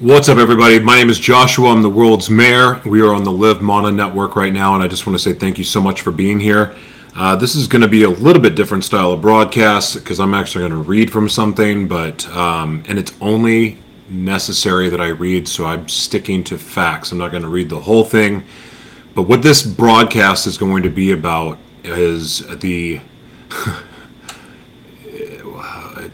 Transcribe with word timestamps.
What's 0.00 0.30
up, 0.30 0.38
everybody? 0.38 0.78
My 0.78 0.96
name 0.96 1.10
is 1.10 1.18
Joshua. 1.18 1.68
I'm 1.68 1.82
the 1.82 1.90
world's 1.90 2.30
mayor. 2.30 2.80
We 2.86 3.02
are 3.02 3.12
on 3.12 3.22
the 3.22 3.30
Live 3.30 3.60
Mana 3.60 3.92
network 3.92 4.34
right 4.34 4.50
now, 4.50 4.74
and 4.74 4.82
I 4.82 4.88
just 4.88 5.06
want 5.06 5.14
to 5.18 5.22
say 5.22 5.34
thank 5.34 5.58
you 5.58 5.64
so 5.64 5.78
much 5.78 6.00
for 6.00 6.10
being 6.10 6.40
here. 6.40 6.74
Uh, 7.14 7.36
this 7.36 7.54
is 7.54 7.68
going 7.68 7.82
to 7.82 7.88
be 7.88 8.04
a 8.04 8.08
little 8.08 8.40
bit 8.40 8.54
different 8.54 8.82
style 8.82 9.12
of 9.12 9.20
broadcast 9.20 9.96
because 9.96 10.18
I'm 10.18 10.32
actually 10.32 10.62
going 10.62 10.82
to 10.82 10.88
read 10.88 11.12
from 11.12 11.28
something, 11.28 11.86
but 11.86 12.26
um, 12.28 12.82
and 12.88 12.98
it's 12.98 13.12
only 13.20 13.76
necessary 14.08 14.88
that 14.88 15.02
I 15.02 15.08
read, 15.08 15.46
so 15.46 15.66
I'm 15.66 15.86
sticking 15.86 16.44
to 16.44 16.56
facts. 16.56 17.12
I'm 17.12 17.18
not 17.18 17.30
going 17.30 17.42
to 17.42 17.50
read 17.50 17.68
the 17.68 17.80
whole 17.80 18.04
thing. 18.04 18.44
But 19.14 19.24
what 19.24 19.42
this 19.42 19.62
broadcast 19.62 20.46
is 20.46 20.56
going 20.56 20.82
to 20.82 20.90
be 20.90 21.12
about 21.12 21.58
is 21.84 22.38
the 22.60 23.02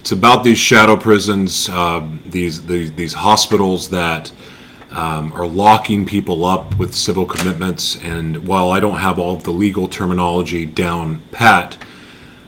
it's 0.07 0.13
about 0.13 0.45
these 0.45 0.57
shadow 0.57 0.97
prisons, 0.97 1.69
uh, 1.69 2.09
these, 2.27 2.65
these 2.65 2.93
these 2.93 3.13
hospitals 3.13 3.89
that 3.89 4.31
um, 4.93 5.33
are 5.33 5.49
locking 5.49 6.07
people 6.07 6.45
up 6.45 6.79
with 6.79 6.95
civil 6.95 7.27
commitments. 7.27 7.97
And 8.05 8.47
while 8.47 8.71
I 8.71 8.79
don't 8.79 8.99
have 8.99 9.19
all 9.19 9.35
of 9.35 9.43
the 9.43 9.51
legal 9.51 9.89
terminology 9.89 10.65
down 10.65 11.23
pat, 11.33 11.77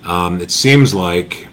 um, 0.05 0.41
it 0.41 0.53
seems 0.53 0.95
like 0.95 1.49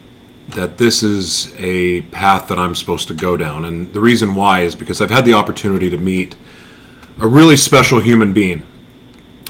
that 0.50 0.78
this 0.78 1.02
is 1.02 1.52
a 1.58 2.04
path 2.12 2.50
that 2.50 2.60
I'm 2.60 2.76
supposed 2.76 3.08
to 3.08 3.16
go 3.16 3.36
down. 3.36 3.66
And 3.66 3.92
the 3.92 4.00
reason 4.00 4.36
why 4.36 4.60
is 4.60 4.76
because 4.76 5.02
I've 5.02 5.10
had 5.10 5.26
the 5.26 5.34
opportunity 5.34 5.90
to 5.90 5.98
meet 5.98 6.36
a 7.20 7.28
really 7.28 7.58
special 7.58 8.00
human 8.00 8.32
being 8.32 8.62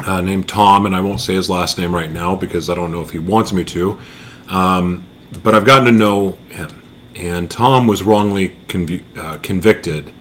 uh, 0.06 0.22
named 0.22 0.48
Tom, 0.48 0.86
and 0.86 0.96
I 0.96 1.02
won't 1.02 1.20
say 1.20 1.34
his 1.34 1.50
last 1.50 1.78
name 1.78 1.94
right 1.94 2.10
now 2.10 2.34
because 2.34 2.70
I 2.70 2.76
don't 2.76 2.94
know 2.94 3.02
if 3.02 3.10
he 3.10 3.20
wants 3.20 3.52
me 3.52 3.66
to. 3.66 4.00
Um, 4.48 5.06
but 5.44 5.56
I've 5.56 5.66
gotten 5.66 5.86
to 5.86 5.92
know 5.92 6.32
him, 6.50 6.82
and 7.16 7.50
Tom 7.50 7.88
was 7.88 8.04
wrongly 8.04 8.50
conv- 8.68 9.18
uh, 9.18 9.38
convicted 9.40 10.14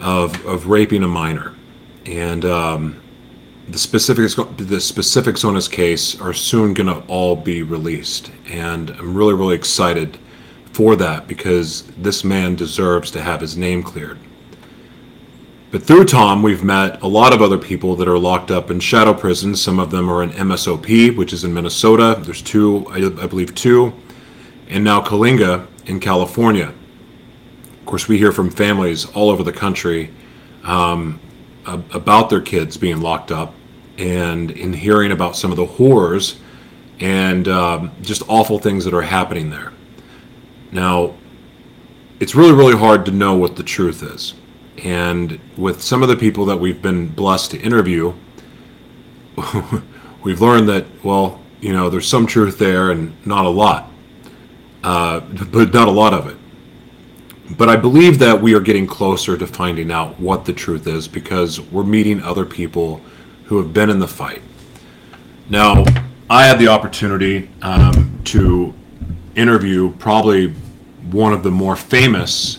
of 0.00 0.44
of 0.46 0.66
raping 0.66 1.02
a 1.02 1.08
minor, 1.08 1.54
and 2.06 2.44
um, 2.44 3.00
the 3.68 3.78
specifics 3.78 4.34
the 4.56 4.80
specifics 4.80 5.44
on 5.44 5.54
his 5.54 5.68
case 5.68 6.20
are 6.20 6.32
soon 6.32 6.74
going 6.74 6.86
to 6.86 7.06
all 7.08 7.36
be 7.36 7.62
released, 7.62 8.30
and 8.48 8.90
I'm 8.90 9.14
really 9.14 9.34
really 9.34 9.56
excited 9.56 10.18
for 10.72 10.96
that 10.96 11.26
because 11.26 11.82
this 11.98 12.22
man 12.24 12.54
deserves 12.54 13.10
to 13.10 13.20
have 13.20 13.40
his 13.40 13.56
name 13.56 13.82
cleared. 13.82 14.18
But 15.70 15.82
through 15.82 16.06
Tom, 16.06 16.42
we've 16.42 16.64
met 16.64 17.02
a 17.02 17.06
lot 17.06 17.34
of 17.34 17.42
other 17.42 17.58
people 17.58 17.94
that 17.96 18.08
are 18.08 18.18
locked 18.18 18.50
up 18.50 18.70
in 18.70 18.80
shadow 18.80 19.12
prisons. 19.12 19.60
Some 19.60 19.78
of 19.78 19.90
them 19.90 20.10
are 20.10 20.22
in 20.22 20.30
MSOP, 20.30 21.14
which 21.16 21.32
is 21.32 21.44
in 21.44 21.52
Minnesota. 21.52 22.18
There's 22.18 22.40
two, 22.40 22.86
I, 22.88 23.22
I 23.22 23.26
believe, 23.26 23.54
two 23.54 23.92
and 24.68 24.84
now 24.84 25.00
Coalinga 25.00 25.66
in 25.86 26.00
California. 26.00 26.72
Of 27.80 27.86
course, 27.86 28.08
we 28.08 28.18
hear 28.18 28.32
from 28.32 28.50
families 28.50 29.06
all 29.06 29.30
over 29.30 29.42
the 29.42 29.52
country 29.52 30.10
um, 30.64 31.20
about 31.64 32.28
their 32.30 32.40
kids 32.40 32.76
being 32.76 33.00
locked 33.00 33.30
up 33.30 33.54
and 33.96 34.50
in 34.50 34.72
hearing 34.72 35.10
about 35.10 35.36
some 35.36 35.50
of 35.50 35.56
the 35.56 35.66
horrors 35.66 36.38
and 37.00 37.48
um, 37.48 37.92
just 38.02 38.22
awful 38.28 38.58
things 38.58 38.84
that 38.84 38.92
are 38.92 39.02
happening 39.02 39.50
there. 39.50 39.72
Now, 40.70 41.14
it's 42.20 42.34
really, 42.34 42.52
really 42.52 42.76
hard 42.76 43.06
to 43.06 43.10
know 43.10 43.36
what 43.36 43.56
the 43.56 43.62
truth 43.62 44.02
is. 44.02 44.34
And 44.84 45.40
with 45.56 45.82
some 45.82 46.02
of 46.02 46.08
the 46.08 46.16
people 46.16 46.44
that 46.46 46.56
we've 46.56 46.80
been 46.80 47.08
blessed 47.08 47.52
to 47.52 47.60
interview, 47.60 48.14
we've 50.22 50.40
learned 50.40 50.68
that, 50.68 50.86
well, 51.04 51.40
you 51.60 51.72
know, 51.72 51.90
there's 51.90 52.06
some 52.06 52.26
truth 52.26 52.58
there 52.58 52.90
and 52.90 53.14
not 53.26 53.44
a 53.44 53.48
lot 53.48 53.90
uh, 54.82 55.20
but 55.20 55.72
not 55.72 55.88
a 55.88 55.90
lot 55.90 56.14
of 56.14 56.28
it. 56.28 56.36
But 57.56 57.68
I 57.68 57.76
believe 57.76 58.18
that 58.18 58.40
we 58.40 58.54
are 58.54 58.60
getting 58.60 58.86
closer 58.86 59.36
to 59.36 59.46
finding 59.46 59.90
out 59.90 60.18
what 60.20 60.44
the 60.44 60.52
truth 60.52 60.86
is 60.86 61.08
because 61.08 61.60
we're 61.60 61.84
meeting 61.84 62.22
other 62.22 62.44
people 62.44 63.00
who 63.44 63.56
have 63.58 63.72
been 63.72 63.88
in 63.88 63.98
the 63.98 64.08
fight. 64.08 64.42
Now, 65.48 65.84
I 66.28 66.44
had 66.44 66.58
the 66.58 66.68
opportunity 66.68 67.50
um, 67.62 68.20
to 68.24 68.74
interview 69.34 69.94
probably 69.94 70.48
one 71.10 71.32
of 71.32 71.42
the 71.42 71.50
more 71.50 71.74
famous 71.74 72.58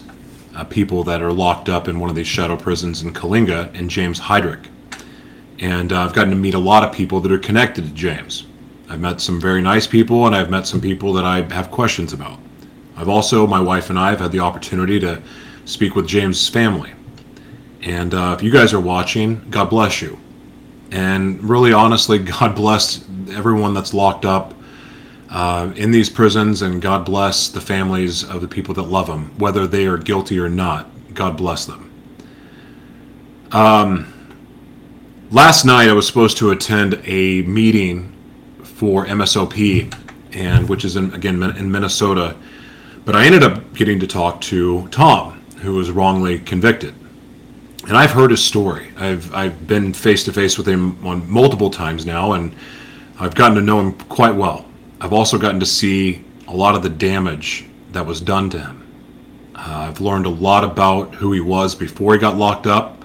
uh, 0.60 0.66
people 0.66 1.04
that 1.06 1.22
are 1.22 1.32
locked 1.32 1.70
up 1.70 1.88
in 1.88 2.00
one 2.00 2.10
of 2.10 2.16
these 2.16 2.28
shadow 2.28 2.58
prisons 2.58 3.02
in 3.02 3.14
Coalinga, 3.14 3.74
and 3.74 3.90
James 3.90 4.20
Heidrich. 4.20 4.66
And 5.60 5.94
uh, 5.94 6.02
I've 6.02 6.14
gotten 6.14 6.32
to 6.32 6.36
meet 6.36 6.54
a 6.54 6.60
lot 6.60 6.84
of 6.84 6.94
people 6.94 7.22
that 7.22 7.32
are 7.32 7.40
connected 7.40 7.86
to 7.86 7.92
James. 7.92 8.46
I've 8.90 9.00
met 9.00 9.22
some 9.22 9.40
very 9.40 9.62
nice 9.62 9.88
people, 9.88 10.26
and 10.26 10.36
I've 10.36 10.50
met 10.50 10.68
some 10.68 10.82
people 10.82 11.14
that 11.14 11.24
I 11.24 11.42
have 11.54 11.72
questions 11.72 12.12
about. 12.12 12.40
I've 12.98 13.08
also, 13.08 13.48
my 13.48 13.62
wife 13.62 13.90
and 13.90 13.98
I 13.98 14.10
have 14.10 14.20
had 14.20 14.34
the 14.34 14.40
opportunity 14.40 15.00
to 15.00 15.22
speak 15.64 15.96
with 15.96 16.08
James' 16.08 16.50
family. 16.50 16.92
And 17.82 18.14
uh, 18.14 18.36
if 18.38 18.44
you 18.44 18.52
guys 18.52 18.74
are 18.74 18.82
watching, 18.82 19.50
God 19.50 19.70
bless 19.70 20.02
you. 20.02 20.20
And 20.92 21.42
really, 21.42 21.72
honestly, 21.72 22.20
God 22.40 22.56
bless 22.56 23.06
everyone 23.30 23.74
that's 23.74 23.94
locked 23.94 24.26
up 24.26 24.54
uh, 25.30 25.72
in 25.76 25.92
these 25.92 26.10
prisons, 26.10 26.62
and 26.64 26.82
God 26.82 27.06
bless 27.06 27.50
the 27.50 27.62
families 27.62 28.24
of 28.24 28.42
the 28.42 28.48
people 28.48 28.74
that 28.76 28.84
love 28.84 29.08
them, 29.08 29.32
whether 29.38 29.68
they 29.68 29.86
are 29.86 29.98
guilty 29.98 30.40
or 30.40 30.50
not. 30.50 30.90
God 31.14 31.38
bless 31.38 31.66
them. 31.66 31.92
Um, 33.52 34.14
last 35.32 35.66
night, 35.66 35.90
I 35.90 35.94
was 35.94 36.08
supposed 36.08 36.38
to 36.38 36.52
attend 36.52 37.00
a 37.06 37.44
meeting 37.44 38.16
for 38.64 39.06
MSOP, 39.06 39.94
and 40.34 40.68
which 40.68 40.86
is 40.86 40.96
in, 40.96 41.14
again 41.14 41.42
in 41.44 41.72
Minnesota. 41.72 42.36
But 43.06 43.16
I 43.16 43.26
ended 43.26 43.44
up 43.44 43.74
getting 43.74 44.00
to 44.00 44.08
talk 44.08 44.42
to 44.42 44.88
Tom, 44.90 45.42
who 45.62 45.74
was 45.76 45.92
wrongly 45.92 46.40
convicted, 46.40 46.96
and 47.88 47.96
I've 47.98 48.12
heard 48.12 48.32
his 48.32 48.44
story. 48.44 48.92
I've 48.98 49.34
I've 49.34 49.68
been 49.68 49.94
face 49.94 50.24
to 50.26 50.34
face 50.34 50.58
with 50.58 50.68
him 50.68 51.06
on 51.06 51.30
multiple 51.30 51.70
times 51.70 52.06
now, 52.06 52.34
and 52.34 52.56
I've 53.20 53.36
gotten 53.36 53.56
to 53.56 53.62
know 53.62 53.80
him 53.80 53.94
quite 53.94 54.36
well. 54.36 54.69
I've 55.02 55.14
also 55.14 55.38
gotten 55.38 55.60
to 55.60 55.66
see 55.66 56.26
a 56.48 56.54
lot 56.54 56.76
of 56.76 56.84
the 56.84 56.90
damage 56.90 57.66
that 57.92 58.06
was 58.06 58.20
done 58.20 58.50
to 58.50 58.60
him. 58.60 59.52
Uh, 59.56 59.88
I've 59.90 60.02
learned 60.02 60.26
a 60.26 60.30
lot 60.30 60.64
about 60.64 61.16
who 61.16 61.32
he 61.32 61.40
was 61.40 61.76
before 61.76 62.14
he 62.14 62.20
got 62.20 62.38
locked 62.38 62.68
up, 62.68 63.04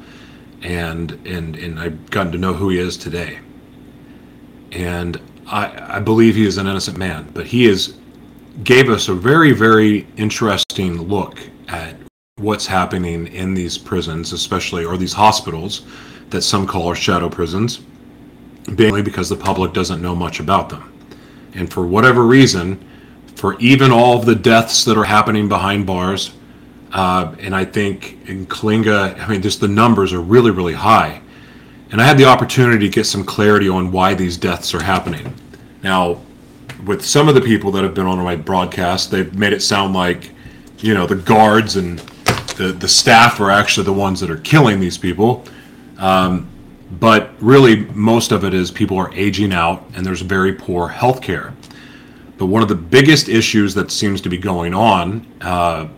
and 0.63 1.13
and 1.27 1.57
and 1.57 1.79
I've 1.79 2.11
gotten 2.11 2.33
to 2.33 2.39
know 2.39 2.53
who 2.53 2.69
he 2.71 2.79
is 2.79 2.97
today. 2.97 3.39
And 4.73 5.21
I, 5.47 5.97
I 5.97 6.01
believe 6.01 6.35
he 6.35 6.47
is 6.47 6.59
an 6.59 6.67
innocent 6.67 6.97
man, 6.97 7.31
but 7.33 7.47
he 7.47 7.67
is 7.67 7.97
gave 8.63 8.89
us 8.89 9.09
a 9.09 9.15
very, 9.15 9.53
very 9.53 10.07
interesting 10.17 11.03
look 11.03 11.41
at 11.69 11.97
what's 12.37 12.67
happening 12.67 13.27
in 13.29 13.55
these 13.55 13.77
prisons, 13.77 14.33
especially 14.33 14.85
or 14.85 14.97
these 14.97 15.13
hospitals 15.13 15.83
that 16.31 16.43
some 16.43 16.67
call 16.67 16.89
our 16.89 16.95
shadow 16.95 17.29
prisons, 17.29 17.81
mainly 18.69 19.03
because 19.03 19.29
the 19.29 19.37
public 19.37 19.73
doesn't 19.73 20.01
know 20.01 20.15
much 20.15 20.41
about 20.41 20.69
them. 20.69 20.94
And 21.55 21.73
for 21.73 21.87
whatever 21.87 22.25
reason, 22.25 22.83
for 23.37 23.59
even 23.61 23.91
all 23.91 24.19
of 24.19 24.27
the 24.27 24.35
deaths 24.35 24.85
that 24.85 24.97
are 24.97 25.05
happening 25.05 25.49
behind 25.49 25.87
bars, 25.87 26.35
uh, 26.93 27.35
and 27.41 27.55
I 27.55 27.65
think 27.65 28.29
in 28.29 28.47
Coalinga, 28.47 29.19
I 29.19 29.29
mean, 29.29 29.43
just 29.43 29.61
the 29.61 29.69
numbers 29.69 30.13
are 30.13 30.21
really, 30.21 30.51
really 30.51 30.75
high. 30.75 31.21
And 31.91 32.01
I 32.01 32.05
had 32.07 32.19
the 32.19 32.25
opportunity 32.25 32.89
to 32.89 32.93
get 32.93 33.05
some 33.05 33.25
clarity 33.25 33.69
on 33.69 33.93
why 33.93 34.15
these 34.15 34.37
deaths 34.37 34.75
are 34.75 34.83
happening. 34.83 35.35
Now, 35.83 36.21
with 36.87 37.05
some 37.05 37.29
of 37.29 37.35
the 37.35 37.41
people 37.41 37.71
that 37.73 37.83
have 37.83 37.95
been 37.95 38.07
on 38.07 38.19
my 38.19 38.37
broadcast, 38.37 39.11
they've 39.11 39.33
made 39.35 39.53
it 39.53 39.61
sound 39.61 39.95
like, 39.95 40.31
you 40.79 40.95
know, 40.95 41.07
the 41.07 41.17
guards 41.17 41.77
and 41.77 41.99
the, 42.57 42.73
the 42.73 42.89
staff 42.89 43.41
are 43.41 43.51
actually 43.51 43.85
the 43.85 43.93
ones 43.93 44.21
that 44.21 44.31
are 44.31 44.39
killing 44.39 44.81
these 44.81 44.99
people. 44.99 45.45
Um, 45.99 46.49
but 47.01 47.31
really, 47.41 47.77
most 47.87 48.33
of 48.33 48.45
it 48.45 48.55
is 48.55 48.71
people 48.71 48.99
are 48.99 49.13
aging 49.15 49.53
out 49.53 49.85
and 49.95 50.05
there's 50.05 50.21
very 50.21 50.53
poor 50.53 50.89
health 50.89 51.23
care. 51.23 51.55
But 52.37 52.47
one 52.47 52.63
of 52.63 52.69
the 52.69 52.75
biggest 52.75 53.29
issues 53.29 53.75
that 53.75 53.91
seems 53.91 54.21
to 54.23 54.29
be 54.29 54.39
going 54.39 54.75
on 54.75 55.27
uh, 55.41 55.89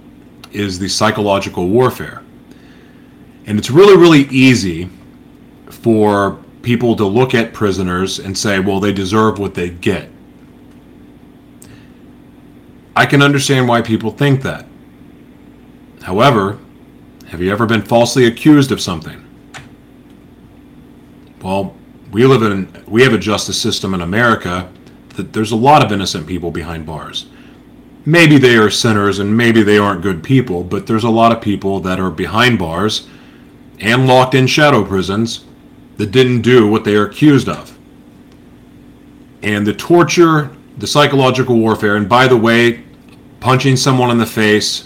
is 0.52 0.78
the 0.78 0.88
psychological 0.88 1.68
warfare. 1.68 2.22
And 3.46 3.58
it's 3.58 3.70
really, 3.70 3.96
really 3.96 4.22
easy 4.30 4.90
for 5.70 6.38
people 6.62 6.96
to 6.96 7.04
look 7.04 7.34
at 7.34 7.52
prisoners 7.52 8.18
and 8.18 8.36
say, 8.36 8.58
well, 8.58 8.80
they 8.80 8.92
deserve 8.92 9.38
what 9.38 9.54
they 9.54 9.70
get. 9.70 10.10
I 12.94 13.06
can 13.06 13.22
understand 13.22 13.68
why 13.68 13.82
people 13.82 14.10
think 14.10 14.42
that. 14.42 14.66
However, 16.02 16.58
have 17.28 17.40
you 17.40 17.50
ever 17.52 17.66
been 17.66 17.82
falsely 17.82 18.26
accused 18.26 18.72
of 18.72 18.80
something? 18.80 19.25
Well, 21.46 21.76
we 22.10 22.26
live 22.26 22.42
in 22.42 22.82
we 22.88 23.04
have 23.04 23.12
a 23.12 23.18
justice 23.18 23.62
system 23.62 23.94
in 23.94 24.00
America 24.00 24.68
that 25.10 25.32
there's 25.32 25.52
a 25.52 25.56
lot 25.56 25.84
of 25.84 25.92
innocent 25.92 26.26
people 26.26 26.50
behind 26.50 26.84
bars. 26.86 27.26
Maybe 28.04 28.36
they 28.36 28.56
are 28.56 28.68
sinners 28.68 29.20
and 29.20 29.36
maybe 29.36 29.62
they 29.62 29.78
aren't 29.78 30.02
good 30.02 30.24
people, 30.24 30.64
but 30.64 30.88
there's 30.88 31.04
a 31.04 31.08
lot 31.08 31.30
of 31.30 31.40
people 31.40 31.78
that 31.78 32.00
are 32.00 32.10
behind 32.10 32.58
bars 32.58 33.06
and 33.78 34.08
locked 34.08 34.34
in 34.34 34.48
shadow 34.48 34.84
prisons 34.84 35.44
that 35.98 36.10
didn't 36.10 36.42
do 36.42 36.66
what 36.66 36.82
they 36.82 36.96
are 36.96 37.06
accused 37.06 37.48
of. 37.48 37.78
And 39.40 39.64
the 39.64 39.74
torture, 39.74 40.50
the 40.78 40.88
psychological 40.88 41.56
warfare, 41.60 41.94
and 41.94 42.08
by 42.08 42.26
the 42.26 42.36
way, 42.36 42.82
punching 43.38 43.76
someone 43.76 44.10
in 44.10 44.18
the 44.18 44.26
face, 44.26 44.85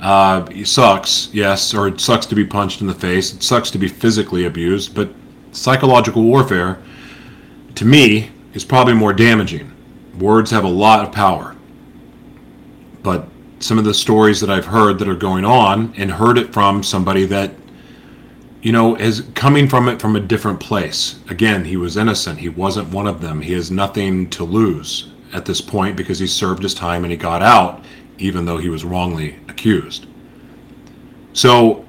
Uh, 0.00 0.46
it 0.50 0.66
sucks, 0.66 1.30
yes, 1.32 1.72
or 1.72 1.88
it 1.88 2.00
sucks 2.00 2.26
to 2.26 2.34
be 2.34 2.44
punched 2.44 2.80
in 2.80 2.86
the 2.86 2.94
face. 2.94 3.32
It 3.32 3.42
sucks 3.42 3.70
to 3.70 3.78
be 3.78 3.88
physically 3.88 4.44
abused, 4.44 4.94
but 4.94 5.08
psychological 5.52 6.22
warfare, 6.22 6.82
to 7.74 7.84
me, 7.84 8.30
is 8.52 8.64
probably 8.64 8.94
more 8.94 9.12
damaging. 9.12 9.72
Words 10.18 10.50
have 10.50 10.64
a 10.64 10.68
lot 10.68 11.04
of 11.06 11.12
power. 11.12 11.56
But 13.02 13.26
some 13.60 13.78
of 13.78 13.84
the 13.84 13.94
stories 13.94 14.40
that 14.40 14.50
I've 14.50 14.66
heard 14.66 14.98
that 14.98 15.08
are 15.08 15.14
going 15.14 15.44
on 15.44 15.94
and 15.96 16.10
heard 16.10 16.38
it 16.38 16.52
from 16.52 16.82
somebody 16.82 17.24
that 17.26 17.52
you 18.62 18.72
know 18.72 18.96
is 18.96 19.24
coming 19.34 19.68
from 19.68 19.88
it 19.88 20.00
from 20.00 20.16
a 20.16 20.20
different 20.20 20.60
place. 20.60 21.18
Again, 21.28 21.64
he 21.64 21.76
was 21.76 21.96
innocent. 21.96 22.38
He 22.38 22.48
wasn't 22.48 22.90
one 22.90 23.06
of 23.06 23.20
them. 23.20 23.40
He 23.40 23.52
has 23.54 23.70
nothing 23.70 24.28
to 24.30 24.44
lose 24.44 25.08
at 25.32 25.44
this 25.44 25.60
point 25.60 25.96
because 25.96 26.18
he 26.18 26.26
served 26.26 26.62
his 26.62 26.74
time 26.74 27.04
and 27.04 27.10
he 27.10 27.16
got 27.16 27.42
out 27.42 27.84
even 28.18 28.44
though 28.44 28.58
he 28.58 28.68
was 28.68 28.84
wrongly 28.84 29.38
accused. 29.48 30.06
So 31.32 31.84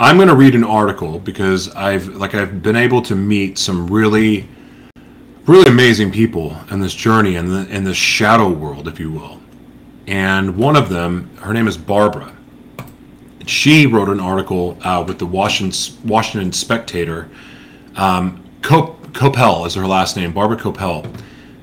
I'm 0.00 0.16
going 0.16 0.28
to 0.28 0.34
read 0.34 0.54
an 0.54 0.64
article 0.64 1.18
because 1.18 1.68
I've 1.74 2.08
like 2.08 2.34
I've 2.34 2.62
been 2.62 2.76
able 2.76 3.02
to 3.02 3.14
meet 3.14 3.58
some 3.58 3.86
really 3.86 4.48
really 5.46 5.70
amazing 5.70 6.10
people 6.12 6.56
in 6.70 6.80
this 6.80 6.94
journey 6.94 7.36
in 7.36 7.48
the 7.48 7.68
in 7.68 7.84
the 7.84 7.94
shadow 7.94 8.48
world 8.48 8.88
if 8.88 8.98
you 8.98 9.10
will. 9.10 9.40
And 10.06 10.56
one 10.56 10.74
of 10.76 10.88
them, 10.88 11.30
her 11.36 11.52
name 11.52 11.68
is 11.68 11.76
Barbara. 11.76 12.34
She 13.46 13.86
wrote 13.86 14.08
an 14.08 14.20
article 14.20 14.76
uh, 14.82 15.04
with 15.06 15.18
the 15.18 15.26
Washington 15.26 16.08
Washington 16.08 16.52
Spectator. 16.52 17.30
Um, 17.96 18.42
Koeppel 18.62 19.66
is 19.66 19.74
her 19.74 19.86
last 19.86 20.16
name, 20.16 20.32
Barbara 20.32 20.56
Koeppel, 20.56 21.14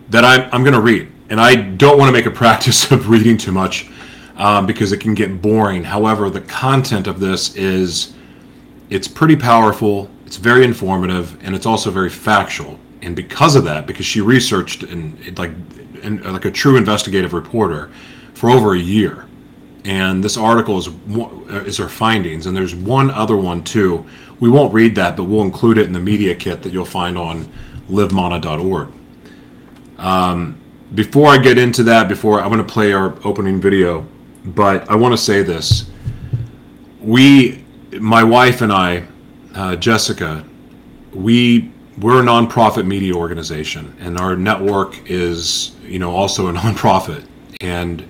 that 0.10 0.24
I'm, 0.24 0.50
I'm 0.54 0.64
going 0.64 0.74
to 0.74 0.82
read 0.82 1.12
and 1.30 1.40
I 1.40 1.56
don't 1.56 1.98
want 1.98 2.10
to 2.10 2.14
make 2.14 2.26
a 2.26 2.32
practice 2.44 2.92
of 2.92 3.10
reading 3.10 3.38
too 3.38 3.52
much 3.52 3.90
um, 4.38 4.66
because 4.66 4.92
it 4.92 5.00
can 5.00 5.14
get 5.14 5.42
boring. 5.42 5.84
However, 5.84 6.30
the 6.30 6.42
content 6.42 7.08
of 7.08 7.20
this 7.20 7.56
is 7.56 8.14
it's 8.90 9.08
pretty 9.08 9.36
powerful, 9.36 10.10
it's 10.26 10.38
very 10.38 10.64
informative, 10.64 11.38
and 11.44 11.56
it's 11.56 11.66
also 11.66 11.92
very 11.92 12.10
factual. 12.10 12.80
And 13.02 13.16
because 13.16 13.56
of 13.56 13.64
that, 13.66 13.86
because 13.86 14.06
she 14.06 14.22
researched 14.22 14.84
and 14.84 15.38
like 15.38 15.52
and 16.02 16.24
like 16.26 16.46
a 16.46 16.52
true 16.52 16.78
investigative 16.78 17.34
reporter 17.34 17.92
for 18.34 18.50
over 18.50 18.74
a 18.74 18.80
year, 18.80 19.26
and 19.86 20.24
this 20.24 20.38
article 20.38 20.78
is 20.78 20.90
is 21.68 21.78
her 21.78 21.90
findings. 21.90 22.46
And 22.46 22.56
there's 22.56 22.76
one 22.76 23.12
other 23.12 23.38
one 23.38 23.64
too. 23.64 24.06
We 24.40 24.50
won't 24.50 24.74
read 24.74 24.96
that, 24.96 25.18
but 25.18 25.26
we'll 25.26 25.44
include 25.44 25.78
it 25.78 25.86
in 25.86 25.94
the 25.94 26.00
media 26.00 26.34
kit 26.36 26.62
that 26.64 26.72
you'll 26.72 26.86
find 26.86 27.18
on 27.18 27.52
livemana.org. 27.90 28.92
Um, 29.98 30.60
before 30.96 31.28
I 31.28 31.38
get 31.38 31.58
into 31.58 31.84
that, 31.84 32.08
before 32.08 32.42
I'm 32.42 32.50
going 32.50 32.66
to 32.66 32.74
play 32.74 32.94
our 32.94 33.16
opening 33.24 33.62
video, 33.62 34.06
but 34.44 34.90
I 34.90 34.96
want 34.96 35.14
to 35.14 35.18
say 35.18 35.44
this. 35.44 35.90
We, 37.00 37.64
my 38.00 38.24
wife 38.24 38.62
and 38.62 38.72
I, 38.72 39.06
uh, 39.54 39.76
Jessica, 39.76 40.44
we 41.14 41.72
we're 42.00 42.22
a 42.22 42.24
nonprofit 42.24 42.88
media 42.88 43.14
organization, 43.14 43.94
and 44.00 44.18
our 44.18 44.36
network 44.36 45.10
is, 45.10 45.76
you 45.84 46.00
know, 46.00 46.16
also 46.16 46.48
a 46.48 46.54
nonprofit, 46.54 47.26
and 47.62 48.08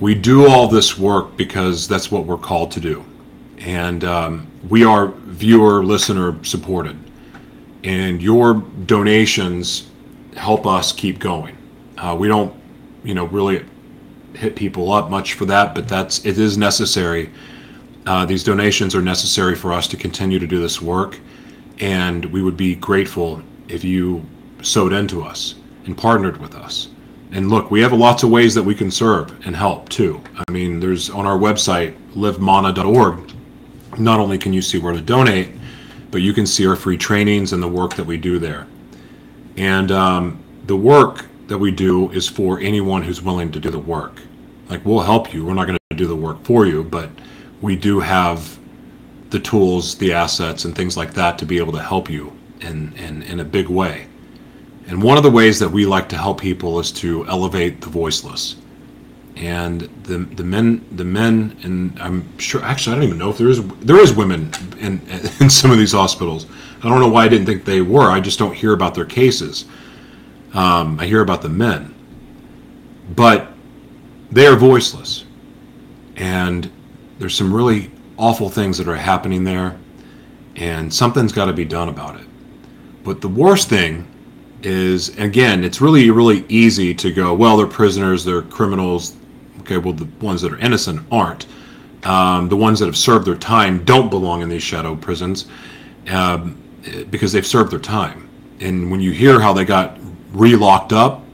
we 0.00 0.14
do 0.14 0.48
all 0.48 0.68
this 0.68 0.98
work 0.98 1.36
because 1.36 1.86
that's 1.86 2.10
what 2.10 2.24
we're 2.24 2.38
called 2.38 2.70
to 2.72 2.80
do, 2.80 3.04
and 3.58 4.04
um, 4.04 4.46
we 4.68 4.84
are 4.84 5.08
viewer 5.08 5.84
listener 5.84 6.42
supported, 6.44 6.98
and 7.84 8.22
your 8.22 8.54
donations 8.86 9.88
help 10.34 10.66
us 10.66 10.92
keep 10.92 11.18
going 11.18 11.56
uh, 12.00 12.16
we 12.18 12.28
don't, 12.28 12.54
you 13.04 13.14
know, 13.14 13.26
really 13.26 13.64
hit 14.34 14.56
people 14.56 14.90
up 14.92 15.10
much 15.10 15.34
for 15.34 15.44
that, 15.44 15.74
but 15.74 15.86
that's 15.86 16.24
it 16.24 16.38
is 16.38 16.56
necessary. 16.56 17.30
Uh, 18.06 18.24
these 18.24 18.42
donations 18.42 18.94
are 18.94 19.02
necessary 19.02 19.54
for 19.54 19.72
us 19.72 19.86
to 19.88 19.96
continue 19.96 20.38
to 20.38 20.46
do 20.46 20.58
this 20.60 20.80
work, 20.80 21.18
and 21.78 22.24
we 22.26 22.42
would 22.42 22.56
be 22.56 22.74
grateful 22.74 23.42
if 23.68 23.84
you 23.84 24.24
sewed 24.62 24.92
into 24.92 25.22
us 25.22 25.56
and 25.84 25.96
partnered 25.96 26.38
with 26.38 26.54
us. 26.54 26.88
And 27.32 27.48
look, 27.48 27.70
we 27.70 27.80
have 27.82 27.92
lots 27.92 28.22
of 28.22 28.30
ways 28.30 28.54
that 28.54 28.62
we 28.62 28.74
can 28.74 28.90
serve 28.90 29.46
and 29.46 29.54
help 29.54 29.88
too. 29.88 30.20
I 30.48 30.50
mean, 30.50 30.80
there's 30.80 31.10
on 31.10 31.26
our 31.26 31.38
website 31.38 31.94
livemana.org. 32.14 33.32
Not 33.98 34.18
only 34.18 34.38
can 34.38 34.52
you 34.52 34.62
see 34.62 34.78
where 34.78 34.92
to 34.92 35.00
donate, 35.00 35.50
but 36.10 36.22
you 36.22 36.32
can 36.32 36.46
see 36.46 36.66
our 36.66 36.76
free 36.76 36.96
trainings 36.96 37.52
and 37.52 37.62
the 37.62 37.68
work 37.68 37.94
that 37.94 38.06
we 38.06 38.16
do 38.16 38.38
there. 38.38 38.66
And 39.56 39.92
um, 39.92 40.42
the 40.66 40.76
work 40.76 41.26
that 41.50 41.58
we 41.58 41.72
do 41.72 42.08
is 42.12 42.28
for 42.28 42.60
anyone 42.60 43.02
who's 43.02 43.20
willing 43.20 43.50
to 43.50 43.58
do 43.58 43.70
the 43.70 43.78
work. 43.78 44.22
Like 44.68 44.84
we'll 44.84 45.00
help 45.00 45.34
you. 45.34 45.44
We're 45.44 45.54
not 45.54 45.66
going 45.66 45.78
to 45.90 45.96
do 45.96 46.06
the 46.06 46.14
work 46.14 46.44
for 46.44 46.64
you, 46.64 46.84
but 46.84 47.10
we 47.60 47.74
do 47.74 47.98
have 47.98 48.56
the 49.30 49.40
tools, 49.40 49.96
the 49.96 50.12
assets, 50.12 50.64
and 50.64 50.76
things 50.76 50.96
like 50.96 51.12
that 51.14 51.38
to 51.38 51.46
be 51.46 51.58
able 51.58 51.72
to 51.72 51.82
help 51.82 52.08
you 52.08 52.32
in, 52.60 52.92
in, 52.96 53.22
in 53.24 53.40
a 53.40 53.44
big 53.44 53.66
way. 53.68 54.06
And 54.86 55.02
one 55.02 55.16
of 55.16 55.24
the 55.24 55.30
ways 55.30 55.58
that 55.58 55.68
we 55.68 55.84
like 55.86 56.08
to 56.10 56.16
help 56.16 56.40
people 56.40 56.78
is 56.78 56.92
to 56.92 57.26
elevate 57.26 57.80
the 57.80 57.88
voiceless. 57.88 58.54
And 59.34 59.82
the 60.04 60.18
the 60.18 60.44
men 60.44 60.84
the 60.92 61.04
men 61.04 61.56
and 61.62 61.98
I'm 61.98 62.38
sure 62.38 62.62
actually 62.62 62.92
I 62.92 62.94
don't 62.96 63.04
even 63.04 63.18
know 63.18 63.30
if 63.30 63.38
there 63.38 63.48
is 63.48 63.66
there 63.78 63.98
is 63.98 64.12
women 64.12 64.50
in 64.78 65.00
in 65.40 65.48
some 65.48 65.70
of 65.70 65.78
these 65.78 65.92
hospitals. 65.92 66.46
I 66.82 66.88
don't 66.88 67.00
know 67.00 67.08
why 67.08 67.24
I 67.24 67.28
didn't 67.28 67.46
think 67.46 67.64
they 67.64 67.80
were. 67.80 68.10
I 68.10 68.20
just 68.20 68.38
don't 68.38 68.54
hear 68.54 68.72
about 68.72 68.94
their 68.94 69.04
cases. 69.04 69.64
Um, 70.52 70.98
I 70.98 71.06
hear 71.06 71.20
about 71.20 71.42
the 71.42 71.48
men, 71.48 71.94
but 73.14 73.48
they 74.30 74.46
are 74.46 74.56
voiceless, 74.56 75.24
and 76.16 76.70
there's 77.18 77.36
some 77.36 77.52
really 77.52 77.90
awful 78.16 78.48
things 78.48 78.78
that 78.78 78.88
are 78.88 78.96
happening 78.96 79.44
there, 79.44 79.78
and 80.56 80.92
something's 80.92 81.32
got 81.32 81.46
to 81.46 81.52
be 81.52 81.64
done 81.64 81.88
about 81.88 82.20
it. 82.20 82.26
But 83.04 83.20
the 83.20 83.28
worst 83.28 83.68
thing 83.68 84.06
is, 84.62 85.16
again, 85.18 85.64
it's 85.64 85.80
really 85.80 86.10
really 86.10 86.44
easy 86.48 86.94
to 86.94 87.12
go, 87.12 87.32
well, 87.34 87.56
they're 87.56 87.66
prisoners, 87.66 88.24
they're 88.24 88.42
criminals. 88.42 89.16
Okay, 89.60 89.78
well, 89.78 89.94
the 89.94 90.08
ones 90.24 90.42
that 90.42 90.52
are 90.52 90.58
innocent 90.58 91.06
aren't. 91.12 91.46
Um, 92.04 92.48
the 92.48 92.56
ones 92.56 92.78
that 92.80 92.86
have 92.86 92.96
served 92.96 93.26
their 93.26 93.36
time 93.36 93.84
don't 93.84 94.08
belong 94.08 94.42
in 94.42 94.48
these 94.48 94.62
shadow 94.62 94.96
prisons 94.96 95.46
um, 96.08 96.60
because 97.10 97.32
they've 97.32 97.46
served 97.46 97.70
their 97.70 97.78
time. 97.78 98.28
And 98.60 98.90
when 98.90 99.00
you 99.00 99.12
hear 99.12 99.38
how 99.40 99.52
they 99.52 99.64
got 99.64 99.99
re-locked 100.32 100.92
up, 100.92 101.24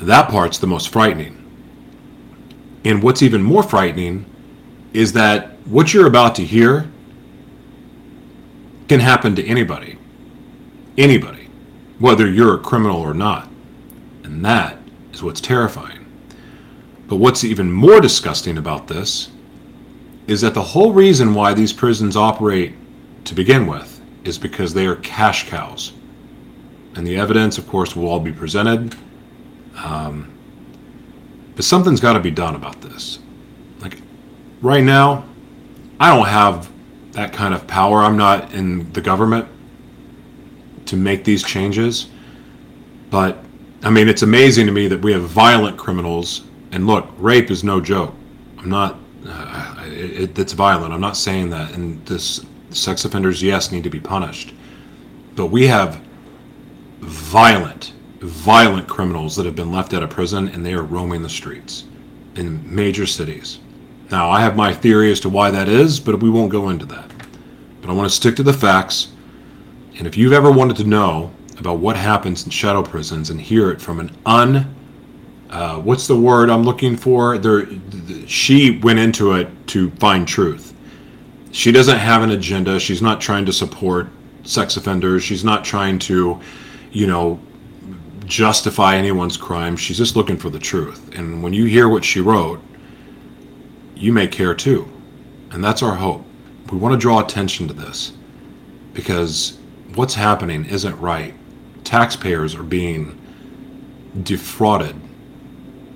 that 0.00 0.28
part's 0.28 0.58
the 0.58 0.66
most 0.66 0.88
frightening. 0.88 1.36
And 2.84 3.02
what's 3.02 3.22
even 3.22 3.42
more 3.42 3.62
frightening 3.62 4.24
is 4.92 5.12
that 5.12 5.56
what 5.66 5.92
you're 5.92 6.06
about 6.06 6.34
to 6.36 6.44
hear 6.44 6.90
can 8.88 9.00
happen 9.00 9.36
to 9.36 9.46
anybody. 9.46 9.98
Anybody. 10.96 11.48
Whether 11.98 12.28
you're 12.28 12.54
a 12.54 12.58
criminal 12.58 13.00
or 13.00 13.14
not. 13.14 13.48
And 14.24 14.44
that 14.44 14.78
is 15.12 15.22
what's 15.22 15.40
terrifying. 15.40 16.06
But 17.06 17.16
what's 17.16 17.44
even 17.44 17.70
more 17.70 18.00
disgusting 18.00 18.56
about 18.56 18.88
this 18.88 19.30
is 20.26 20.40
that 20.40 20.54
the 20.54 20.62
whole 20.62 20.92
reason 20.92 21.34
why 21.34 21.52
these 21.52 21.72
prisons 21.72 22.16
operate 22.16 22.74
to 23.24 23.34
begin 23.34 23.66
with 23.66 24.00
is 24.24 24.38
because 24.38 24.72
they 24.72 24.86
are 24.86 24.96
cash 24.96 25.48
cows 25.48 25.92
and 26.94 27.06
the 27.06 27.16
evidence, 27.16 27.58
of 27.58 27.68
course, 27.68 27.94
will 27.94 28.08
all 28.08 28.20
be 28.20 28.32
presented. 28.32 28.96
Um, 29.76 30.32
but 31.54 31.64
something's 31.64 32.00
got 32.00 32.14
to 32.14 32.20
be 32.20 32.30
done 32.30 32.54
about 32.54 32.80
this. 32.80 33.18
Like 33.80 33.98
right 34.60 34.82
now, 34.82 35.24
I 35.98 36.14
don't 36.14 36.26
have 36.26 36.70
that 37.12 37.32
kind 37.32 37.54
of 37.54 37.66
power. 37.66 37.98
I'm 37.98 38.16
not 38.16 38.52
in 38.54 38.92
the 38.92 39.00
government 39.00 39.46
to 40.86 40.96
make 40.96 41.24
these 41.24 41.42
changes. 41.42 42.08
But 43.10 43.38
I 43.82 43.90
mean, 43.90 44.08
it's 44.08 44.22
amazing 44.22 44.66
to 44.66 44.72
me 44.72 44.88
that 44.88 45.00
we 45.00 45.12
have 45.12 45.22
violent 45.22 45.76
criminals. 45.76 46.42
And 46.72 46.86
look, 46.86 47.08
rape 47.18 47.50
is 47.50 47.64
no 47.64 47.80
joke. 47.80 48.14
I'm 48.58 48.68
not. 48.68 48.98
Uh, 49.26 49.84
it, 49.86 50.38
it's 50.38 50.52
violent. 50.52 50.92
I'm 50.92 51.00
not 51.00 51.16
saying 51.16 51.50
that. 51.50 51.72
And 51.72 52.04
this 52.06 52.44
sex 52.70 53.04
offenders, 53.04 53.42
yes, 53.42 53.72
need 53.72 53.84
to 53.84 53.90
be 53.90 54.00
punished. 54.00 54.54
But 55.34 55.46
we 55.46 55.66
have 55.66 56.00
violent, 57.00 57.92
violent 58.20 58.88
criminals 58.88 59.36
that 59.36 59.46
have 59.46 59.56
been 59.56 59.72
left 59.72 59.94
out 59.94 60.02
of 60.02 60.10
prison 60.10 60.48
and 60.48 60.64
they 60.64 60.74
are 60.74 60.82
roaming 60.82 61.22
the 61.22 61.28
streets 61.28 61.84
in 62.36 62.62
major 62.72 63.06
cities. 63.06 63.58
Now, 64.10 64.30
I 64.30 64.40
have 64.40 64.56
my 64.56 64.72
theory 64.72 65.10
as 65.12 65.20
to 65.20 65.28
why 65.28 65.50
that 65.50 65.68
is, 65.68 66.00
but 66.00 66.20
we 66.20 66.30
won't 66.30 66.50
go 66.50 66.70
into 66.70 66.86
that. 66.86 67.10
But 67.80 67.90
I 67.90 67.92
want 67.92 68.08
to 68.08 68.14
stick 68.14 68.36
to 68.36 68.42
the 68.42 68.52
facts. 68.52 69.08
And 69.98 70.06
if 70.06 70.16
you've 70.16 70.32
ever 70.32 70.50
wanted 70.50 70.76
to 70.78 70.84
know 70.84 71.32
about 71.58 71.78
what 71.78 71.96
happens 71.96 72.44
in 72.44 72.50
shadow 72.50 72.82
prisons 72.82 73.30
and 73.30 73.40
hear 73.40 73.70
it 73.70 73.80
from 73.80 74.00
an 74.00 74.16
un 74.26 74.76
uh, 75.50 75.80
what's 75.80 76.06
the 76.06 76.16
word 76.16 76.48
I'm 76.48 76.62
looking 76.62 76.96
for? 76.96 77.36
There, 77.36 77.66
she 78.26 78.78
went 78.78 79.00
into 79.00 79.32
it 79.32 79.48
to 79.68 79.90
find 79.92 80.26
truth. 80.26 80.74
She 81.50 81.72
doesn't 81.72 81.98
have 81.98 82.22
an 82.22 82.30
agenda. 82.30 82.78
She's 82.78 83.02
not 83.02 83.20
trying 83.20 83.44
to 83.46 83.52
support 83.52 84.08
sex 84.44 84.76
offenders. 84.76 85.24
She's 85.24 85.42
not 85.42 85.64
trying 85.64 85.98
to 86.00 86.40
you 86.90 87.06
know, 87.06 87.40
justify 88.26 88.96
anyone's 88.96 89.36
crime. 89.36 89.76
She's 89.76 89.98
just 89.98 90.16
looking 90.16 90.36
for 90.36 90.50
the 90.50 90.58
truth. 90.58 91.14
And 91.14 91.42
when 91.42 91.52
you 91.52 91.64
hear 91.64 91.88
what 91.88 92.04
she 92.04 92.20
wrote, 92.20 92.62
you 93.94 94.12
may 94.12 94.26
care 94.26 94.54
too. 94.54 94.90
And 95.50 95.62
that's 95.62 95.82
our 95.82 95.94
hope. 95.94 96.24
We 96.70 96.78
want 96.78 96.92
to 96.92 96.98
draw 96.98 97.20
attention 97.20 97.66
to 97.68 97.74
this 97.74 98.12
because 98.92 99.58
what's 99.94 100.14
happening 100.14 100.64
isn't 100.64 100.98
right. 101.00 101.34
Taxpayers 101.84 102.54
are 102.54 102.62
being 102.62 103.20
defrauded. 104.22 104.96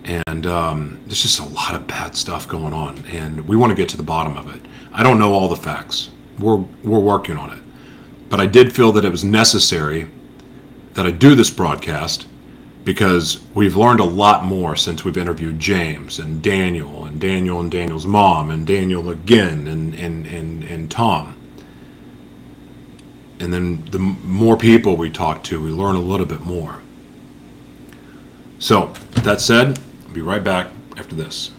And 0.04 0.46
um, 0.46 1.00
there's 1.06 1.22
just 1.22 1.38
a 1.38 1.44
lot 1.44 1.74
of 1.74 1.86
bad 1.86 2.14
stuff 2.14 2.46
going 2.48 2.72
on. 2.72 2.98
And 3.06 3.46
we 3.48 3.56
want 3.56 3.70
to 3.70 3.76
get 3.76 3.88
to 3.90 3.96
the 3.96 4.02
bottom 4.02 4.36
of 4.36 4.54
it. 4.54 4.60
I 4.92 5.02
don't 5.02 5.18
know 5.18 5.32
all 5.32 5.48
the 5.48 5.56
facts. 5.56 6.10
We're, 6.38 6.56
we're 6.56 6.98
working 6.98 7.36
on 7.36 7.56
it. 7.56 7.62
But 8.28 8.40
I 8.40 8.46
did 8.46 8.74
feel 8.74 8.92
that 8.92 9.04
it 9.04 9.10
was 9.10 9.24
necessary 9.24 10.10
that 10.94 11.06
I 11.06 11.10
do 11.10 11.34
this 11.34 11.50
broadcast 11.50 12.26
because 12.84 13.40
we've 13.54 13.76
learned 13.76 14.00
a 14.00 14.04
lot 14.04 14.44
more 14.44 14.76
since 14.76 15.04
we've 15.04 15.16
interviewed 15.16 15.58
James 15.58 16.18
and 16.18 16.42
Daniel 16.42 17.06
and 17.06 17.20
Daniel 17.20 17.60
and 17.60 17.70
Daniel's 17.70 18.06
mom 18.06 18.50
and 18.50 18.66
Daniel 18.66 19.10
again 19.10 19.66
and, 19.66 19.94
and, 19.94 20.26
and, 20.26 20.62
and 20.64 20.90
Tom. 20.90 21.34
And 23.40 23.52
then 23.52 23.84
the 23.86 23.98
more 23.98 24.56
people 24.56 24.96
we 24.96 25.10
talk 25.10 25.42
to, 25.44 25.62
we 25.62 25.70
learn 25.70 25.96
a 25.96 26.00
little 26.00 26.26
bit 26.26 26.40
more. 26.42 26.80
So, 28.58 28.92
that 29.22 29.40
said, 29.40 29.78
I'll 30.06 30.14
be 30.14 30.22
right 30.22 30.42
back 30.42 30.68
after 30.96 31.14
this. 31.14 31.50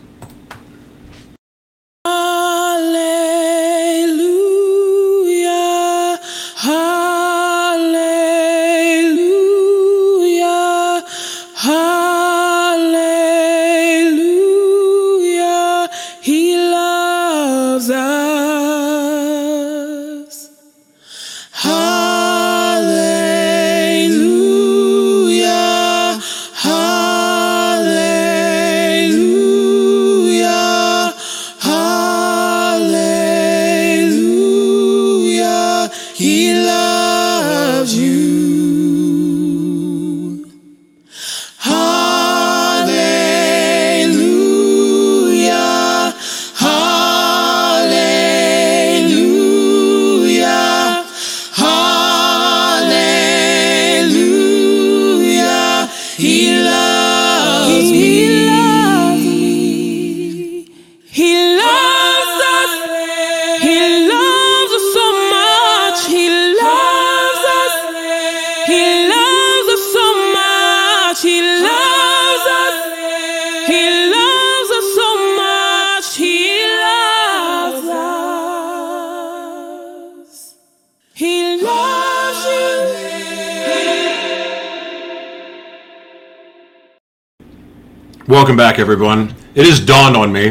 Welcome 88.46 88.58
back, 88.58 88.78
everyone. 88.78 89.34
It 89.56 89.66
has 89.66 89.80
dawned 89.80 90.16
on 90.16 90.32
me. 90.32 90.50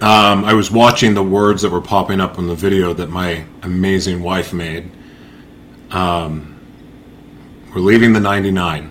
Um, 0.00 0.44
I 0.44 0.52
was 0.52 0.72
watching 0.72 1.14
the 1.14 1.22
words 1.22 1.62
that 1.62 1.70
were 1.70 1.80
popping 1.80 2.20
up 2.20 2.40
on 2.40 2.48
the 2.48 2.56
video 2.56 2.92
that 2.94 3.08
my 3.08 3.44
amazing 3.62 4.20
wife 4.20 4.52
made. 4.52 4.90
Um, 5.92 6.58
we're 7.72 7.82
leaving 7.82 8.12
the 8.12 8.18
99 8.18 8.90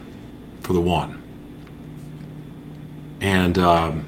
for 0.61 0.71
the 0.71 0.79
one. 0.79 1.21
And 3.19 3.57
um, 3.57 4.05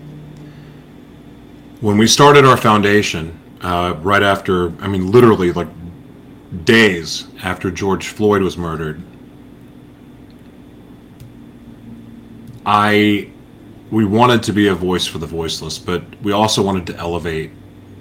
when 1.81 1.97
we 1.97 2.07
started 2.07 2.45
our 2.45 2.55
foundation, 2.55 3.37
uh, 3.59 3.95
right 3.99 4.23
after, 4.23 4.67
I 4.81 4.87
mean, 4.87 5.11
literally 5.11 5.51
like 5.51 5.67
days 6.63 7.27
after 7.43 7.69
George 7.69 8.07
Floyd 8.07 8.41
was 8.41 8.55
murdered, 8.57 9.03
I 12.65 13.31
we 13.91 14.05
wanted 14.05 14.43
to 14.43 14.53
be 14.53 14.67
a 14.67 14.75
voice 14.75 15.05
for 15.05 15.17
the 15.17 15.27
voiceless, 15.27 15.77
but 15.77 16.03
we 16.21 16.31
also 16.31 16.61
wanted 16.61 16.85
to 16.87 16.95
elevate 16.97 17.51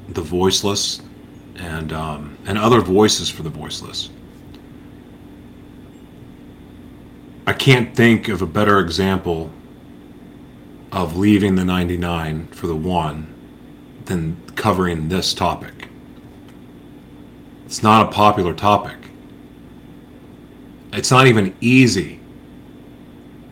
the 0.08 0.20
voiceless 0.20 1.00
and 1.56 1.92
um, 1.92 2.36
and 2.46 2.58
other 2.58 2.80
voices 2.80 3.30
for 3.30 3.42
the 3.42 3.50
voiceless. 3.50 4.10
I 7.46 7.52
can't 7.52 7.94
think 7.94 8.28
of 8.28 8.42
a 8.42 8.46
better 8.46 8.80
example 8.80 9.52
of 10.90 11.16
leaving 11.16 11.54
the 11.54 11.64
99 11.64 12.48
for 12.48 12.66
the 12.66 12.74
one 12.74 13.32
than 14.06 14.40
covering 14.56 15.08
this 15.08 15.32
topic. 15.32 15.88
It's 17.64 17.82
not 17.82 18.08
a 18.08 18.12
popular 18.12 18.54
topic. 18.54 18.96
It's 20.92 21.10
not 21.10 21.26
even 21.26 21.54
easy 21.60 22.20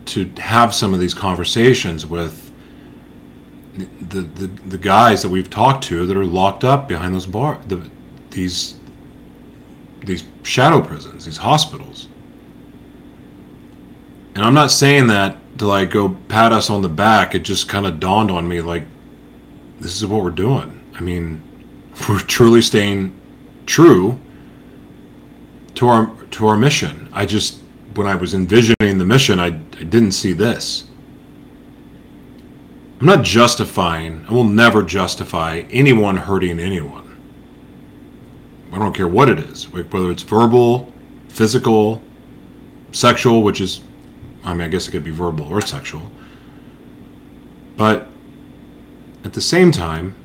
to 0.05 0.29
have 0.37 0.73
some 0.73 0.93
of 0.93 0.99
these 0.99 1.13
conversations 1.13 2.05
with 2.05 2.45
the, 3.77 4.21
the, 4.21 4.47
the 4.47 4.77
guys 4.77 5.21
that 5.21 5.29
we've 5.29 5.49
talked 5.49 5.83
to 5.85 6.05
that 6.05 6.15
are 6.15 6.25
locked 6.25 6.63
up 6.63 6.87
behind 6.87 7.13
those 7.13 7.25
bar 7.25 7.59
the, 7.67 7.89
these 8.29 8.75
these 10.05 10.23
shadow 10.43 10.81
prisons 10.81 11.25
these 11.25 11.37
hospitals. 11.37 12.07
And 14.35 14.43
i'm 14.43 14.53
not 14.53 14.71
saying 14.71 15.07
that 15.07 15.37
to 15.57 15.67
like 15.67 15.91
go 15.91 16.09
pat 16.27 16.51
us 16.51 16.69
on 16.69 16.81
the 16.81 16.89
back. 16.89 17.35
It 17.35 17.39
just 17.39 17.69
kind 17.69 17.85
of 17.85 17.99
dawned 17.99 18.31
on 18.31 18.47
me 18.47 18.61
like 18.61 18.83
this 19.79 19.95
is 19.95 20.05
what 20.05 20.23
we're 20.23 20.29
doing. 20.29 20.81
I 20.93 21.01
mean 21.01 21.41
we're 22.09 22.19
truly 22.19 22.61
staying 22.61 23.19
true 23.65 24.19
to 25.75 25.87
our 25.87 26.07
to 26.31 26.47
our 26.47 26.57
mission. 26.57 27.09
I 27.11 27.25
just 27.25 27.61
when 27.95 28.07
I 28.07 28.15
was 28.15 28.33
envisioning 28.33 28.97
the 28.97 29.05
mission, 29.05 29.39
I, 29.39 29.47
I 29.47 29.49
didn't 29.49 30.11
see 30.11 30.33
this. 30.33 30.85
I'm 32.99 33.07
not 33.07 33.23
justifying, 33.23 34.25
I 34.29 34.33
will 34.33 34.45
never 34.45 34.83
justify 34.83 35.63
anyone 35.69 36.17
hurting 36.17 36.59
anyone. 36.59 37.03
I 38.71 38.79
don't 38.79 38.93
care 38.93 39.07
what 39.07 39.29
it 39.29 39.39
is, 39.39 39.69
whether 39.69 40.11
it's 40.11 40.23
verbal, 40.23 40.93
physical, 41.29 42.01
sexual, 42.91 43.43
which 43.43 43.61
is, 43.61 43.81
I 44.43 44.53
mean, 44.53 44.61
I 44.61 44.67
guess 44.67 44.87
it 44.87 44.91
could 44.91 45.03
be 45.03 45.11
verbal 45.11 45.47
or 45.47 45.61
sexual. 45.61 46.09
But 47.77 48.07
at 49.23 49.33
the 49.33 49.41
same 49.41 49.71
time, 49.71 50.15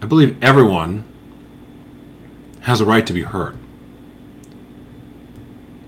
I 0.00 0.06
believe 0.06 0.42
everyone 0.42 1.04
has 2.60 2.80
a 2.80 2.84
right 2.84 3.06
to 3.06 3.12
be 3.12 3.22
heard. 3.22 3.58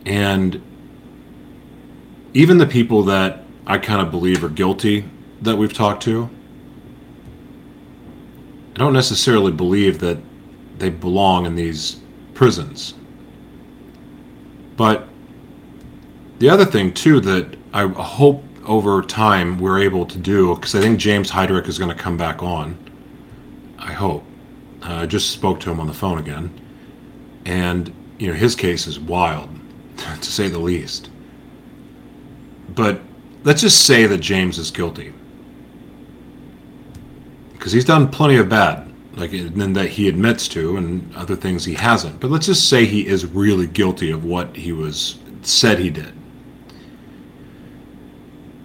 And 0.07 0.63
even 2.33 2.59
the 2.59 2.67
people 2.67 3.03
that 3.05 3.45
I 3.67 3.79
kind 3.79 4.01
of 4.01 4.11
believe 4.11 4.43
are 4.43 4.49
guilty 4.49 5.05
that 5.43 5.57
we've 5.57 5.73
talked 5.73 6.03
to, 6.05 6.29
I 8.75 8.79
don't 8.79 8.93
necessarily 8.93 9.53
believe 9.53 9.99
that 10.01 10.19
they 10.79 10.91
belong 10.91 11.45
in 11.45 11.55
these 11.55 12.01
prisons. 12.35 12.95
But 14.77 15.07
the 16.39 16.49
other 16.49 16.65
thing, 16.65 16.95
too, 16.95 17.21
that 17.21 17.59
I 17.75 17.87
hope 17.87 18.43
over 18.65 19.03
time 19.03 19.59
we're 19.59 19.81
able 19.81 20.07
to 20.07 20.19
do, 20.19 20.55
because 20.55 20.75
I 20.75 20.81
think 20.81 20.99
James 20.99 21.31
Heidrich 21.31 21.69
is 21.69 21.79
going 21.79 21.95
to 21.95 22.03
come 22.03 22.17
back 22.17 22.43
on. 22.43 22.79
I 23.79 23.93
hope. 23.93 24.25
Uh, 24.83 24.95
I 24.95 25.07
just 25.07 25.31
spoke 25.31 25.61
to 25.61 25.71
him 25.71 25.81
on 25.81 25.87
the 25.87 25.93
phone 25.93 26.19
again. 26.19 26.59
And, 27.45 27.93
you 28.19 28.29
know, 28.29 28.35
his 28.35 28.55
case 28.55 28.87
is 28.87 28.99
wild 28.99 29.60
to 30.21 30.33
say 30.33 30.49
the 30.49 30.59
least. 30.59 31.11
But 32.75 33.01
let's 33.45 33.61
just 33.61 33.87
say 33.87 34.07
that 34.07 34.19
James 34.19 34.59
is 34.59 34.71
guilty. 34.71 35.13
Because 37.53 37.73
he's 37.73 37.85
done 37.85 38.09
plenty 38.09 38.37
of 38.37 38.49
bad, 38.49 38.91
like 39.17 39.33
and 39.33 39.77
that 39.77 39.89
he 39.89 40.09
admits 40.09 40.49
to, 40.49 40.77
and 40.77 41.15
other 41.15 41.37
things 41.37 41.65
he 41.65 41.75
hasn't. 41.75 42.21
But 42.21 42.31
let's 42.31 42.47
just 42.47 42.69
say 42.69 42.87
he 42.87 43.07
is 43.07 43.27
really 43.27 43.67
guilty 43.67 44.11
of 44.11 44.25
what 44.25 44.57
he 44.57 44.73
was 44.73 45.19
said 45.43 45.79
he 45.79 45.91
did. 45.91 46.13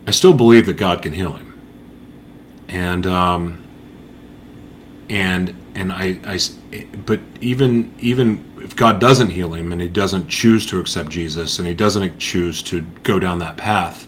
I 0.08 0.12
still 0.12 0.34
believe 0.34 0.65
that 0.68 0.75
God 0.75 1.01
can 1.01 1.12
heal 1.13 1.34
him, 1.34 1.60
and 2.70 3.06
um, 3.06 3.63
and 5.10 5.54
and 5.74 5.92
I, 5.92 6.20
I 6.25 6.39
but 7.06 7.20
even 7.42 7.94
even 8.00 8.55
if 8.65 8.75
God 8.75 9.00
doesn't 9.00 9.29
heal 9.29 9.53
him 9.53 9.72
and 9.72 9.79
he 9.79 9.88
doesn't 9.88 10.27
choose 10.27 10.65
to 10.65 10.79
accept 10.79 11.10
Jesus 11.10 11.60
and 11.60 11.67
he 11.67 11.74
doesn't 11.74 12.19
choose 12.19 12.62
to 12.63 12.81
go 13.03 13.19
down 13.19 13.39
that 13.39 13.55
path 13.55 14.07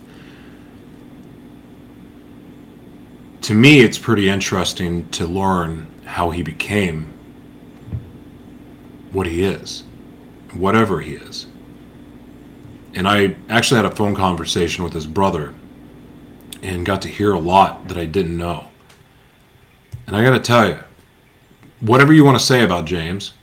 to 3.43 3.53
me 3.53 3.79
it's 3.79 3.97
pretty 3.97 4.29
interesting 4.29 5.07
to 5.09 5.25
learn 5.25 5.87
how 6.05 6.31
he 6.31 6.43
became 6.43 7.13
what 9.13 9.25
he 9.25 9.43
is 9.45 9.83
whatever 10.53 10.99
he 11.01 11.13
is. 11.13 11.47
And 12.93 13.07
I 13.07 13.35
actually 13.49 13.77
had 13.77 13.85
a 13.85 13.95
phone 13.95 14.15
conversation 14.15 14.83
with 14.83 14.93
his 14.93 15.05
brother 15.05 15.53
and 16.61 16.85
got 16.85 17.01
to 17.03 17.07
hear 17.07 17.33
a 17.33 17.39
lot 17.39 17.87
that 17.87 17.97
I 17.97 18.05
didn't 18.05 18.37
know. 18.37 18.67
And 20.07 20.15
I 20.15 20.23
got 20.23 20.31
to 20.31 20.39
tell 20.39 20.67
you 20.67 20.79
whatever 21.81 22.13
you 22.13 22.25
want 22.25 22.39
to 22.39 22.43
say 22.43 22.63
about 22.63 22.85
James, 22.85 23.33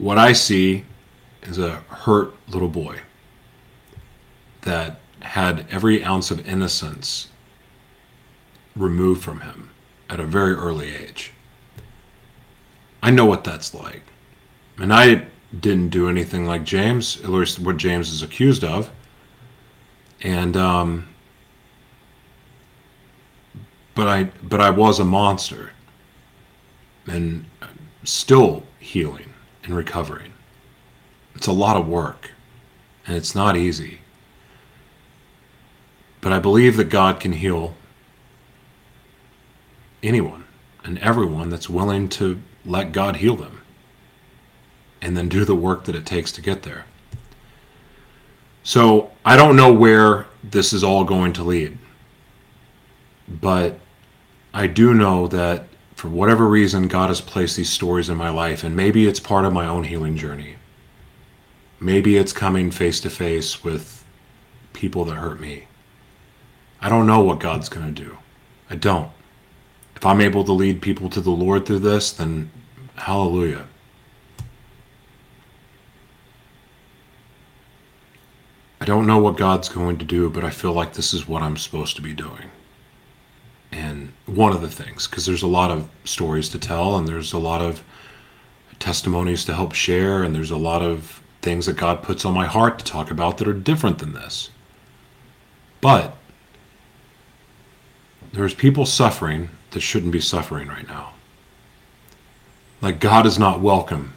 what 0.00 0.16
I 0.16 0.32
see 0.32 0.84
is 1.42 1.58
a 1.58 1.76
hurt 1.90 2.34
little 2.48 2.68
boy 2.68 3.00
that 4.62 4.98
had 5.20 5.66
every 5.70 6.02
ounce 6.02 6.30
of 6.30 6.48
innocence 6.48 7.28
removed 8.74 9.22
from 9.22 9.40
him 9.40 9.70
at 10.08 10.18
a 10.18 10.24
very 10.24 10.54
early 10.54 10.94
age. 10.94 11.32
I 13.02 13.10
know 13.10 13.26
what 13.26 13.44
that's 13.44 13.74
like. 13.74 14.02
And 14.78 14.92
I 14.92 15.26
didn't 15.60 15.90
do 15.90 16.08
anything 16.08 16.46
like 16.46 16.64
James, 16.64 17.20
at 17.20 17.28
least 17.28 17.58
what 17.58 17.76
James 17.76 18.10
is 18.10 18.22
accused 18.22 18.64
of. 18.64 18.90
And 20.22 20.56
um, 20.56 21.08
but 23.94 24.08
I 24.08 24.24
but 24.42 24.62
I 24.62 24.70
was 24.70 24.98
a 24.98 25.04
monster 25.04 25.72
and 27.06 27.44
still 28.04 28.62
healing 28.78 29.29
and 29.70 29.76
recovering. 29.76 30.32
It's 31.36 31.46
a 31.46 31.52
lot 31.52 31.76
of 31.76 31.86
work 31.86 32.32
and 33.06 33.16
it's 33.16 33.36
not 33.36 33.56
easy. 33.56 34.00
But 36.20 36.32
I 36.32 36.40
believe 36.40 36.76
that 36.76 36.90
God 36.90 37.20
can 37.20 37.32
heal 37.32 37.74
anyone 40.02 40.44
and 40.82 40.98
everyone 40.98 41.50
that's 41.50 41.70
willing 41.70 42.08
to 42.08 42.42
let 42.66 42.90
God 42.90 43.16
heal 43.16 43.36
them 43.36 43.60
and 45.00 45.16
then 45.16 45.28
do 45.28 45.44
the 45.44 45.54
work 45.54 45.84
that 45.84 45.94
it 45.94 46.04
takes 46.04 46.32
to 46.32 46.42
get 46.42 46.64
there. 46.64 46.84
So 48.64 49.12
I 49.24 49.36
don't 49.36 49.56
know 49.56 49.72
where 49.72 50.26
this 50.42 50.72
is 50.72 50.82
all 50.82 51.04
going 51.04 51.32
to 51.34 51.44
lead, 51.44 51.78
but 53.28 53.78
I 54.52 54.66
do 54.66 54.94
know 54.94 55.28
that 55.28 55.64
for 56.00 56.08
whatever 56.08 56.48
reason, 56.48 56.88
God 56.88 57.10
has 57.10 57.20
placed 57.20 57.58
these 57.58 57.68
stories 57.68 58.08
in 58.08 58.16
my 58.16 58.30
life, 58.30 58.64
and 58.64 58.74
maybe 58.74 59.06
it's 59.06 59.20
part 59.20 59.44
of 59.44 59.52
my 59.52 59.66
own 59.66 59.84
healing 59.84 60.16
journey. 60.16 60.56
Maybe 61.78 62.16
it's 62.16 62.32
coming 62.32 62.70
face 62.70 63.00
to 63.00 63.10
face 63.10 63.62
with 63.62 64.02
people 64.72 65.04
that 65.04 65.16
hurt 65.16 65.40
me. 65.40 65.66
I 66.80 66.88
don't 66.88 67.06
know 67.06 67.20
what 67.20 67.38
God's 67.38 67.68
going 67.68 67.94
to 67.94 68.04
do. 68.04 68.16
I 68.70 68.76
don't. 68.76 69.10
If 69.94 70.06
I'm 70.06 70.22
able 70.22 70.42
to 70.44 70.52
lead 70.52 70.80
people 70.80 71.10
to 71.10 71.20
the 71.20 71.30
Lord 71.30 71.66
through 71.66 71.80
this, 71.80 72.12
then 72.12 72.50
hallelujah. 72.94 73.66
I 78.80 78.86
don't 78.86 79.06
know 79.06 79.18
what 79.18 79.36
God's 79.36 79.68
going 79.68 79.98
to 79.98 80.06
do, 80.06 80.30
but 80.30 80.44
I 80.44 80.50
feel 80.50 80.72
like 80.72 80.94
this 80.94 81.12
is 81.12 81.28
what 81.28 81.42
I'm 81.42 81.58
supposed 81.58 81.94
to 81.96 82.02
be 82.02 82.14
doing 82.14 82.50
and 83.72 84.12
one 84.26 84.52
of 84.52 84.60
the 84.60 84.70
things 84.70 85.06
because 85.06 85.26
there's 85.26 85.42
a 85.42 85.48
lot 85.48 85.70
of 85.70 85.88
stories 86.04 86.48
to 86.50 86.58
tell 86.58 86.96
and 86.96 87.06
there's 87.06 87.32
a 87.32 87.38
lot 87.38 87.62
of 87.62 87.82
testimonies 88.78 89.44
to 89.44 89.54
help 89.54 89.72
share 89.72 90.22
and 90.22 90.34
there's 90.34 90.50
a 90.50 90.56
lot 90.56 90.82
of 90.82 91.22
things 91.42 91.66
that 91.66 91.76
God 91.76 92.02
puts 92.02 92.24
on 92.24 92.34
my 92.34 92.46
heart 92.46 92.78
to 92.78 92.84
talk 92.84 93.10
about 93.10 93.38
that 93.38 93.48
are 93.48 93.54
different 93.54 93.98
than 93.98 94.12
this. 94.12 94.50
But 95.80 96.16
there's 98.32 98.54
people 98.54 98.86
suffering 98.86 99.50
that 99.70 99.80
shouldn't 99.80 100.12
be 100.12 100.20
suffering 100.20 100.68
right 100.68 100.86
now. 100.86 101.14
Like 102.80 103.00
God 103.00 103.26
is 103.26 103.38
not 103.38 103.60
welcome 103.60 104.14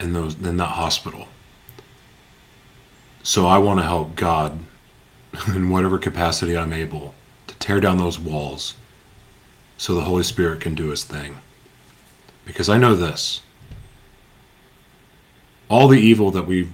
in 0.00 0.12
those 0.12 0.34
in 0.34 0.56
that 0.56 0.66
hospital. 0.66 1.28
So 3.22 3.46
I 3.46 3.58
want 3.58 3.80
to 3.80 3.84
help 3.84 4.14
God 4.14 4.58
in 5.48 5.70
whatever 5.70 5.98
capacity 5.98 6.56
I'm 6.56 6.72
able 6.72 7.14
to 7.46 7.54
tear 7.56 7.80
down 7.80 7.98
those 7.98 8.18
walls 8.18 8.74
so 9.78 9.94
the 9.94 10.02
Holy 10.02 10.24
Spirit 10.24 10.60
can 10.60 10.74
do 10.74 10.88
his 10.88 11.04
thing. 11.04 11.38
Because 12.44 12.68
I 12.68 12.76
know 12.76 12.94
this 12.94 13.40
all 15.70 15.88
the 15.88 16.00
evil 16.00 16.30
that 16.30 16.46
we 16.46 16.68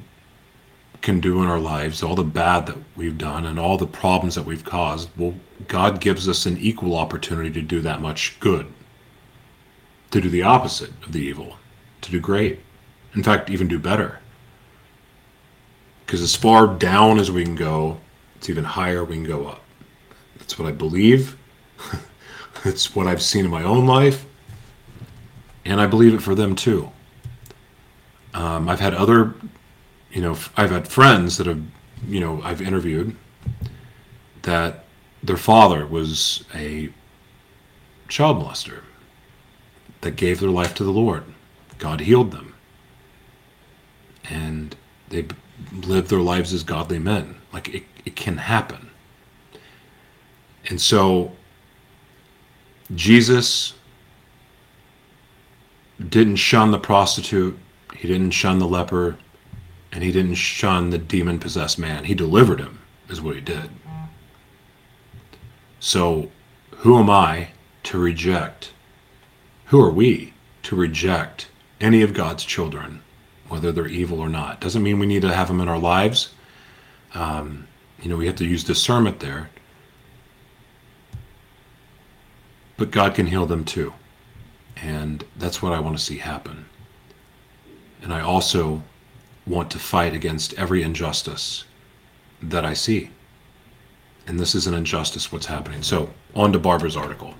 can 1.02 1.20
do 1.20 1.42
in 1.42 1.48
our 1.48 1.58
lives, 1.58 2.02
all 2.02 2.14
the 2.14 2.24
bad 2.24 2.66
that 2.66 2.78
we've 2.96 3.18
done, 3.18 3.44
and 3.44 3.58
all 3.58 3.76
the 3.76 3.86
problems 3.86 4.34
that 4.36 4.44
we've 4.44 4.64
caused, 4.64 5.10
well, 5.16 5.34
God 5.68 6.00
gives 6.00 6.28
us 6.28 6.46
an 6.46 6.56
equal 6.58 6.96
opportunity 6.96 7.50
to 7.50 7.60
do 7.60 7.80
that 7.80 8.00
much 8.00 8.38
good, 8.40 8.66
to 10.12 10.20
do 10.20 10.30
the 10.30 10.42
opposite 10.42 10.92
of 11.04 11.12
the 11.12 11.20
evil, 11.20 11.58
to 12.02 12.10
do 12.10 12.20
great. 12.20 12.60
In 13.14 13.22
fact, 13.22 13.50
even 13.50 13.68
do 13.68 13.78
better. 13.78 14.20
Because 16.06 16.22
as 16.22 16.36
far 16.36 16.66
down 16.66 17.18
as 17.18 17.30
we 17.30 17.44
can 17.44 17.56
go, 17.56 18.00
it's 18.36 18.48
even 18.48 18.64
higher 18.64 19.04
we 19.04 19.16
can 19.16 19.24
go 19.24 19.46
up. 19.46 19.62
That's 20.38 20.58
what 20.58 20.68
I 20.68 20.72
believe. 20.72 21.36
It's 22.64 22.94
what 22.94 23.06
I've 23.06 23.22
seen 23.22 23.44
in 23.44 23.50
my 23.50 23.62
own 23.62 23.86
life, 23.86 24.24
and 25.64 25.80
I 25.80 25.86
believe 25.86 26.14
it 26.14 26.22
for 26.22 26.34
them 26.34 26.56
too. 26.56 26.90
Um, 28.32 28.68
I've 28.68 28.80
had 28.80 28.94
other, 28.94 29.34
you 30.10 30.22
know, 30.22 30.36
I've 30.56 30.70
had 30.70 30.88
friends 30.88 31.36
that 31.36 31.46
have, 31.46 31.62
you 32.08 32.20
know, 32.20 32.40
I've 32.42 32.62
interviewed 32.62 33.16
that 34.42 34.84
their 35.22 35.36
father 35.36 35.86
was 35.86 36.44
a 36.54 36.90
child 38.08 38.38
molester 38.38 38.80
that 40.00 40.16
gave 40.16 40.40
their 40.40 40.50
life 40.50 40.74
to 40.74 40.84
the 40.84 40.90
Lord. 40.90 41.24
God 41.78 42.00
healed 42.00 42.30
them. 42.30 42.54
And 44.28 44.76
they 45.08 45.26
lived 45.72 46.08
their 46.08 46.20
lives 46.20 46.52
as 46.52 46.62
godly 46.62 46.98
men. 46.98 47.36
Like 47.52 47.68
it, 47.74 47.84
it 48.04 48.16
can 48.16 48.38
happen. 48.38 48.90
And 50.68 50.80
so 50.80 51.32
Jesus 52.94 53.74
didn't 56.08 56.36
shun 56.36 56.70
the 56.70 56.78
prostitute, 56.78 57.58
he 57.96 58.08
didn't 58.08 58.32
shun 58.32 58.58
the 58.58 58.66
leper, 58.66 59.16
and 59.92 60.02
he 60.02 60.10
didn't 60.10 60.34
shun 60.34 60.90
the 60.90 60.98
demon 60.98 61.38
possessed 61.38 61.78
man. 61.78 62.04
He 62.04 62.14
delivered 62.14 62.60
him, 62.60 62.80
is 63.08 63.20
what 63.20 63.36
he 63.36 63.40
did. 63.40 63.70
So, 65.80 66.30
who 66.78 66.98
am 66.98 67.10
I 67.10 67.48
to 67.84 67.98
reject? 67.98 68.72
Who 69.66 69.80
are 69.80 69.90
we 69.90 70.34
to 70.64 70.76
reject 70.76 71.48
any 71.80 72.02
of 72.02 72.14
God's 72.14 72.44
children, 72.44 73.02
whether 73.48 73.70
they're 73.70 73.86
evil 73.86 74.20
or 74.20 74.28
not? 74.28 74.60
Doesn't 74.60 74.82
mean 74.82 74.98
we 74.98 75.06
need 75.06 75.22
to 75.22 75.34
have 75.34 75.48
them 75.48 75.60
in 75.60 75.68
our 75.68 75.78
lives. 75.78 76.34
Um, 77.14 77.68
you 78.02 78.08
know, 78.08 78.16
we 78.16 78.26
have 78.26 78.36
to 78.36 78.46
use 78.46 78.64
discernment 78.64 79.20
there. 79.20 79.50
But 82.76 82.90
God 82.90 83.14
can 83.14 83.26
heal 83.26 83.46
them 83.46 83.64
too. 83.64 83.92
And 84.76 85.24
that's 85.36 85.62
what 85.62 85.72
I 85.72 85.80
want 85.80 85.96
to 85.96 86.02
see 86.02 86.18
happen. 86.18 86.66
And 88.02 88.12
I 88.12 88.20
also 88.20 88.82
want 89.46 89.70
to 89.70 89.78
fight 89.78 90.14
against 90.14 90.54
every 90.54 90.82
injustice 90.82 91.64
that 92.42 92.64
I 92.64 92.74
see. 92.74 93.10
And 94.26 94.38
this 94.38 94.54
is 94.54 94.66
an 94.66 94.74
injustice 94.74 95.30
what's 95.30 95.46
happening. 95.46 95.82
So, 95.82 96.10
on 96.34 96.52
to 96.52 96.58
Barbara's 96.58 96.96
article. 96.96 97.34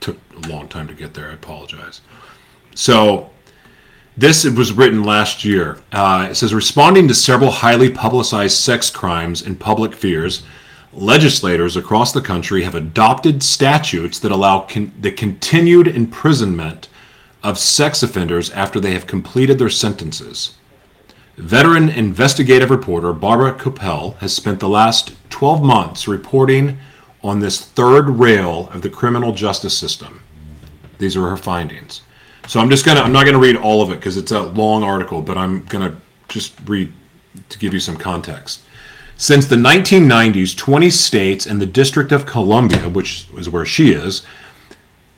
Took 0.00 0.18
a 0.36 0.48
long 0.48 0.68
time 0.68 0.86
to 0.88 0.94
get 0.94 1.14
there. 1.14 1.30
I 1.30 1.34
apologize. 1.34 2.02
So, 2.74 3.30
this 4.16 4.44
was 4.44 4.72
written 4.72 5.04
last 5.04 5.44
year. 5.44 5.78
Uh, 5.92 6.28
it 6.30 6.34
says 6.34 6.52
responding 6.52 7.08
to 7.08 7.14
several 7.14 7.50
highly 7.50 7.90
publicized 7.90 8.58
sex 8.58 8.90
crimes 8.90 9.42
and 9.42 9.58
public 9.58 9.94
fears, 9.94 10.42
legislators 10.92 11.76
across 11.76 12.12
the 12.12 12.20
country 12.20 12.62
have 12.62 12.74
adopted 12.74 13.42
statutes 13.42 14.18
that 14.20 14.32
allow 14.32 14.60
con- 14.60 14.92
the 15.00 15.12
continued 15.12 15.88
imprisonment 15.88 16.88
of 17.42 17.58
sex 17.58 18.02
offenders 18.02 18.50
after 18.50 18.80
they 18.80 18.92
have 18.92 19.06
completed 19.06 19.58
their 19.58 19.70
sentences. 19.70 20.54
Veteran 21.36 21.88
investigative 21.88 22.70
reporter 22.70 23.12
Barbara 23.12 23.52
Koeppel 23.54 24.16
has 24.16 24.34
spent 24.34 24.58
the 24.58 24.68
last 24.68 25.12
12 25.30 25.62
months 25.62 26.08
reporting 26.08 26.78
on 27.22 27.38
this 27.38 27.60
third 27.60 28.08
rail 28.08 28.68
of 28.72 28.82
the 28.82 28.90
criminal 28.90 29.32
justice 29.32 29.76
system. 29.76 30.20
These 30.98 31.16
are 31.16 31.28
her 31.28 31.36
findings. 31.36 32.02
So 32.48 32.60
I'm 32.60 32.70
just 32.70 32.84
gonna 32.84 33.00
I'm 33.00 33.12
not 33.12 33.26
gonna 33.26 33.38
read 33.38 33.56
all 33.56 33.82
of 33.82 33.90
it 33.90 33.96
because 33.96 34.16
it's 34.16 34.32
a 34.32 34.42
long 34.42 34.82
article, 34.82 35.22
but 35.22 35.36
I'm 35.36 35.64
gonna 35.66 36.00
just 36.28 36.54
read 36.66 36.92
to 37.50 37.58
give 37.58 37.72
you 37.72 37.80
some 37.80 37.96
context. 37.96 38.62
Since 39.20 39.46
the 39.46 39.56
1990s, 39.56 40.56
20 40.56 40.90
states 40.90 41.44
and 41.44 41.60
the 41.60 41.66
District 41.66 42.12
of 42.12 42.24
Columbia, 42.24 42.88
which 42.88 43.26
is 43.36 43.50
where 43.50 43.66
she 43.66 43.90
is, 43.90 44.22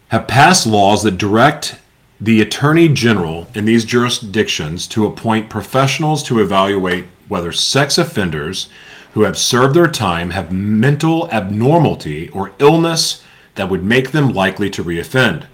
have 0.09 0.27
passed 0.27 0.67
laws 0.67 1.03
that 1.03 1.19
direct 1.19 1.77
the 2.19 2.41
Attorney 2.41 2.89
General 2.89 3.47
in 3.55 3.67
these 3.67 3.85
jurisdictions 3.85 4.87
to 4.87 5.05
appoint 5.05 5.51
professionals 5.51 6.23
to 6.23 6.41
evaluate 6.41 7.09
whether 7.29 7.53
sex 7.53 7.99
offenders 7.99 8.71
who 9.13 9.25
have 9.25 9.37
served 9.37 9.75
their 9.75 9.87
time 9.87 10.31
have 10.31 10.51
mental 10.51 11.31
abnormality 11.31 12.31
or 12.31 12.53
illness 12.59 13.23
that 13.57 13.69
would 13.69 13.85
make 13.85 14.13
them 14.13 14.33
likely 14.33 14.71
to 14.71 14.83
reoffend. 14.83 15.45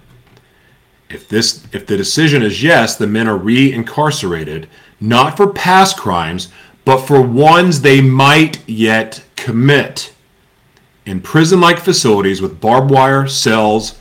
If 1.09 1.27
this 1.27 1.65
if 1.73 1.85
the 1.85 1.97
decision 1.97 2.43
is 2.43 2.63
yes, 2.63 2.95
the 2.95 3.07
men 3.07 3.27
are 3.27 3.37
re-incarcerated 3.37 4.69
not 4.99 5.37
for 5.37 5.51
past 5.51 5.97
crimes, 5.97 6.49
but 6.87 7.05
for 7.05 7.21
ones 7.21 7.81
they 7.81 7.99
might 7.99 8.65
yet 8.65 9.21
commit. 9.35 10.13
In 11.05 11.19
prison-like 11.19 11.79
facilities 11.79 12.41
with 12.41 12.61
barbed 12.61 12.91
wire 12.91 13.27
cells, 13.27 13.99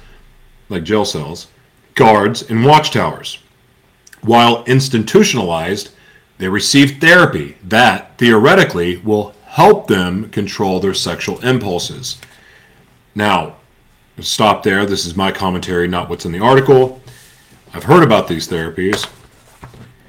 like 0.68 0.84
jail 0.84 1.04
cells, 1.04 1.48
guards, 1.96 2.48
and 2.48 2.64
watchtowers. 2.64 3.42
While 4.20 4.62
institutionalized, 4.66 5.90
they 6.38 6.46
receive 6.48 7.00
therapy 7.00 7.56
that, 7.64 8.16
theoretically, 8.18 8.98
will 8.98 9.34
help 9.46 9.88
them 9.88 10.30
control 10.30 10.78
their 10.78 10.94
sexual 10.94 11.44
impulses. 11.44 12.20
Now, 13.16 13.56
stop 14.20 14.62
there. 14.62 14.86
This 14.86 15.06
is 15.06 15.16
my 15.16 15.32
commentary, 15.32 15.88
not 15.88 16.08
what's 16.08 16.24
in 16.24 16.30
the 16.30 16.38
article. 16.38 17.02
I've 17.74 17.82
heard 17.82 18.04
about 18.04 18.28
these 18.28 18.46
therapies 18.46 19.10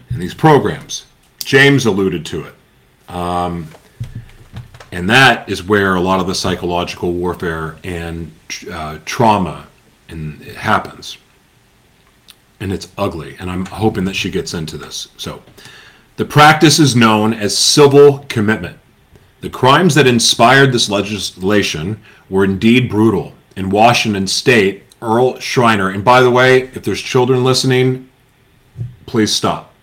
and 0.10 0.22
these 0.22 0.36
programs. 0.36 1.08
James 1.44 1.88
alluded 1.88 2.24
to 2.28 2.44
it. 2.44 2.54
Um, 3.08 3.68
and 4.92 5.10
that 5.10 5.50
is 5.50 5.64
where 5.64 5.96
a 5.96 6.02
lot 6.02 6.20
of 6.20 6.28
the 6.28 6.36
psychological 6.36 7.14
warfare 7.14 7.78
and 7.84 8.32
uh, 8.72 9.00
trauma 9.06 9.68
and 10.10 10.42
it 10.42 10.56
happens 10.56 11.18
and 12.60 12.72
it's 12.72 12.90
ugly. 12.98 13.36
And 13.40 13.52
I'm 13.52 13.66
hoping 13.66 14.06
that 14.06 14.16
she 14.16 14.32
gets 14.32 14.54
into 14.54 14.78
this. 14.78 15.10
So, 15.18 15.44
the 16.16 16.26
practice 16.26 16.80
is 16.80 16.96
known 16.96 17.34
as 17.34 17.56
civil 17.56 18.26
commitment. 18.28 18.80
The 19.42 19.50
crimes 19.52 19.94
that 19.94 20.08
inspired 20.08 20.74
this 20.74 20.90
legislation 20.90 22.02
were 22.30 22.44
indeed 22.44 22.90
brutal. 22.90 23.34
In 23.56 23.70
Washington 23.70 24.26
state, 24.26 24.84
Earl 25.00 25.40
Shriner, 25.40 25.90
and 25.90 26.04
by 26.04 26.22
the 26.22 26.32
way, 26.32 26.62
if 26.62 26.84
there's 26.84 27.02
children 27.02 27.44
listening, 27.44 28.10
please 29.06 29.32
stop. 29.32 29.74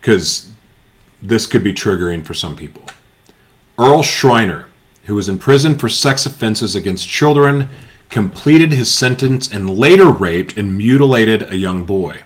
Because 0.00 0.49
this 1.22 1.46
could 1.46 1.62
be 1.62 1.72
triggering 1.72 2.24
for 2.24 2.34
some 2.34 2.56
people. 2.56 2.84
Earl 3.78 4.02
Shriner, 4.02 4.66
who 5.04 5.14
was 5.14 5.28
in 5.28 5.38
prison 5.38 5.78
for 5.78 5.88
sex 5.88 6.26
offenses 6.26 6.74
against 6.74 7.08
children, 7.08 7.68
completed 8.08 8.72
his 8.72 8.92
sentence 8.92 9.50
and 9.50 9.78
later 9.78 10.10
raped 10.10 10.56
and 10.56 10.76
mutilated 10.76 11.50
a 11.50 11.56
young 11.56 11.84
boy. 11.84 12.22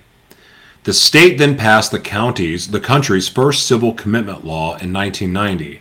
The 0.85 0.92
state 0.92 1.38
then 1.38 1.57
passed 1.57 1.92
the 1.92 2.00
county's 2.00 2.68
the 2.68 2.80
country's 2.80 3.28
first 3.28 3.66
civil 3.66 3.94
commitment 3.94 4.44
law 4.44 4.76
in 4.76 4.92
1990. 4.92 5.80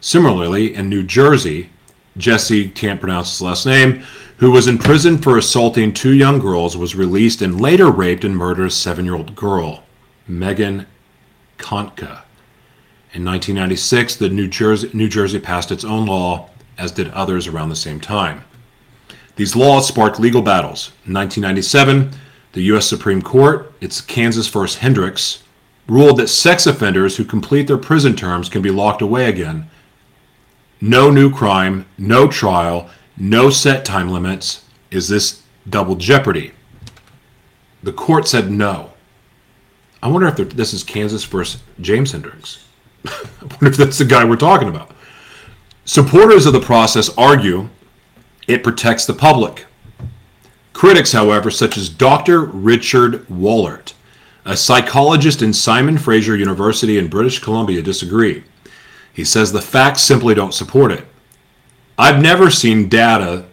Similarly, 0.00 0.74
in 0.74 0.88
New 0.88 1.02
Jersey, 1.02 1.70
Jesse 2.16 2.68
can't 2.68 3.00
pronounce 3.00 3.32
his 3.32 3.42
last 3.42 3.66
name, 3.66 4.04
who 4.38 4.50
was 4.50 4.66
in 4.66 4.78
prison 4.78 5.18
for 5.18 5.36
assaulting 5.36 5.92
two 5.92 6.14
young 6.14 6.38
girls, 6.38 6.76
was 6.76 6.94
released 6.94 7.42
and 7.42 7.60
later 7.60 7.90
raped 7.90 8.24
and 8.24 8.36
murdered 8.36 8.66
a 8.66 8.70
seven-year-old 8.70 9.34
girl, 9.34 9.82
Megan 10.28 10.86
Kanka. 11.58 12.23
In 13.14 13.24
1996, 13.24 14.16
the 14.16 14.28
New 14.28 14.48
Jersey, 14.48 14.90
New 14.92 15.08
Jersey 15.08 15.38
passed 15.38 15.70
its 15.70 15.84
own 15.84 16.04
law, 16.04 16.50
as 16.76 16.90
did 16.90 17.12
others 17.12 17.46
around 17.46 17.68
the 17.68 17.76
same 17.76 18.00
time. 18.00 18.44
These 19.36 19.54
laws 19.54 19.86
sparked 19.86 20.18
legal 20.18 20.42
battles. 20.42 20.88
In 21.06 21.14
1997, 21.14 22.10
the 22.54 22.62
U.S. 22.62 22.88
Supreme 22.88 23.22
Court, 23.22 23.72
its 23.80 24.00
Kansas 24.00 24.48
v. 24.48 24.66
Hendricks, 24.80 25.44
ruled 25.86 26.16
that 26.16 26.26
sex 26.26 26.66
offenders 26.66 27.16
who 27.16 27.24
complete 27.24 27.68
their 27.68 27.78
prison 27.78 28.16
terms 28.16 28.48
can 28.48 28.62
be 28.62 28.70
locked 28.70 29.00
away 29.00 29.28
again. 29.28 29.70
No 30.80 31.08
new 31.08 31.32
crime, 31.32 31.86
no 31.96 32.26
trial, 32.26 32.90
no 33.16 33.48
set 33.48 33.84
time 33.84 34.08
limits. 34.08 34.64
Is 34.90 35.06
this 35.06 35.42
double 35.70 35.94
jeopardy? 35.94 36.50
The 37.84 37.92
court 37.92 38.26
said 38.26 38.50
no. 38.50 38.90
I 40.02 40.08
wonder 40.08 40.26
if 40.26 40.36
this 40.36 40.74
is 40.74 40.82
Kansas 40.82 41.22
versus 41.22 41.62
James 41.80 42.10
Hendricks. 42.10 42.63
I 43.06 43.28
wonder 43.42 43.66
if 43.66 43.76
that's 43.76 43.98
the 43.98 44.04
guy 44.04 44.24
we're 44.24 44.36
talking 44.36 44.68
about. 44.68 44.92
Supporters 45.84 46.46
of 46.46 46.52
the 46.52 46.60
process 46.60 47.10
argue 47.18 47.68
it 48.48 48.62
protects 48.62 49.06
the 49.06 49.12
public. 49.12 49.66
Critics, 50.72 51.12
however, 51.12 51.50
such 51.50 51.76
as 51.76 51.88
Dr. 51.88 52.40
Richard 52.40 53.26
Wollert, 53.28 53.92
a 54.44 54.56
psychologist 54.56 55.40
in 55.40 55.52
Simon 55.52 55.96
Fraser 55.96 56.36
University 56.36 56.98
in 56.98 57.08
British 57.08 57.38
Columbia, 57.38 57.80
disagree. 57.80 58.44
He 59.12 59.24
says 59.24 59.52
the 59.52 59.62
facts 59.62 60.02
simply 60.02 60.34
don't 60.34 60.52
support 60.52 60.90
it. 60.90 61.06
I've 61.96 62.20
never 62.20 62.50
seen 62.50 62.88
data 62.88 63.44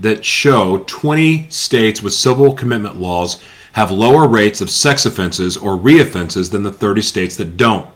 that 0.00 0.24
show 0.24 0.78
20 0.86 1.48
states 1.50 2.02
with 2.02 2.12
civil 2.12 2.52
commitment 2.52 2.96
laws 2.96 3.40
have 3.72 3.90
lower 3.90 4.26
rates 4.26 4.60
of 4.60 4.70
sex 4.70 5.06
offenses 5.06 5.56
or 5.56 5.76
reoffenses 5.76 6.50
than 6.50 6.62
the 6.62 6.72
30 6.72 7.02
states 7.02 7.36
that 7.36 7.56
don't. 7.56 7.88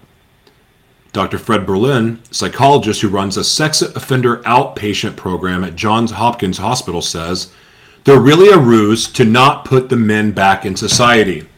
Dr. 1.19 1.39
Fred 1.39 1.67
Berlin, 1.67 2.23
psychologist 2.31 3.03
who 3.03 3.09
runs 3.09 3.37
a 3.37 3.43
sex 3.43 3.83
offender 3.83 4.37
outpatient 4.43 5.17
program 5.17 5.65
at 5.65 5.75
Johns 5.75 6.13
Hopkins 6.13 6.59
Hospital, 6.59 7.03
says 7.03 7.51
they're 8.05 8.21
really 8.21 8.51
a 8.51 8.57
ruse 8.57 9.09
to 9.15 9.25
not 9.25 9.65
put 9.65 9.89
the 9.89 9.97
men 9.97 10.31
back 10.31 10.65
in 10.65 10.77
society. 10.77 11.49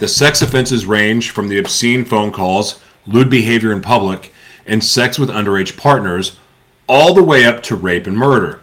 The 0.00 0.06
sex 0.06 0.42
offenses 0.42 0.84
range 0.84 1.30
from 1.30 1.48
the 1.48 1.58
obscene 1.58 2.04
phone 2.04 2.30
calls, 2.30 2.78
lewd 3.06 3.30
behavior 3.30 3.72
in 3.72 3.80
public, 3.80 4.34
and 4.66 4.84
sex 4.84 5.18
with 5.18 5.30
underage 5.30 5.78
partners, 5.78 6.38
all 6.86 7.14
the 7.14 7.24
way 7.24 7.46
up 7.46 7.62
to 7.62 7.76
rape 7.76 8.06
and 8.06 8.18
murder. 8.18 8.60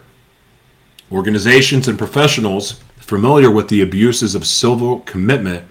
Organizations 1.10 1.88
and 1.88 1.98
professionals 1.98 2.78
familiar 2.98 3.50
with 3.50 3.66
the 3.66 3.82
abuses 3.82 4.36
of 4.36 4.46
civil 4.46 5.00
commitment 5.00 5.66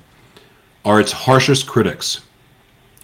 are 0.84 1.00
its 1.00 1.14
harshest 1.14 1.68
critics 1.68 2.20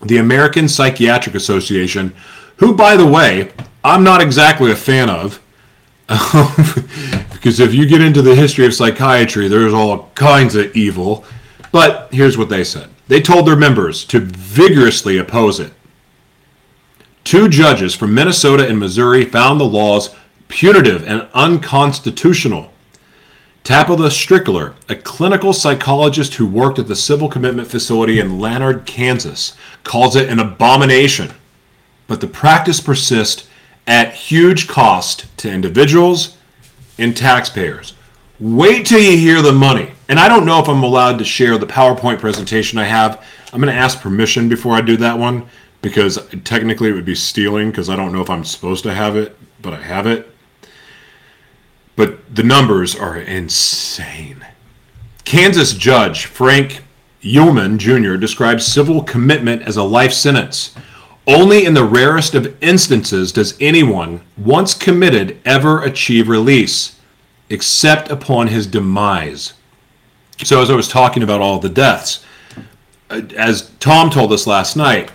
the 0.02 0.18
American 0.18 0.68
Psychiatric 0.68 1.36
Association, 1.36 2.14
who, 2.58 2.76
by 2.76 2.96
the 2.96 3.06
way, 3.06 3.52
I'm 3.84 4.04
not 4.04 4.22
exactly 4.22 4.72
a 4.72 4.76
fan 4.76 5.10
of. 5.10 5.42
because 6.08 7.60
if 7.60 7.74
you 7.74 7.86
get 7.86 8.02
into 8.02 8.22
the 8.22 8.36
history 8.36 8.66
of 8.66 8.74
psychiatry, 8.74 9.48
there's 9.48 9.74
all 9.74 10.10
kinds 10.16 10.56
of 10.56 10.76
evil. 10.76 11.26
But 11.72 12.08
here's 12.12 12.38
what 12.38 12.50
they 12.50 12.64
said 12.64 12.90
they 13.08 13.22
told 13.22 13.48
their 13.48 13.56
members 13.56 14.06
to 14.06 14.20
vigorously 14.20 15.18
oppose 15.18 15.60
it. 15.60 15.74
Two 17.24 17.50
judges 17.50 17.94
from 17.94 18.14
Minnesota 18.14 18.68
and 18.68 18.80
Missouri 18.80 19.26
found 19.26 19.60
the 19.60 19.66
laws 19.66 20.16
punitive 20.48 21.06
and 21.06 21.28
unconstitutional. 21.34 22.72
Tabitha 23.68 24.04
Strickler, 24.04 24.76
a 24.88 24.96
clinical 24.96 25.52
psychologist 25.52 26.36
who 26.36 26.48
worked 26.48 26.80
at 26.80 26.88
the 26.88 26.96
civil 26.96 27.28
commitment 27.28 27.68
facility 27.68 28.18
in 28.18 28.40
Larned, 28.40 28.86
Kansas, 28.86 29.58
calls 29.84 30.16
it 30.16 30.30
an 30.30 30.40
abomination. 30.40 31.34
But 32.08 32.22
the 32.22 32.28
practice 32.28 32.80
persists 32.80 33.46
at 33.86 34.14
huge 34.14 34.70
cost 34.70 35.26
to 35.40 35.52
individuals 35.52 36.38
and 36.98 37.18
taxpayers. 37.18 37.94
Wait 38.40 38.86
till 38.86 39.02
you 39.02 39.18
hear 39.18 39.42
the 39.42 39.52
money. 39.52 39.92
And 40.08 40.18
I 40.18 40.30
don't 40.30 40.46
know 40.46 40.62
if 40.62 40.70
I'm 40.70 40.84
allowed 40.84 41.18
to 41.18 41.26
share 41.26 41.58
the 41.58 41.68
PowerPoint 41.68 42.22
presentation 42.22 42.80
I 42.80 42.86
have. 42.86 43.22
I'm 43.52 43.60
going 43.60 43.74
to 43.74 43.78
ask 43.78 44.00
permission 44.00 44.48
before 44.48 44.76
I 44.76 44.80
do 44.80 44.96
that 44.96 45.20
one 45.20 45.46
because 45.82 46.26
technically 46.46 46.88
it 46.88 46.94
would 46.94 47.04
be 47.04 47.16
stealing 47.16 47.72
because 47.72 47.90
I 47.90 47.98
don't 47.98 48.14
know 48.14 48.22
if 48.22 48.30
I'm 48.30 48.46
supposed 48.46 48.84
to 48.84 48.94
have 48.94 49.18
it, 49.18 49.38
but 49.62 49.74
I 49.74 49.82
have 49.82 50.08
it. 50.08 50.34
But 51.98 52.34
the 52.34 52.44
numbers 52.44 52.96
are 52.96 53.18
insane. 53.18 54.46
Kansas 55.26 55.74
judge 55.74 56.28
Frank 56.28 56.84
Yeoman 57.20 57.80
Jr. 57.80 58.16
describes 58.16 58.66
civil 58.66 59.04
commitment 59.04 59.64
as 59.64 59.76
a 59.76 59.84
life 59.84 60.14
sentence. 60.14 60.74
Only 61.26 61.66
in 61.66 61.74
the 61.74 61.84
rarest 61.84 62.36
of 62.36 62.56
instances 62.64 63.34
does 63.34 63.58
anyone, 63.60 64.22
once 64.38 64.74
committed, 64.74 65.40
ever 65.44 65.84
achieve 65.84 66.30
release, 66.30 66.98
except 67.50 68.10
upon 68.10 68.48
his 68.48 68.68
demise. 68.68 69.54
So, 70.44 70.62
as 70.62 70.70
I 70.70 70.76
was 70.76 70.88
talking 70.88 71.24
about 71.24 71.42
all 71.42 71.60
the 71.60 71.68
deaths, 71.68 72.24
uh, 73.10 73.22
as 73.36 73.72
Tom 73.80 74.10
told 74.10 74.32
us 74.32 74.48
last 74.48 74.78
night, 74.78 75.12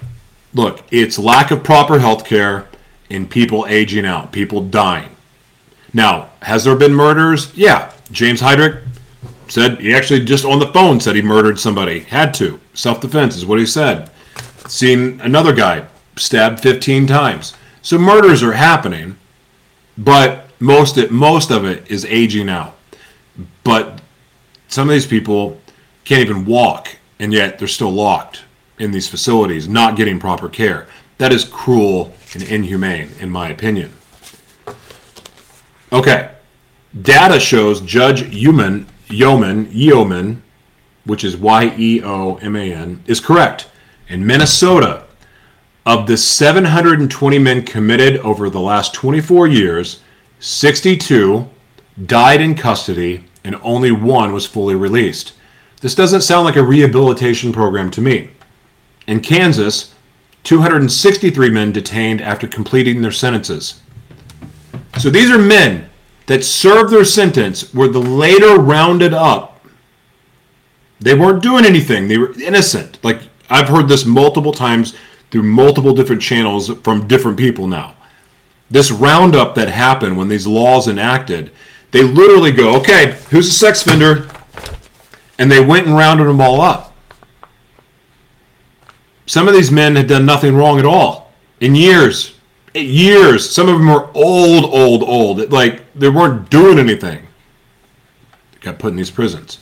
look, 0.53 0.83
it's 0.91 1.19
lack 1.19 1.51
of 1.53 1.63
proper 1.63 2.01
health 2.01 2.25
care 2.25 2.67
and 3.09 3.31
people 3.31 3.65
aging 3.69 4.05
out, 4.05 4.33
people 4.33 4.63
dying. 4.63 5.12
Now, 5.95 6.31
has 6.41 6.65
there 6.65 6.77
been 6.77 6.95
murders? 6.95 7.53
Yeah. 7.55 7.93
James 8.11 8.41
Heydrich 8.41 8.83
said 9.49 9.81
he 9.81 9.95
actually 9.95 10.25
just 10.25 10.45
on 10.45 10.59
the 10.59 10.73
phone 10.73 11.01
said 11.01 11.17
he 11.17 11.23
murdered 11.23 11.59
somebody. 11.59 12.01
Had 12.01 12.33
to. 12.35 12.61
Self 12.75 13.01
defense 13.01 13.37
is 13.37 13.47
what 13.47 13.59
he 13.59 13.67
said. 13.67 14.11
Seen 14.69 15.21
another 15.21 15.53
guy 15.53 15.87
stabbed 16.17 16.61
15 16.61 17.07
times. 17.07 17.55
So 17.83 17.99
murders 17.99 18.43
are 18.43 18.53
happening, 18.53 19.17
but 19.99 20.49
most 20.61 20.97
it, 20.97 21.11
most 21.11 21.51
of 21.51 21.65
it 21.65 21.91
is 21.91 22.05
aging 22.05 22.49
out. 22.49 22.77
but 23.65 24.01
some 24.69 24.89
of 24.89 24.95
these 24.95 25.07
people 25.07 25.61
can't 26.05 26.23
even 26.23 26.47
walk, 26.47 26.97
and 27.19 27.31
yet 27.33 27.59
they're 27.59 27.69
still 27.69 27.91
locked 27.91 28.45
in 28.79 28.91
these 28.91 29.07
facilities, 29.07 29.69
not 29.69 29.97
getting 29.97 30.19
proper 30.19 30.49
care. 30.49 30.87
That 31.19 31.33
is 31.33 31.45
cruel 31.45 32.15
and 32.33 32.43
inhumane, 32.43 33.11
in 33.21 33.29
my 33.31 33.51
opinion. 33.51 33.93
Okay, 35.93 36.31
data 37.03 37.39
shows 37.39 37.83
Judge 37.83 38.23
Yeoman, 38.35 38.87
Yeoman, 39.09 39.69
Yeoman, 39.71 40.43
which 41.05 41.23
is 41.23 41.37
Y 41.37 41.75
E 41.77 42.03
O 42.03 42.37
M 42.37 42.57
A 42.57 42.73
N, 42.73 43.03
is 43.07 43.21
correct. 43.21 43.69
In 44.09 44.27
Minnesota, 44.27 45.05
of 45.85 46.07
the 46.07 46.17
720 46.17 47.39
men 47.39 47.63
committed 47.65 48.19
over 48.21 48.49
the 48.49 48.61
last 48.61 48.95
24 48.95 49.49
years, 49.49 50.01
62 50.41 51.49
died 52.07 52.41
in 52.41 52.55
custody 52.55 53.25
and 53.45 53.57
only 53.63 53.91
one 53.91 54.33
was 54.33 54.47
fully 54.47 54.75
released. 54.75 55.35
This 55.81 55.95
doesn't 55.95 56.23
sound 56.23 56.45
like 56.45 56.57
a 56.57 56.63
rehabilitation 56.63 57.53
program 57.53 57.91
to 57.91 58.01
me. 58.01 58.31
In 59.09 59.21
Kansas, 59.21 59.95
263 60.45 61.51
men 61.51 61.73
detained 61.73 62.21
after 62.21 62.47
completing 62.47 63.03
their 63.03 63.11
sentences. 63.11 63.81
So 65.03 65.11
these 65.11 65.33
are 65.33 65.39
men 65.39 65.91
that 66.27 66.45
served 66.45 66.93
their 66.93 67.05
sentence 67.05 67.75
were 67.75 67.89
the 67.89 67.99
later 67.99 68.55
rounded 68.55 69.13
up. 69.13 69.67
They 71.01 71.15
weren't 71.15 71.43
doing 71.43 71.65
anything. 71.65 72.07
They 72.07 72.19
were 72.19 72.33
innocent. 72.41 73.01
Like 73.03 73.19
I've 73.51 73.69
heard 73.69 73.89
this 73.89 74.05
multiple 74.05 74.53
times 74.53 74.95
through 75.33 75.43
multiple 75.43 75.93
different 75.93 76.23
channels 76.23 76.69
from 76.85 77.09
different 77.09 77.37
people 77.37 77.67
now. 77.67 77.97
This 78.71 78.93
roundup 78.93 79.57
that 79.57 79.67
happened 79.67 80.17
when 80.17 80.29
these 80.29 80.47
laws 80.47 80.87
enacted, 80.87 81.51
they 81.91 82.05
literally 82.05 82.53
go, 82.53 82.77
okay, 82.77 83.19
who's 83.31 83.49
a 83.49 83.53
sex 83.53 83.85
offender? 83.85 84.29
And 85.37 85.51
they 85.51 85.65
went 85.65 85.89
and 85.89 85.97
rounded 85.97 86.29
them 86.29 86.41
all 86.41 86.61
up. 86.61 86.95
Some 89.27 89.49
of 89.49 89.55
these 89.55 89.73
men 89.73 89.97
had 89.97 90.07
done 90.07 90.27
nothing 90.27 90.55
wrong 90.55 90.79
at 90.79 90.87
all 90.87 91.33
in 91.59 91.75
years. 91.75 92.32
Years. 92.75 93.49
Some 93.49 93.69
of 93.69 93.79
them 93.79 93.89
were 93.89 94.11
old, 94.15 94.65
old, 94.65 95.03
old. 95.03 95.51
Like 95.53 95.93
they 95.95 96.09
weren't 96.09 96.51
doing 96.51 96.79
anything. 96.79 97.27
They 98.53 98.59
got 98.61 98.79
put 98.79 98.91
in 98.91 98.97
these 98.97 99.11
prisons. 99.11 99.59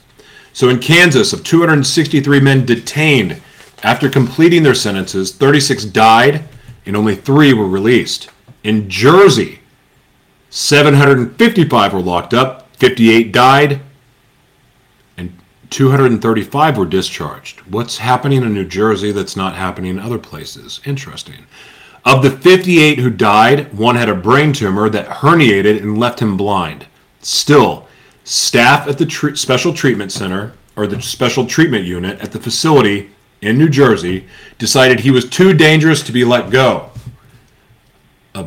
So 0.53 0.69
in 0.69 0.79
Kansas, 0.79 1.33
of 1.33 1.45
263 1.45 2.41
men 2.41 2.65
detained 2.67 3.41
after 3.83 4.11
completing 4.11 4.63
their 4.63 4.75
sentences, 4.75 5.33
36 5.33 5.87
died 5.87 6.45
and 6.87 6.97
only 6.97 7.17
three 7.17 7.53
were 7.53 7.69
released. 7.69 8.31
In 8.65 8.89
Jersey, 8.89 9.61
755 10.51 11.95
were 11.95 12.01
locked 12.01 12.35
up, 12.35 12.75
58 12.77 13.33
died, 13.33 13.81
and 15.17 15.33
235 15.71 16.77
were 16.77 16.87
discharged. 16.87 17.61
What's 17.61 17.99
happening 17.99 18.43
in 18.43 18.53
New 18.53 18.67
Jersey 18.67 19.13
that's 19.13 19.37
not 19.37 19.55
happening 19.55 19.93
in 19.93 19.99
other 20.01 20.19
places? 20.19 20.81
Interesting. 20.85 21.47
Of 22.05 22.23
the 22.23 22.31
58 22.31 22.99
who 22.99 23.11
died, 23.11 23.73
one 23.77 23.97
had 23.97 24.09
a 24.09 24.15
brain 24.15 24.53
tumor 24.53 24.89
that 24.89 25.09
herniated 25.09 25.83
and 25.83 25.99
left 25.99 26.21
him 26.21 26.37
blind. 26.37 26.87
Still, 27.21 27.87
staff 28.25 28.89
at 28.89 28.97
the 28.99 29.07
tr- 29.07 29.35
special 29.35 29.75
treatment 29.75 30.13
center 30.13 30.55
or 30.77 30.87
the 30.87 31.03
special 31.03 31.47
treatment 31.47 31.85
unit 31.85 32.19
at 32.21 32.33
the 32.33 32.41
facility 32.41 33.11
in 33.43 33.59
New 33.59 33.69
Jersey 33.69 34.27
decided 34.59 35.01
he 35.01 35.11
was 35.11 35.29
too 35.29 35.53
dangerous 35.53 36.03
to 36.03 36.13
be 36.13 36.25
let 36.25 36.51
go. 36.51 36.91
A 38.35 38.47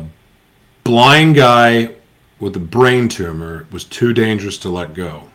blind 0.82 1.36
guy 1.36 1.94
with 2.40 2.56
a 2.56 2.60
brain 2.60 3.08
tumor 3.08 3.66
was 3.70 3.84
too 3.84 4.12
dangerous 4.12 4.58
to 4.58 4.68
let 4.68 4.94
go. 4.94 5.30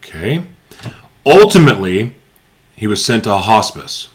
Okay. 0.00 0.44
Ultimately, 1.24 2.14
he 2.76 2.86
was 2.86 3.04
sent 3.04 3.24
to 3.24 3.32
a 3.32 3.38
hospice. 3.38 4.08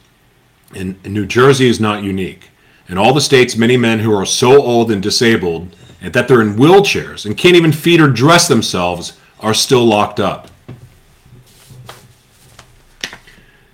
And, 0.75 1.03
New 1.05 1.25
Jersey 1.25 1.67
is 1.67 1.79
not 1.79 2.03
unique. 2.03 2.49
In 2.87 2.97
all 2.97 3.13
the 3.13 3.21
states, 3.21 3.55
many 3.55 3.77
men 3.77 3.99
who 3.99 4.13
are 4.13 4.25
so 4.25 4.61
old 4.61 4.91
and 4.91 5.01
disabled 5.01 5.75
and 6.01 6.13
that 6.13 6.27
they're 6.27 6.41
in 6.41 6.55
wheelchairs 6.55 7.25
and 7.25 7.37
can't 7.37 7.55
even 7.55 7.71
feed 7.71 7.99
or 7.99 8.07
dress 8.07 8.47
themselves 8.47 9.17
are 9.39 9.53
still 9.53 9.85
locked 9.85 10.19
up. 10.19 10.47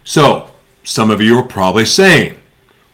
So, 0.03 0.51
some 0.84 1.10
of 1.10 1.21
you 1.21 1.38
are 1.39 1.43
probably 1.43 1.86
saying, 1.86 2.39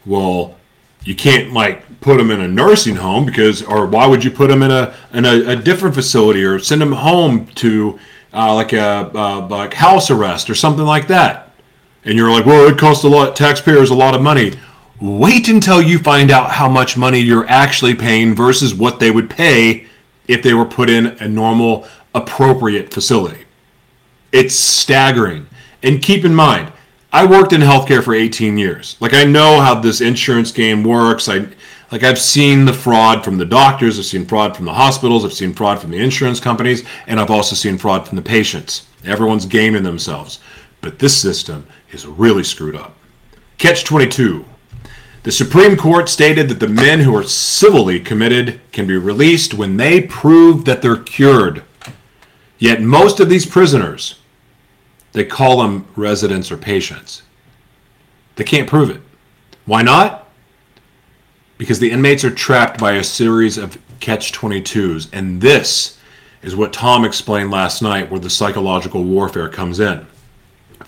well, 0.06 0.56
you 1.04 1.14
can't 1.14 1.52
like 1.52 2.00
put 2.00 2.16
them 2.16 2.30
in 2.30 2.40
a 2.40 2.48
nursing 2.48 2.96
home 2.96 3.26
because, 3.26 3.62
or 3.62 3.86
why 3.86 4.06
would 4.06 4.24
you 4.24 4.30
put 4.30 4.48
them 4.48 4.62
in 4.62 4.70
a 4.70 4.94
in 5.12 5.24
a, 5.24 5.50
a 5.50 5.56
different 5.56 5.94
facility 5.94 6.42
or 6.44 6.58
send 6.58 6.80
them 6.80 6.92
home 6.92 7.46
to 7.46 7.98
uh, 8.32 8.54
like 8.54 8.72
a 8.72 9.10
uh, 9.14 9.46
like 9.48 9.74
house 9.74 10.10
arrest 10.10 10.48
or 10.48 10.54
something 10.54 10.84
like 10.84 11.08
that? 11.08 11.51
And 12.04 12.18
you're 12.18 12.30
like, 12.30 12.46
well, 12.46 12.68
it 12.68 12.78
costs 12.78 13.04
a 13.04 13.08
lot, 13.08 13.36
taxpayers 13.36 13.90
a 13.90 13.94
lot 13.94 14.14
of 14.14 14.22
money. 14.22 14.54
Wait 15.00 15.48
until 15.48 15.80
you 15.80 15.98
find 15.98 16.30
out 16.30 16.50
how 16.50 16.68
much 16.68 16.96
money 16.96 17.18
you're 17.18 17.48
actually 17.48 17.94
paying 17.94 18.34
versus 18.34 18.74
what 18.74 19.00
they 19.00 19.10
would 19.10 19.30
pay 19.30 19.86
if 20.28 20.42
they 20.42 20.54
were 20.54 20.64
put 20.64 20.88
in 20.88 21.06
a 21.20 21.28
normal, 21.28 21.86
appropriate 22.14 22.92
facility. 22.92 23.44
It's 24.32 24.54
staggering. 24.54 25.46
And 25.82 26.02
keep 26.02 26.24
in 26.24 26.34
mind, 26.34 26.72
I 27.12 27.26
worked 27.26 27.52
in 27.52 27.60
healthcare 27.60 28.02
for 28.02 28.14
18 28.14 28.56
years. 28.56 28.96
Like 29.00 29.12
I 29.12 29.24
know 29.24 29.60
how 29.60 29.74
this 29.74 30.00
insurance 30.00 30.50
game 30.50 30.82
works. 30.82 31.28
I 31.28 31.46
like 31.90 32.04
I've 32.04 32.18
seen 32.18 32.64
the 32.64 32.72
fraud 32.72 33.22
from 33.22 33.36
the 33.36 33.44
doctors, 33.44 33.98
I've 33.98 34.06
seen 34.06 34.24
fraud 34.24 34.56
from 34.56 34.64
the 34.64 34.72
hospitals, 34.72 35.26
I've 35.26 35.34
seen 35.34 35.52
fraud 35.52 35.78
from 35.78 35.90
the 35.90 35.98
insurance 35.98 36.40
companies, 36.40 36.84
and 37.06 37.20
I've 37.20 37.30
also 37.30 37.54
seen 37.54 37.76
fraud 37.76 38.08
from 38.08 38.16
the 38.16 38.22
patients. 38.22 38.86
Everyone's 39.04 39.44
gaming 39.44 39.82
themselves. 39.82 40.38
But 40.82 40.98
this 40.98 41.16
system 41.16 41.66
is 41.90 42.06
really 42.06 42.44
screwed 42.44 42.76
up. 42.76 42.94
Catch 43.56 43.84
22. 43.84 44.44
The 45.22 45.32
Supreme 45.32 45.76
Court 45.76 46.08
stated 46.10 46.48
that 46.50 46.60
the 46.60 46.68
men 46.68 47.00
who 47.00 47.16
are 47.16 47.22
civilly 47.22 48.00
committed 48.00 48.60
can 48.72 48.86
be 48.86 48.96
released 48.96 49.54
when 49.54 49.78
they 49.78 50.02
prove 50.02 50.66
that 50.66 50.82
they're 50.82 50.96
cured. 50.96 51.62
Yet 52.58 52.82
most 52.82 53.20
of 53.20 53.30
these 53.30 53.46
prisoners 53.46 54.16
they 55.12 55.24
call 55.24 55.62
them 55.62 55.86
residents 55.94 56.50
or 56.50 56.56
patients. 56.56 57.22
They 58.36 58.44
can't 58.44 58.68
prove 58.68 58.90
it. 58.90 59.00
Why 59.66 59.82
not? 59.82 60.28
Because 61.58 61.78
the 61.78 61.90
inmates 61.90 62.24
are 62.24 62.30
trapped 62.30 62.80
by 62.80 62.92
a 62.92 63.04
series 63.04 63.58
of 63.58 63.78
catch 64.00 64.32
22s. 64.32 65.08
And 65.12 65.40
this 65.40 65.98
is 66.42 66.56
what 66.56 66.72
Tom 66.72 67.04
explained 67.04 67.50
last 67.50 67.82
night, 67.82 68.10
where 68.10 68.18
the 68.18 68.30
psychological 68.30 69.04
warfare 69.04 69.48
comes 69.48 69.78
in. 69.78 70.06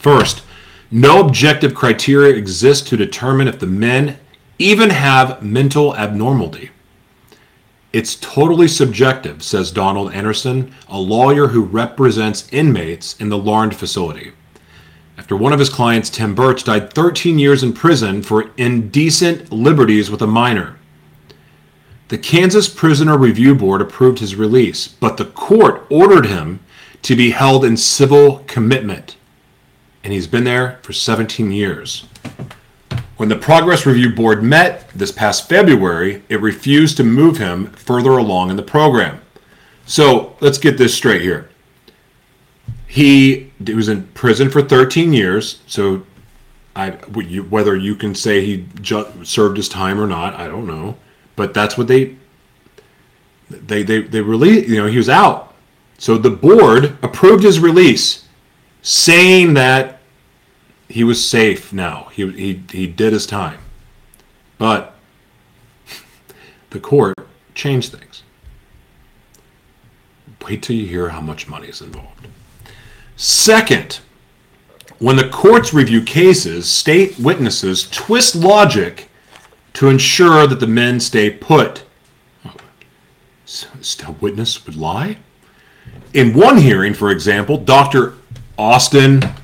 First, 0.04 0.42
no 0.90 1.18
objective 1.18 1.74
criteria 1.74 2.36
exists 2.36 2.86
to 2.90 2.96
determine 2.98 3.48
if 3.48 3.58
the 3.58 3.66
men 3.66 4.18
even 4.58 4.90
have 4.90 5.42
mental 5.42 5.96
abnormality. 5.96 6.72
It's 7.90 8.16
totally 8.16 8.68
subjective, 8.68 9.42
says 9.42 9.70
Donald 9.70 10.12
Anderson, 10.12 10.74
a 10.90 10.98
lawyer 10.98 11.46
who 11.46 11.64
represents 11.64 12.52
inmates 12.52 13.18
in 13.18 13.30
the 13.30 13.38
Larned 13.38 13.74
facility. 13.76 14.32
After 15.16 15.38
one 15.38 15.54
of 15.54 15.58
his 15.58 15.70
clients, 15.70 16.10
Tim 16.10 16.34
Birch, 16.34 16.64
died 16.64 16.92
13 16.92 17.38
years 17.38 17.62
in 17.62 17.72
prison 17.72 18.22
for 18.22 18.50
indecent 18.58 19.50
liberties 19.50 20.10
with 20.10 20.20
a 20.20 20.26
minor. 20.26 20.76
The 22.08 22.18
Kansas 22.18 22.68
Prisoner 22.68 23.16
Review 23.16 23.54
Board 23.54 23.80
approved 23.80 24.18
his 24.18 24.36
release, 24.36 24.86
but 24.86 25.16
the 25.16 25.24
court 25.24 25.86
ordered 25.88 26.26
him 26.26 26.60
to 27.00 27.16
be 27.16 27.30
held 27.30 27.64
in 27.64 27.78
civil 27.78 28.44
commitment. 28.46 29.16
And 30.04 30.12
he's 30.12 30.26
been 30.26 30.44
there 30.44 30.78
for 30.82 30.92
17 30.92 31.50
years. 31.50 32.06
When 33.16 33.28
the 33.28 33.36
Progress 33.36 33.86
Review 33.86 34.10
Board 34.10 34.42
met 34.42 34.88
this 34.90 35.10
past 35.10 35.48
February, 35.48 36.22
it 36.28 36.40
refused 36.40 36.96
to 36.98 37.04
move 37.04 37.38
him 37.38 37.68
further 37.72 38.10
along 38.10 38.50
in 38.50 38.56
the 38.56 38.62
program. 38.62 39.20
So 39.86 40.36
let's 40.40 40.58
get 40.58 40.78
this 40.78 40.94
straight 40.94 41.22
here. 41.22 41.48
He, 42.86 43.52
was 43.64 43.88
in 43.88 44.06
prison 44.08 44.50
for 44.50 44.62
13 44.62 45.12
years. 45.12 45.60
So 45.66 46.04
I, 46.76 46.90
whether 46.90 47.76
you 47.76 47.94
can 47.94 48.14
say 48.14 48.44
he 48.44 48.66
ju- 48.80 49.24
served 49.24 49.56
his 49.56 49.68
time 49.68 50.00
or 50.00 50.06
not, 50.06 50.34
I 50.34 50.48
don't 50.48 50.66
know. 50.66 50.96
But 51.36 51.54
that's 51.54 51.76
what 51.76 51.88
they 51.88 52.16
they 53.50 53.82
they 53.82 54.02
they 54.02 54.20
released. 54.20 54.68
You 54.68 54.76
know, 54.76 54.86
he 54.86 54.96
was 54.96 55.08
out. 55.08 55.54
So 55.98 56.16
the 56.16 56.30
board 56.30 56.96
approved 57.02 57.42
his 57.42 57.58
release, 57.58 58.26
saying 58.82 59.54
that 59.54 59.93
he 60.94 61.02
was 61.02 61.28
safe 61.28 61.72
now. 61.72 62.04
He, 62.12 62.30
he, 62.30 62.62
he 62.70 62.86
did 62.86 63.12
his 63.12 63.26
time. 63.26 63.58
But 64.58 64.94
the 66.70 66.78
court 66.78 67.18
changed 67.52 67.90
things. 67.90 68.22
Wait 70.46 70.62
till 70.62 70.76
you 70.76 70.86
hear 70.86 71.08
how 71.08 71.20
much 71.20 71.48
money 71.48 71.66
is 71.66 71.80
involved. 71.80 72.28
Second, 73.16 73.98
when 75.00 75.16
the 75.16 75.28
courts 75.28 75.74
review 75.74 76.00
cases, 76.00 76.70
state 76.70 77.18
witnesses 77.18 77.90
twist 77.90 78.36
logic 78.36 79.08
to 79.72 79.88
ensure 79.88 80.46
that 80.46 80.60
the 80.60 80.68
men 80.68 81.00
stay 81.00 81.28
put. 81.28 81.82
A 84.06 84.12
witness 84.20 84.64
would 84.64 84.76
lie? 84.76 85.16
In 86.12 86.34
one 86.34 86.58
hearing, 86.58 86.94
for 86.94 87.10
example, 87.10 87.58
Dr. 87.58 88.14
Austin, 88.56 89.34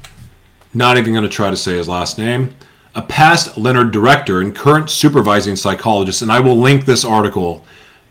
not 0.72 0.98
even 0.98 1.12
going 1.12 1.24
to 1.24 1.30
try 1.30 1.50
to 1.50 1.56
say 1.56 1.76
his 1.76 1.88
last 1.88 2.18
name, 2.18 2.54
a 2.94 3.02
past 3.02 3.56
Larned 3.56 3.92
director 3.92 4.40
and 4.40 4.54
current 4.54 4.90
supervising 4.90 5.56
psychologist, 5.56 6.22
and 6.22 6.30
I 6.30 6.40
will 6.40 6.56
link 6.56 6.84
this 6.84 7.04
article 7.04 7.64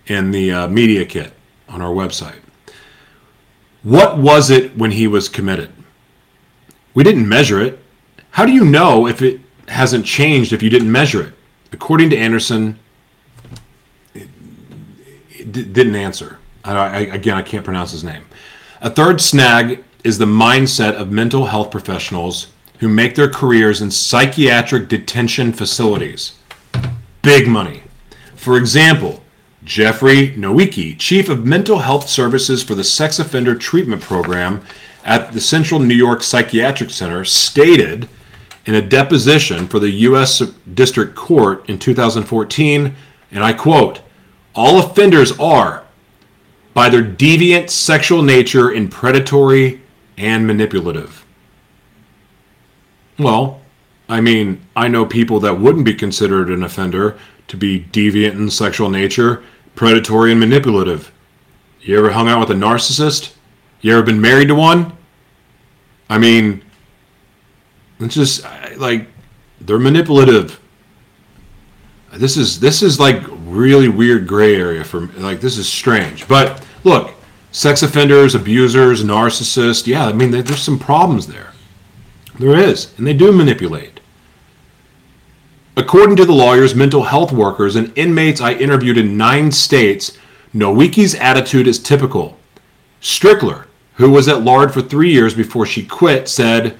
in 0.08 0.32
the 0.32 0.52
uh, 0.52 0.67
media 0.67 1.06
kit 1.06 1.34
on 1.67 1.82
our 1.82 1.93
website. 1.93 2.39
What 3.84 4.17
was 4.17 4.50
it 4.50 4.76
when 4.78 4.91
he 4.91 5.08
was 5.08 5.30
committed? 5.30 5.72
We 6.93 7.04
didn't 7.04 7.28
measure 7.28 7.62
it. 7.62 7.80
How 8.32 8.45
do 8.45 8.52
you 8.52 8.65
know 8.65 9.08
if 9.08 9.22
it 9.22 9.41
hasn't 9.67 10.06
changed 10.06 10.54
if 10.54 10.62
you 10.62 10.69
didn't 10.69 10.91
measure 10.91 11.22
it? 11.28 11.34
According 11.72 12.10
to 12.10 12.17
Anderson, 12.17 12.80
it, 14.13 14.28
it 15.30 15.74
didn't 15.74 15.95
answer. 15.95 16.39
I, 16.63 16.76
I, 16.76 17.00
again, 17.00 17.38
I 17.38 17.41
can't 17.41 17.63
pronounce 17.63 17.91
his 17.91 18.04
name. 18.04 18.26
A 18.82 18.89
third 18.89 19.22
snag 19.22 19.84
is 20.03 20.17
the 20.17 20.25
mindset 20.25 20.95
of 20.95 21.12
mental 21.12 21.47
health 21.47 21.71
professionals 21.71 22.47
who 22.79 22.88
make 22.88 23.15
their 23.15 23.29
careers 23.29 23.81
in 23.81 23.91
psychiatric 23.91 24.88
detention 24.88 25.51
facilities. 25.51 26.38
Big 27.21 27.47
money. 27.47 27.83
For 28.35 28.57
example, 28.57 29.21
Jeffrey 29.63 30.29
Nowicki, 30.31 30.97
Chief 30.97 31.27
of 31.27 31.45
Mental 31.45 31.79
Health 31.79 32.07
Services 32.07 32.63
for 32.63 32.75
the 32.75 32.83
Sex 32.83 33.19
Offender 33.19 33.53
Treatment 33.55 34.01
Program 34.01 34.63
at 35.03 35.33
the 35.33 35.41
Central 35.41 35.81
New 35.81 35.95
York 35.95 36.23
Psychiatric 36.23 36.89
Center, 36.89 37.25
stated 37.25 38.07
in 38.65 38.75
a 38.75 38.81
deposition 38.81 39.67
for 39.67 39.79
the 39.79 39.89
U.S. 39.89 40.39
District 40.73 41.15
Court 41.15 41.69
in 41.69 41.77
2014, 41.77 42.95
and 43.31 43.43
I 43.43 43.51
quote, 43.51 44.01
All 44.55 44.79
offenders 44.79 45.38
are, 45.39 45.83
by 46.73 46.88
their 46.88 47.03
deviant 47.03 47.69
sexual 47.69 48.21
nature, 48.21 48.69
and 48.69 48.89
predatory 48.89 49.79
and 50.19 50.45
manipulative. 50.45 51.25
Well, 53.17 53.62
I 54.08 54.21
mean, 54.21 54.62
I 54.75 54.88
know 54.88 55.05
people 55.05 55.39
that 55.39 55.60
wouldn't 55.60 55.86
be 55.86 55.93
considered 55.93 56.49
an 56.49 56.63
offender 56.63 57.17
to 57.47 57.58
be 57.58 57.79
deviant 57.91 58.34
in 58.34 58.49
sexual 58.49 58.89
nature, 58.89 59.43
predatory 59.75 60.32
and 60.32 60.39
manipulative. 60.39 61.12
You 61.82 61.97
ever 61.97 62.12
hung 62.12 62.27
out 62.27 62.41
with 62.41 62.51
a 62.51 62.60
narcissist? 62.60 63.34
You 63.82 63.93
ever 63.93 64.03
been 64.03 64.21
married 64.21 64.49
to 64.49 64.55
one? 64.55 64.91
I 66.10 66.17
mean, 66.17 66.63
it's 67.99 68.15
just 68.15 68.45
like 68.77 69.08
they're 69.62 69.79
manipulative. 69.79 70.60
This 72.13 72.36
is 72.38 72.60
this 72.60 72.82
is 72.82 72.99
like 72.99 73.23
really 73.45 73.88
weird 73.88 74.27
gray 74.27 74.55
area 74.55 74.84
for 74.84 75.08
like 75.17 75.39
this 75.39 75.58
is 75.58 75.69
strange. 75.69 76.27
But 76.27 76.65
look, 76.84 77.13
sex 77.51 77.83
offenders, 77.83 78.35
abusers, 78.35 79.03
narcissists, 79.03 79.88
yeah, 79.88 80.07
I 80.07 80.13
mean 80.13 80.31
there's 80.31 80.62
some 80.62 80.79
problems 80.79 81.27
there. 81.27 81.53
There 82.38 82.57
is, 82.57 82.93
and 82.97 83.05
they 83.05 83.13
do 83.13 83.31
manipulate. 83.31 83.99
According 85.75 86.17
to 86.17 86.25
the 86.25 86.33
lawyers, 86.33 86.75
mental 86.75 87.03
health 87.03 87.31
workers, 87.31 87.75
and 87.75 87.97
inmates 87.97 88.41
I 88.41 88.53
interviewed 88.53 88.97
in 88.97 89.17
nine 89.17 89.51
states, 89.51 90.17
Nowicki's 90.53 91.15
attitude 91.15 91.67
is 91.67 91.79
typical. 91.79 92.38
Strickler, 93.01 93.65
who 93.95 94.09
was 94.09 94.27
at 94.27 94.43
Larned 94.43 94.73
for 94.73 94.81
three 94.81 95.12
years 95.12 95.33
before 95.33 95.65
she 95.65 95.85
quit, 95.85 96.27
said, 96.27 96.77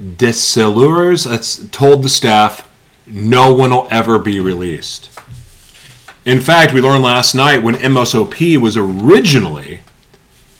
Decelures 0.00 1.70
told 1.70 2.02
the 2.02 2.08
staff, 2.08 2.68
no 3.06 3.54
one 3.54 3.70
will 3.70 3.88
ever 3.90 4.18
be 4.18 4.40
released. 4.40 5.17
In 6.28 6.42
fact, 6.42 6.74
we 6.74 6.82
learned 6.82 7.02
last 7.02 7.34
night 7.34 7.62
when 7.62 7.74
MSOP 7.76 8.58
was 8.58 8.76
originally 8.76 9.80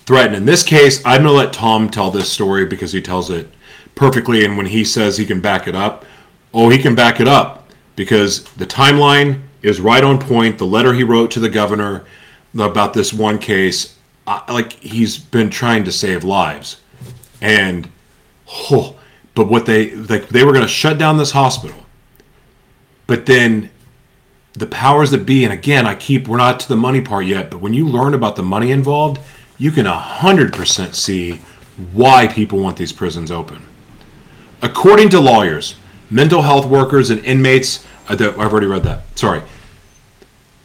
threatened. 0.07 0.37
In 0.37 0.47
this 0.47 0.63
case, 0.63 1.05
I'm 1.05 1.25
going 1.25 1.25
to 1.25 1.33
let 1.33 1.53
Tom 1.53 1.91
tell 1.91 2.11
this 2.11 2.33
story 2.33 2.65
because 2.65 2.91
he 2.91 3.03
tells 3.03 3.29
it 3.29 3.53
perfectly. 3.95 4.47
And 4.47 4.57
when 4.57 4.65
he 4.65 4.83
says 4.83 5.19
he 5.19 5.27
can 5.27 5.43
back 5.43 5.69
it 5.69 5.75
up, 5.75 6.07
oh, 6.55 6.71
he 6.71 6.79
can 6.79 6.95
back 6.95 7.21
it 7.21 7.29
up 7.29 7.69
because 7.97 8.45
the 8.55 8.65
timeline 8.65 9.43
is 9.61 9.79
right 9.79 10.03
on 10.03 10.19
point. 10.19 10.57
The 10.57 10.65
letter 10.65 10.95
he 10.95 11.05
wrote 11.05 11.31
to 11.33 11.41
the 11.41 11.51
governor 11.51 12.07
about 12.59 12.95
this 12.95 13.13
one 13.13 13.39
case, 13.39 13.95
like 14.27 14.73
he's 14.73 15.19
been 15.19 15.51
trying 15.51 15.85
to 15.85 15.93
save 15.93 16.25
lives. 16.25 16.81
And, 17.43 17.91
oh, 18.71 18.97
but 19.35 19.49
what 19.49 19.67
they, 19.67 19.91
like, 19.91 20.31
they 20.31 20.45
were 20.45 20.53
going 20.53 20.65
to 20.65 20.73
shut 20.73 20.97
down 20.97 21.19
this 21.19 21.33
hospital. 21.33 21.85
But 23.07 23.27
then 23.27 23.69
the 24.59 24.67
powers 24.67 25.11
that 25.13 25.25
be, 25.25 25.45
and 25.45 25.53
again, 25.53 25.87
I 25.87 25.95
keep, 25.95 26.27
we're 26.27 26.37
not 26.37 26.61
to 26.61 26.69
the 26.69 26.77
money 26.77 27.01
part 27.01 27.27
yet, 27.27 27.51
but 27.51 27.61
when 27.61 27.75
you 27.75 27.87
learn 27.87 28.15
about 28.15 28.35
the 28.37 28.43
money 28.43 28.73
involved, 28.73 29.21
you 29.57 29.71
can 29.71 29.87
100% 29.87 30.95
see 30.95 31.41
why 31.93 32.27
people 32.27 32.59
want 32.59 32.77
these 32.77 32.93
prisons 32.93 33.31
open. 33.31 33.65
According 34.61 35.11
to 35.11 35.21
lawyers, 35.21 35.77
mental 36.11 36.43
health 36.43 36.67
workers, 36.67 37.11
and 37.11 37.25
inmates, 37.25 37.87
uh, 38.09 38.17
I've 38.19 38.53
already 38.53 38.67
read 38.67 38.83
that, 38.83 39.03
sorry. 39.17 39.43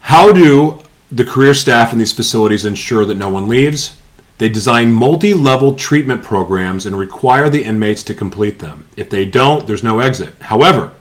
How 0.01 0.33
do 0.33 0.81
the 1.11 1.23
career 1.23 1.53
staff 1.53 1.93
in 1.93 1.99
these 1.99 2.13
facilities 2.13 2.65
ensure 2.65 3.05
that 3.05 3.15
no 3.15 3.29
one 3.29 3.47
leaves? 3.47 3.97
They 4.39 4.49
design 4.49 4.91
multi 4.91 5.35
level 5.35 5.75
treatment 5.75 6.23
programs 6.23 6.87
and 6.87 6.97
require 6.97 7.49
the 7.49 7.63
inmates 7.63 8.01
to 8.03 8.15
complete 8.15 8.57
them. 8.57 8.87
If 8.97 9.11
they 9.11 9.25
don't, 9.25 9.67
there's 9.67 9.83
no 9.83 9.99
exit. 9.99 10.33
However, 10.41 10.91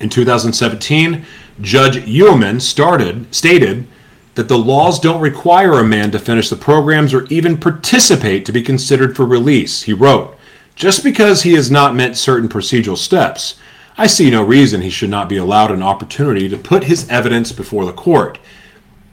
in 0.00 0.08
2017, 0.08 1.24
Judge 1.60 1.96
Yeoman 2.06 2.60
started, 2.60 3.34
stated 3.34 3.86
that 4.34 4.48
the 4.48 4.58
laws 4.58 5.00
don't 5.00 5.20
require 5.20 5.72
a 5.80 5.84
man 5.84 6.12
to 6.12 6.18
finish 6.18 6.48
the 6.48 6.56
programs 6.56 7.12
or 7.12 7.24
even 7.26 7.58
participate 7.58 8.46
to 8.46 8.52
be 8.52 8.62
considered 8.62 9.16
for 9.16 9.26
release. 9.26 9.82
He 9.82 9.92
wrote, 9.92 10.36
Just 10.76 11.02
because 11.02 11.42
he 11.42 11.54
has 11.54 11.70
not 11.70 11.96
met 11.96 12.16
certain 12.16 12.48
procedural 12.48 12.96
steps, 12.96 13.56
I 13.96 14.06
see 14.06 14.30
no 14.30 14.44
reason 14.44 14.80
he 14.80 14.90
should 14.90 15.10
not 15.10 15.28
be 15.28 15.38
allowed 15.38 15.72
an 15.72 15.82
opportunity 15.82 16.48
to 16.48 16.56
put 16.56 16.84
his 16.84 17.08
evidence 17.08 17.50
before 17.50 17.84
the 17.84 17.92
court. 17.92 18.38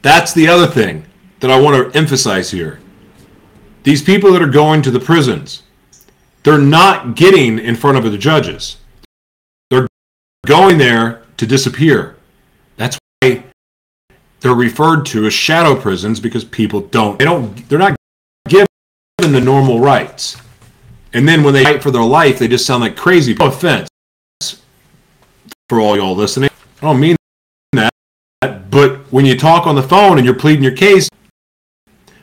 That's 0.04 0.32
the 0.32 0.48
other 0.48 0.68
thing 0.68 1.06
that 1.40 1.50
I 1.50 1.60
want 1.60 1.92
to 1.92 1.98
emphasize 1.98 2.52
here. 2.52 2.80
These 3.82 4.04
people 4.04 4.32
that 4.34 4.44
are 4.44 4.48
going 4.48 4.84
to 4.84 4.92
the 4.92 5.00
prisons, 5.00 5.64
they're 6.44 6.60
not 6.60 7.16
getting 7.16 7.58
in 7.58 7.76
front 7.76 7.98
of 7.98 8.04
the 8.04 8.18
judges. 8.18 8.78
They're 9.72 9.88
going 10.46 10.78
there 10.78 11.24
to 11.38 11.48
disappear. 11.48 12.15
They're 14.46 14.54
referred 14.54 15.08
to 15.08 15.26
as 15.26 15.34
shadow 15.34 15.76
prisons 15.76 16.20
because 16.20 16.46
people 16.46 16.82
don't 16.82 17.18
they 17.18 17.26
don't 17.26 17.68
they're 17.68 17.80
not 17.80 17.96
given 18.48 18.68
the 19.18 19.42
normal 19.42 19.80
rights. 19.80 20.38
And 21.14 21.28
then 21.28 21.42
when 21.42 21.56
they 21.56 21.64
fight 21.64 21.82
for 21.82 21.90
their 21.90 22.04
life, 22.04 22.38
they 22.38 22.48
just 22.48 22.64
sound 22.64 22.82
like 22.82 22.96
crazy. 22.96 23.34
No 23.34 23.48
offense 23.48 23.90
for 25.68 25.80
all 25.80 25.98
y'all 25.98 26.16
listening. 26.16 26.52
I 26.80 26.86
don't 26.86 27.00
mean 27.00 27.16
that. 27.72 28.70
But 28.70 29.12
when 29.12 29.26
you 29.26 29.36
talk 29.36 29.66
on 29.66 29.74
the 29.74 29.82
phone 29.82 30.20
and 30.20 30.26
you're 30.28 30.36
pleading 30.36 30.64
your 30.64 30.76
case, 30.76 31.10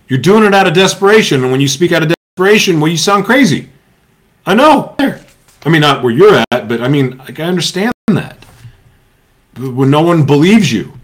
you're 0.06 0.20
doing 0.20 0.44
it 0.44 0.54
out 0.54 0.68
of 0.68 0.74
desperation. 0.74 1.42
And 1.42 1.50
when 1.50 1.60
you 1.60 1.66
speak 1.66 1.90
out 1.90 2.04
of 2.04 2.14
desperation, 2.36 2.78
well, 2.78 2.92
you 2.92 2.98
sound 2.98 3.24
crazy. 3.24 3.68
I 4.46 4.54
know. 4.54 4.94
I 5.00 5.68
mean, 5.68 5.80
not 5.80 6.04
where 6.04 6.12
you're 6.12 6.44
at, 6.52 6.68
but 6.68 6.82
I 6.82 6.86
mean, 6.86 7.18
like, 7.18 7.40
I 7.40 7.46
understand 7.46 7.92
that 8.12 8.44
when 9.58 9.90
no 9.90 10.02
one 10.02 10.24
believes 10.24 10.72
you 10.72 11.00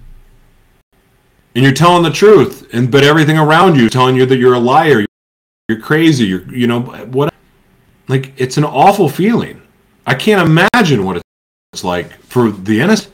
and 1.58 1.64
you're 1.64 1.74
telling 1.74 2.04
the 2.04 2.10
truth 2.10 2.72
and 2.72 2.88
but 2.88 3.02
everything 3.02 3.36
around 3.36 3.74
you 3.74 3.90
telling 3.90 4.14
you 4.14 4.24
that 4.24 4.38
you're 4.38 4.54
a 4.54 4.60
liar 4.60 5.04
you're 5.68 5.80
crazy 5.80 6.24
you're 6.24 6.48
you 6.54 6.68
know 6.68 6.80
what 6.80 7.34
like 8.08 8.32
it's 8.36 8.56
an 8.56 8.64
awful 8.64 9.08
feeling. 9.08 9.60
I 10.06 10.14
can't 10.14 10.48
imagine 10.48 11.04
what 11.04 11.20
it's 11.72 11.84
like 11.84 12.12
for 12.22 12.50
the 12.50 12.80
innocent. 12.80 13.12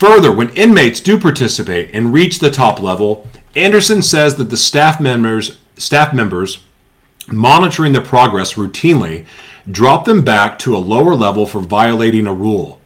Further 0.00 0.32
when 0.32 0.48
inmates 0.50 1.00
do 1.00 1.20
participate 1.20 1.90
and 1.94 2.12
reach 2.12 2.38
the 2.38 2.50
top 2.50 2.80
level 2.80 3.28
anderson 3.54 4.00
says 4.00 4.36
that 4.36 4.44
the 4.44 4.56
staff 4.56 5.00
members 5.00 5.58
staff 5.76 6.14
members 6.14 6.64
monitoring 7.28 7.92
their 7.92 8.02
progress 8.02 8.54
routinely 8.54 9.26
drop 9.70 10.06
them 10.06 10.24
back 10.24 10.58
to 10.60 10.74
a 10.74 10.78
lower 10.78 11.14
level 11.14 11.46
for 11.46 11.60
violating 11.60 12.26
a 12.26 12.32
rule. 12.32 12.80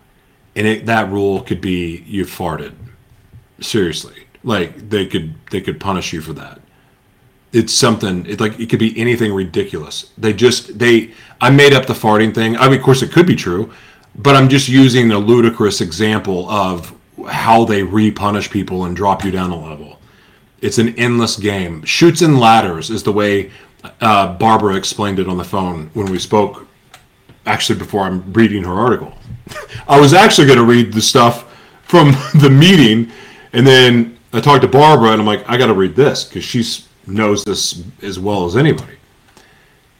And 0.57 0.67
it, 0.67 0.87
that 0.87 1.11
rule 1.11 1.41
could 1.41 1.61
be 1.61 2.03
you 2.07 2.25
farted. 2.25 2.75
Seriously, 3.61 4.27
like 4.43 4.89
they 4.89 5.07
could 5.07 5.35
they 5.51 5.61
could 5.61 5.81
punish 5.81 6.13
you 6.13 6.21
for 6.21 6.33
that. 6.35 6.61
It's 7.53 7.73
something. 7.73 8.27
It 8.27 8.41
like 8.41 8.59
it 8.59 8.69
could 8.69 8.81
be 8.81 8.99
anything 8.99 9.33
ridiculous. 9.33 10.11
They 10.19 10.33
just 10.33 10.79
they. 10.79 11.13
I 11.41 11.51
made 11.51 11.73
up 11.73 11.87
the 11.87 11.95
farting 11.95 12.35
thing. 12.35 12.57
I 12.57 12.69
mean, 12.69 12.79
of 12.79 12.85
course, 12.85 13.03
it 13.03 13.13
could 13.13 13.27
be 13.27 13.37
true, 13.37 13.73
but 14.17 14.35
I'm 14.35 14.49
just 14.49 14.69
using 14.69 15.13
a 15.13 15.19
ludicrous 15.19 15.81
example 15.81 16.49
of 16.51 16.95
how 17.29 17.65
they 17.65 17.83
re-punish 17.83 18.51
people 18.51 18.85
and 18.85 18.97
drop 18.97 19.25
you 19.25 19.31
down 19.31 19.51
a 19.51 19.57
level. 19.57 19.99
It's 20.61 20.79
an 20.79 20.95
endless 20.99 21.37
game. 21.37 21.85
Chutes 21.85 22.23
and 22.23 22.41
ladders 22.41 22.91
is 22.91 23.03
the 23.03 23.13
way 23.13 23.51
uh, 24.01 24.35
Barbara 24.35 24.77
explained 24.77 25.19
it 25.19 25.29
on 25.29 25.37
the 25.37 25.45
phone 25.45 25.91
when 25.95 26.07
we 26.07 26.19
spoke. 26.19 26.67
Actually, 27.47 27.79
before 27.79 28.03
I'm 28.03 28.33
reading 28.33 28.65
her 28.65 28.73
article. 28.73 29.13
I 29.89 30.01
was 30.01 30.15
actually 30.15 30.47
going 30.47 30.59
to 30.59 30.65
read 30.65 30.93
the 30.93 31.03
stuff 31.03 31.55
from 31.83 32.13
the 32.41 32.49
meeting, 32.51 33.13
and 33.55 33.67
then 33.67 34.19
I 34.33 34.41
talked 34.41 34.63
to 34.63 34.69
Barbara 34.69 35.13
and 35.13 35.21
I'm 35.21 35.27
like, 35.27 35.49
I 35.49 35.57
got 35.57 35.67
to 35.67 35.75
read 35.75 35.95
this 35.95 36.25
because 36.25 36.45
she 36.45 36.65
knows 37.07 37.45
this 37.45 37.83
as 38.03 38.19
well 38.19 38.45
as 38.47 38.57
anybody. 38.57 38.97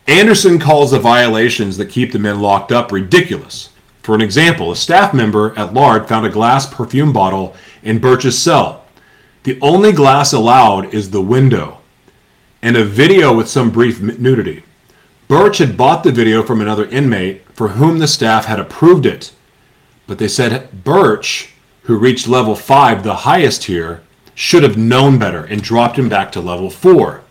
Anderson 0.07 0.59
calls 0.59 0.91
the 0.91 0.99
violations 0.99 1.77
that 1.79 1.89
keep 1.89 2.13
the 2.13 2.19
men 2.19 2.41
locked 2.41 2.73
up 2.73 2.93
ridiculous. 2.93 3.71
For 4.03 4.15
an 4.15 4.21
example, 4.21 4.71
a 4.71 4.77
staff 4.77 5.15
member 5.15 5.59
at 5.59 5.73
Larned 5.73 6.09
found 6.09 6.27
a 6.27 6.31
glass 6.31 6.67
perfume 6.67 7.13
bottle 7.13 7.55
in 7.83 8.01
Birch's 8.01 8.39
cell. 8.39 8.85
The 9.45 9.59
only 9.63 9.93
glass 9.93 10.33
allowed 10.33 10.93
is 10.93 11.11
the 11.11 11.23
window, 11.23 11.79
and 12.61 12.77
a 12.77 12.85
video 12.85 13.35
with 13.35 13.49
some 13.49 13.71
brief 13.71 14.01
nudity. 14.01 14.63
Birch 15.29 15.59
had 15.59 15.77
bought 15.77 16.03
the 16.03 16.13
video 16.13 16.43
from 16.43 16.61
another 16.61 16.87
inmate 16.87 17.45
for 17.55 17.69
whom 17.69 17.99
the 17.99 18.09
staff 18.09 18.45
had 18.45 18.61
approved 18.61 19.07
it. 19.07 19.33
But 20.07 20.19
they 20.19 20.29
said 20.29 20.85
Birch, 20.85 21.54
who 21.85 21.97
reached 21.97 22.27
level 22.27 22.55
5, 22.55 23.03
the 23.03 23.15
highest 23.15 23.65
here, 23.65 24.03
should 24.35 24.63
have 24.63 24.77
known 24.77 25.19
better 25.19 25.45
and 25.45 25.63
dropped 25.63 25.99
him 25.99 26.09
back 26.09 26.33
to 26.33 26.41
level 26.41 26.71
4. 26.71 27.23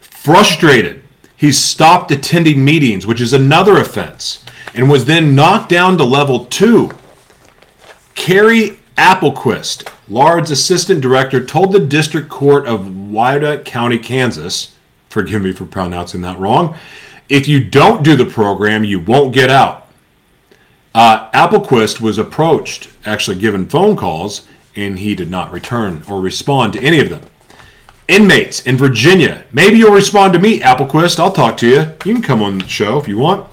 Frustrated, 0.00 1.02
he 1.36 1.50
stopped 1.50 2.10
attending 2.10 2.64
meetings, 2.64 3.06
which 3.06 3.20
is 3.20 3.32
another 3.32 3.78
offense, 3.78 4.44
and 4.74 4.90
was 4.90 5.04
then 5.04 5.34
knocked 5.34 5.68
down 5.68 5.96
to 5.98 6.04
level 6.04 6.44
2. 6.46 6.90
Carrie 8.14 8.78
Applequist, 8.96 9.88
Larned's 10.08 10.50
assistant 10.50 11.00
director, 11.00 11.44
told 11.44 11.72
the 11.72 11.80
district 11.80 12.28
court 12.28 12.66
of 12.66 13.10
Wyandotte 13.10 13.64
County, 13.64 13.98
Kansas, 13.98 14.76
forgive 15.08 15.42
me 15.42 15.52
for 15.52 15.64
pronouncing 15.64 16.20
that 16.22 16.38
wrong, 16.38 16.76
if 17.28 17.48
you 17.48 17.64
don't 17.64 18.02
do 18.02 18.16
the 18.16 18.26
program, 18.26 18.84
you 18.84 19.00
won't 19.00 19.32
get 19.32 19.48
out. 19.48 19.81
Uh, 20.94 21.30
Applequist 21.30 22.00
was 22.00 22.18
approached, 22.18 22.90
actually 23.06 23.38
given 23.38 23.66
phone 23.66 23.96
calls, 23.96 24.46
and 24.76 24.98
he 24.98 25.14
did 25.14 25.30
not 25.30 25.52
return 25.52 26.02
or 26.08 26.20
respond 26.20 26.72
to 26.74 26.80
any 26.82 27.00
of 27.00 27.08
them. 27.08 27.22
Inmates 28.08 28.60
in 28.66 28.76
Virginia, 28.76 29.44
maybe 29.52 29.78
you'll 29.78 29.94
respond 29.94 30.32
to 30.34 30.38
me, 30.38 30.60
Applequist. 30.60 31.18
I'll 31.18 31.32
talk 31.32 31.56
to 31.58 31.68
you. 31.68 31.80
You 32.04 32.14
can 32.14 32.22
come 32.22 32.42
on 32.42 32.58
the 32.58 32.68
show 32.68 32.98
if 32.98 33.08
you 33.08 33.16
want. 33.16 33.48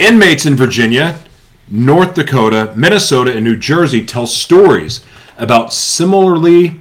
Inmates 0.00 0.46
in 0.46 0.56
Virginia, 0.56 1.18
North 1.68 2.14
Dakota, 2.14 2.74
Minnesota, 2.76 3.34
and 3.34 3.44
New 3.44 3.56
Jersey 3.56 4.04
tell 4.04 4.26
stories 4.26 5.04
about 5.38 5.72
similarly 5.72 6.80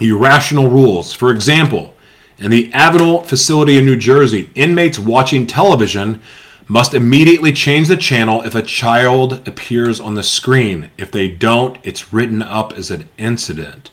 irrational 0.00 0.68
rules. 0.70 1.12
For 1.12 1.30
example, 1.30 1.94
in 2.38 2.50
the 2.50 2.70
Avenel 2.72 3.24
facility 3.24 3.76
in 3.78 3.84
New 3.84 3.96
Jersey, 3.96 4.50
inmates 4.54 4.98
watching 4.98 5.46
television 5.46 6.22
must 6.68 6.94
immediately 6.94 7.52
change 7.52 7.88
the 7.88 7.96
channel 7.96 8.42
if 8.42 8.54
a 8.54 8.62
child 8.62 9.46
appears 9.46 10.00
on 10.00 10.14
the 10.14 10.22
screen. 10.22 10.90
If 10.98 11.12
they 11.12 11.28
don't, 11.28 11.78
it's 11.82 12.12
written 12.12 12.42
up 12.42 12.72
as 12.72 12.90
an 12.90 13.08
incident. 13.16 13.90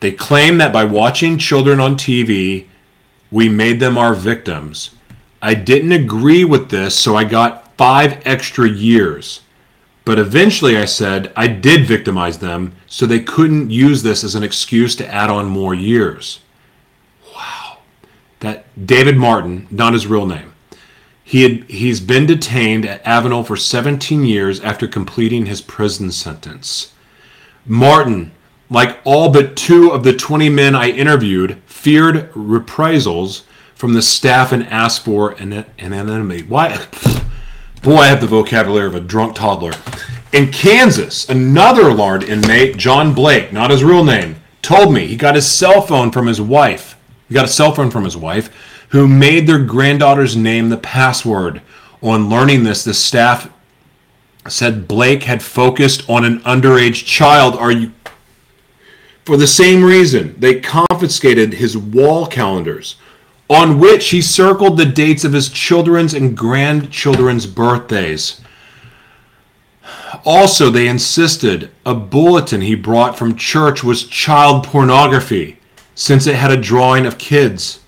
They 0.00 0.12
claim 0.12 0.58
that 0.58 0.72
by 0.72 0.84
watching 0.84 1.38
children 1.38 1.80
on 1.80 1.96
TV, 1.96 2.66
we 3.30 3.48
made 3.48 3.80
them 3.80 3.96
our 3.96 4.14
victims. 4.14 4.90
I 5.42 5.54
didn't 5.54 5.92
agree 5.92 6.44
with 6.44 6.70
this, 6.70 6.98
so 6.98 7.16
I 7.16 7.24
got 7.24 7.76
five 7.76 8.20
extra 8.26 8.68
years. 8.68 9.40
But 10.04 10.18
eventually 10.18 10.76
I 10.76 10.86
said 10.86 11.32
I 11.36 11.46
did 11.46 11.86
victimize 11.86 12.38
them, 12.38 12.74
so 12.86 13.06
they 13.06 13.20
couldn't 13.20 13.70
use 13.70 14.02
this 14.02 14.24
as 14.24 14.34
an 14.34 14.42
excuse 14.42 14.96
to 14.96 15.06
add 15.06 15.30
on 15.30 15.46
more 15.46 15.74
years. 15.74 16.40
Wow. 17.34 17.78
That 18.40 18.64
David 18.86 19.16
Martin, 19.16 19.68
not 19.70 19.92
his 19.92 20.06
real 20.06 20.26
name. 20.26 20.49
He 21.30 21.44
had, 21.44 21.70
he's 21.70 22.00
been 22.00 22.26
detained 22.26 22.84
at 22.84 23.04
Avenel 23.04 23.46
for 23.46 23.56
17 23.56 24.24
years 24.24 24.58
after 24.62 24.88
completing 24.88 25.46
his 25.46 25.60
prison 25.60 26.10
sentence. 26.10 26.92
Martin, 27.64 28.32
like 28.68 28.98
all 29.04 29.30
but 29.30 29.54
two 29.54 29.92
of 29.92 30.02
the 30.02 30.12
20 30.12 30.48
men 30.48 30.74
I 30.74 30.90
interviewed, 30.90 31.62
feared 31.66 32.32
reprisals 32.34 33.44
from 33.76 33.92
the 33.92 34.02
staff 34.02 34.50
and 34.50 34.66
asked 34.66 35.04
for 35.04 35.30
an 35.34 35.52
an 35.52 35.92
anonymity. 35.92 36.42
Why? 36.42 36.84
Boy, 37.84 37.98
I 37.98 38.08
have 38.08 38.20
the 38.20 38.26
vocabulary 38.26 38.88
of 38.88 38.96
a 38.96 39.00
drunk 39.00 39.36
toddler. 39.36 39.74
In 40.32 40.50
Kansas, 40.50 41.28
another 41.28 41.94
Larned 41.94 42.24
inmate, 42.24 42.76
John 42.76 43.14
Blake, 43.14 43.52
not 43.52 43.70
his 43.70 43.84
real 43.84 44.02
name, 44.02 44.34
told 44.62 44.92
me 44.92 45.06
he 45.06 45.14
got 45.14 45.36
his 45.36 45.48
cell 45.48 45.80
phone 45.80 46.10
from 46.10 46.26
his 46.26 46.40
wife. 46.40 46.96
He 47.28 47.34
got 47.34 47.44
a 47.44 47.48
cell 47.48 47.72
phone 47.72 47.92
from 47.92 48.02
his 48.02 48.16
wife, 48.16 48.50
who 48.90 49.08
made 49.08 49.46
their 49.46 49.62
granddaughter's 49.62 50.36
name 50.36 50.68
the 50.68 50.76
password. 50.76 51.62
On 52.02 52.28
learning 52.28 52.64
this, 52.64 52.84
the 52.84 52.94
staff 52.94 53.50
said 54.48 54.88
Blake 54.88 55.24
had 55.24 55.42
focused 55.42 56.08
on 56.08 56.24
an 56.24 56.40
underage 56.40 57.04
child. 57.04 57.54
Are 57.56 57.72
you 57.72 57.92
for 59.24 59.36
the 59.36 59.46
same 59.46 59.84
reason, 59.84 60.34
they 60.38 60.60
confiscated 60.60 61.54
his 61.54 61.76
wall 61.76 62.26
calendars, 62.26 62.96
on 63.48 63.78
which 63.78 64.10
he 64.10 64.20
circled 64.20 64.76
the 64.76 64.86
dates 64.86 65.24
of 65.24 65.32
his 65.32 65.48
children's 65.48 66.14
and 66.14 66.36
grandchildren's 66.36 67.46
birthdays. 67.46 68.40
Also, 70.24 70.70
they 70.70 70.88
insisted 70.88 71.70
a 71.84 71.94
bulletin 71.94 72.60
he 72.60 72.74
brought 72.74 73.16
from 73.16 73.36
church 73.36 73.84
was 73.84 74.04
child 74.04 74.66
pornography, 74.66 75.58
since 75.94 76.26
it 76.26 76.34
had 76.34 76.50
a 76.50 76.56
drawing 76.56 77.06
of 77.06 77.18
kids. 77.18 77.79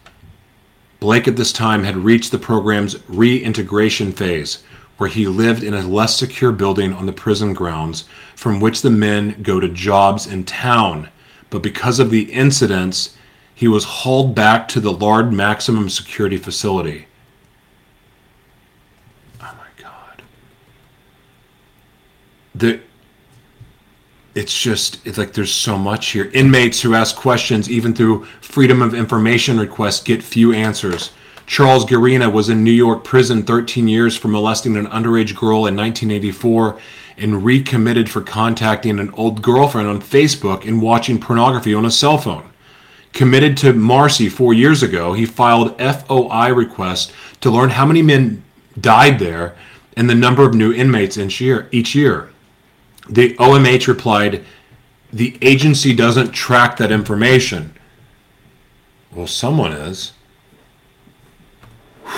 Blake 1.03 1.29
at 1.29 1.37
this 1.37 1.53
time 1.53 1.85
had 1.85 1.97
reached 1.97 2.31
the 2.33 2.39
program's 2.39 2.97
reintegration 3.09 4.13
phase, 4.13 4.63
where 4.97 5.11
he 5.11 5.27
lived 5.27 5.63
in 5.63 5.75
a 5.75 5.87
less 5.87 6.17
secure 6.17 6.53
building 6.53 6.95
on 6.95 7.05
the 7.05 7.13
prison 7.13 7.53
grounds 7.53 8.05
from 8.35 8.59
which 8.59 8.81
the 8.81 8.91
men 8.91 9.43
go 9.43 9.61
to 9.61 9.69
jobs 9.69 10.27
in 10.27 10.45
town 10.45 11.09
but 11.53 11.63
because 11.63 12.01
of 12.01 12.09
the 12.09 12.33
incidents, 12.33 13.15
he 13.55 13.69
was 13.69 13.85
hauled 13.85 14.35
back 14.35 14.67
to 14.69 14.81
the 14.81 14.91
Larned 14.91 15.37
maximum 15.37 15.91
security 15.91 16.39
facility. 16.39 17.09
Oh 19.39 19.55
my 19.59 19.83
God. 19.83 20.23
The, 22.55 22.81
it's 24.35 24.59
just 24.59 25.07
it's 25.07 25.19
like 25.19 25.33
there's 25.33 25.53
so 25.53 25.77
much 25.77 26.09
here. 26.09 26.31
Inmates 26.33 26.81
who 26.81 26.95
ask 26.95 27.17
questions, 27.17 27.71
even 27.71 27.95
through 27.95 28.25
freedom 28.41 28.83
of 28.83 28.95
information 28.95 29.59
requests, 29.59 30.03
get 30.03 30.23
few 30.23 30.53
answers. 30.53 31.11
Charles 31.47 31.85
Garina 31.85 32.33
was 32.33 32.49
in 32.49 32.65
New 32.65 32.71
York 32.71 33.05
prison 33.05 33.43
13 33.43 33.89
years 33.89 34.17
for 34.17 34.29
molesting 34.29 34.77
an 34.77 34.87
underage 34.87 35.35
girl 35.35 35.67
in 35.67 35.77
1984 35.77 36.79
and 37.19 37.45
recommitted 37.45 38.09
for 38.11 38.23
contacting 38.23 38.99
an 38.99 39.11
old 39.15 39.43
girlfriend 39.43 39.89
on 39.89 40.01
Facebook 40.01 40.67
and 40.67 40.81
watching 40.81 41.21
pornography 41.21 41.75
on 41.75 41.85
a 41.85 41.91
cell 41.91 42.17
phone. 42.17 42.49
Committed 43.13 43.59
to 43.59 43.75
Marcy 43.75 44.31
four 44.31 44.55
years 44.55 44.83
ago, 44.83 45.13
he 45.13 45.27
filed 45.27 45.79
FOI 45.79 46.55
requests 46.55 47.13
to 47.43 47.51
learn 47.51 47.69
how 47.69 47.85
many 47.85 48.01
men 48.01 48.43
died 48.81 49.19
there 49.19 49.55
and 49.95 50.09
the 50.09 50.15
number 50.15 50.47
of 50.47 50.55
new 50.55 50.73
inmates 50.73 51.19
each 51.19 51.95
year. 51.95 52.32
The 53.09 53.35
OMH 53.35 53.87
replied, 53.89 54.45
The 55.13 55.37
agency 55.43 55.95
doesn't 55.95 56.33
track 56.33 56.77
that 56.77 56.93
information. 56.93 57.75
Well, 59.13 59.27
someone 59.27 59.73
is. 59.73 60.13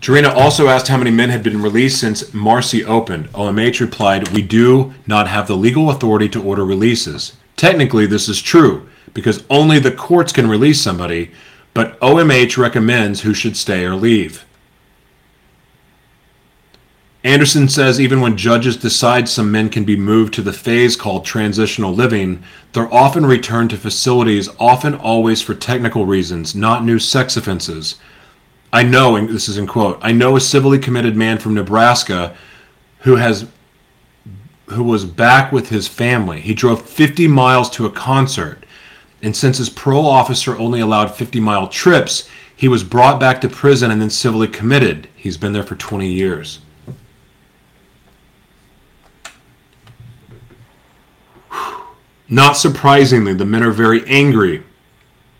Jarena 0.00 0.32
also 0.34 0.68
asked 0.68 0.88
how 0.88 0.96
many 0.96 1.10
men 1.10 1.30
had 1.30 1.42
been 1.42 1.60
released 1.60 2.00
since 2.00 2.32
Marcy 2.32 2.84
opened. 2.84 3.30
OMH 3.32 3.80
replied, 3.80 4.28
We 4.28 4.42
do 4.42 4.94
not 5.06 5.28
have 5.28 5.48
the 5.48 5.56
legal 5.56 5.90
authority 5.90 6.28
to 6.30 6.42
order 6.42 6.64
releases. 6.64 7.32
Technically, 7.56 8.06
this 8.06 8.28
is 8.28 8.40
true, 8.40 8.88
because 9.12 9.44
only 9.50 9.78
the 9.78 9.90
courts 9.90 10.32
can 10.32 10.48
release 10.48 10.80
somebody, 10.80 11.32
but 11.74 11.98
OMH 12.00 12.56
recommends 12.56 13.22
who 13.22 13.34
should 13.34 13.56
stay 13.56 13.84
or 13.84 13.94
leave. 13.96 14.45
Anderson 17.26 17.68
says 17.68 18.00
even 18.00 18.20
when 18.20 18.36
judges 18.36 18.76
decide 18.76 19.28
some 19.28 19.50
men 19.50 19.68
can 19.68 19.82
be 19.82 19.96
moved 19.96 20.32
to 20.34 20.42
the 20.42 20.52
phase 20.52 20.94
called 20.94 21.24
transitional 21.24 21.92
living, 21.92 22.40
they're 22.72 22.92
often 22.94 23.26
returned 23.26 23.70
to 23.70 23.76
facilities, 23.76 24.48
often 24.60 24.94
always 24.94 25.42
for 25.42 25.52
technical 25.52 26.06
reasons, 26.06 26.54
not 26.54 26.84
new 26.84 27.00
sex 27.00 27.36
offenses. 27.36 27.96
I 28.72 28.84
know, 28.84 29.16
and 29.16 29.28
this 29.28 29.48
is 29.48 29.58
in 29.58 29.66
quote, 29.66 29.98
I 30.02 30.12
know 30.12 30.36
a 30.36 30.40
civilly 30.40 30.78
committed 30.78 31.16
man 31.16 31.38
from 31.38 31.54
Nebraska 31.54 32.36
who 33.00 33.16
has 33.16 33.48
who 34.66 34.84
was 34.84 35.04
back 35.04 35.50
with 35.50 35.68
his 35.68 35.88
family. 35.88 36.40
He 36.40 36.54
drove 36.54 36.88
50 36.88 37.26
miles 37.26 37.68
to 37.70 37.86
a 37.86 37.90
concert, 37.90 38.64
and 39.20 39.34
since 39.34 39.58
his 39.58 39.68
parole 39.68 40.06
officer 40.06 40.56
only 40.58 40.78
allowed 40.78 41.12
50 41.12 41.40
mile 41.40 41.66
trips, 41.66 42.28
he 42.54 42.68
was 42.68 42.84
brought 42.84 43.18
back 43.18 43.40
to 43.40 43.48
prison 43.48 43.90
and 43.90 44.00
then 44.00 44.10
civilly 44.10 44.46
committed. 44.46 45.08
He's 45.16 45.36
been 45.36 45.52
there 45.52 45.64
for 45.64 45.74
20 45.74 46.08
years. 46.08 46.60
Not 52.28 52.56
surprisingly, 52.56 53.34
the 53.34 53.44
men 53.44 53.62
are 53.62 53.70
very 53.70 54.04
angry. 54.06 54.62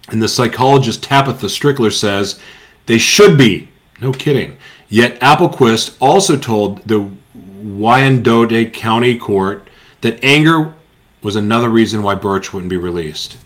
And 0.08 0.22
the 0.22 0.28
psychologist 0.28 1.02
Tabitha 1.02 1.46
Strickler 1.46 1.92
says 1.92 2.38
they 2.86 2.98
should 2.98 3.36
be. 3.36 3.68
No 4.00 4.12
kidding. 4.12 4.56
Yet 4.88 5.18
Applequist 5.20 5.96
also 6.00 6.36
told 6.36 6.86
the 6.86 7.10
Wyandotte 7.34 8.72
County 8.72 9.18
Court 9.18 9.68
that 10.02 10.22
anger 10.22 10.74
was 11.22 11.34
another 11.34 11.68
reason 11.68 12.02
why 12.02 12.14
Birch 12.14 12.52
wouldn't 12.52 12.70
be 12.70 12.76
released. 12.76 13.36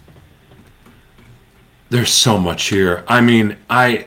There's 1.88 2.12
so 2.12 2.36
much 2.36 2.64
here. 2.64 3.04
I 3.08 3.20
mean, 3.20 3.56
I 3.70 4.06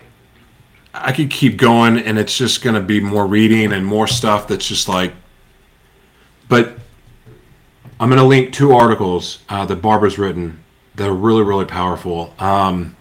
I 0.93 1.11
could 1.11 1.31
keep 1.31 1.57
going 1.57 1.97
and 1.97 2.19
it's 2.19 2.37
just 2.37 2.61
going 2.61 2.75
to 2.75 2.81
be 2.81 2.99
more 2.99 3.25
reading 3.25 3.73
and 3.73 3.83
more 3.83 4.05
stuff 4.05 4.47
that's 4.47 4.67
just 4.67 4.87
like 4.87 5.13
but 6.47 6.77
I'm 8.03 8.09
going 8.09 8.19
to 8.19 8.27
link 8.27 8.51
two 8.51 8.73
articles 8.73 9.39
uh, 9.47 9.65
that 9.65 9.77
Barbara's 9.77 10.17
written 10.17 10.61
that 10.95 11.07
are 11.07 11.13
really, 11.13 11.41
really 11.41 11.63
powerful. 11.63 12.33
Um, 12.37 12.97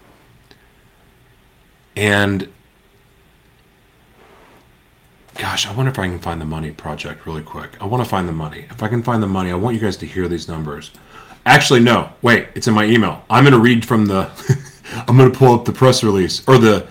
and 1.97 2.47
gosh, 5.35 5.67
I 5.67 5.73
wonder 5.73 5.91
if 5.91 5.99
I 5.99 6.07
can 6.07 6.19
find 6.19 6.39
the 6.39 6.45
money 6.45 6.71
project 6.71 7.25
really 7.25 7.41
quick. 7.43 7.71
I 7.81 7.85
want 7.85 8.01
to 8.01 8.09
find 8.09 8.29
the 8.29 8.33
money. 8.33 8.65
If 8.69 8.81
I 8.81 8.87
can 8.87 9.03
find 9.03 9.21
the 9.21 9.27
money, 9.27 9.51
I 9.51 9.55
want 9.55 9.75
you 9.75 9.81
guys 9.81 9.97
to 9.97 10.05
hear 10.05 10.29
these 10.29 10.47
numbers. 10.47 10.91
Actually, 11.45 11.81
no. 11.81 12.09
Wait, 12.21 12.47
it's 12.55 12.69
in 12.69 12.73
my 12.73 12.85
email. 12.85 13.25
I'm 13.29 13.43
going 13.43 13.51
to 13.51 13.59
read 13.59 13.85
from 13.85 14.05
the. 14.05 14.31
I'm 15.05 15.17
going 15.17 15.29
to 15.29 15.37
pull 15.37 15.53
up 15.53 15.65
the 15.65 15.73
press 15.73 16.01
release 16.01 16.47
or 16.47 16.57
the 16.57 16.87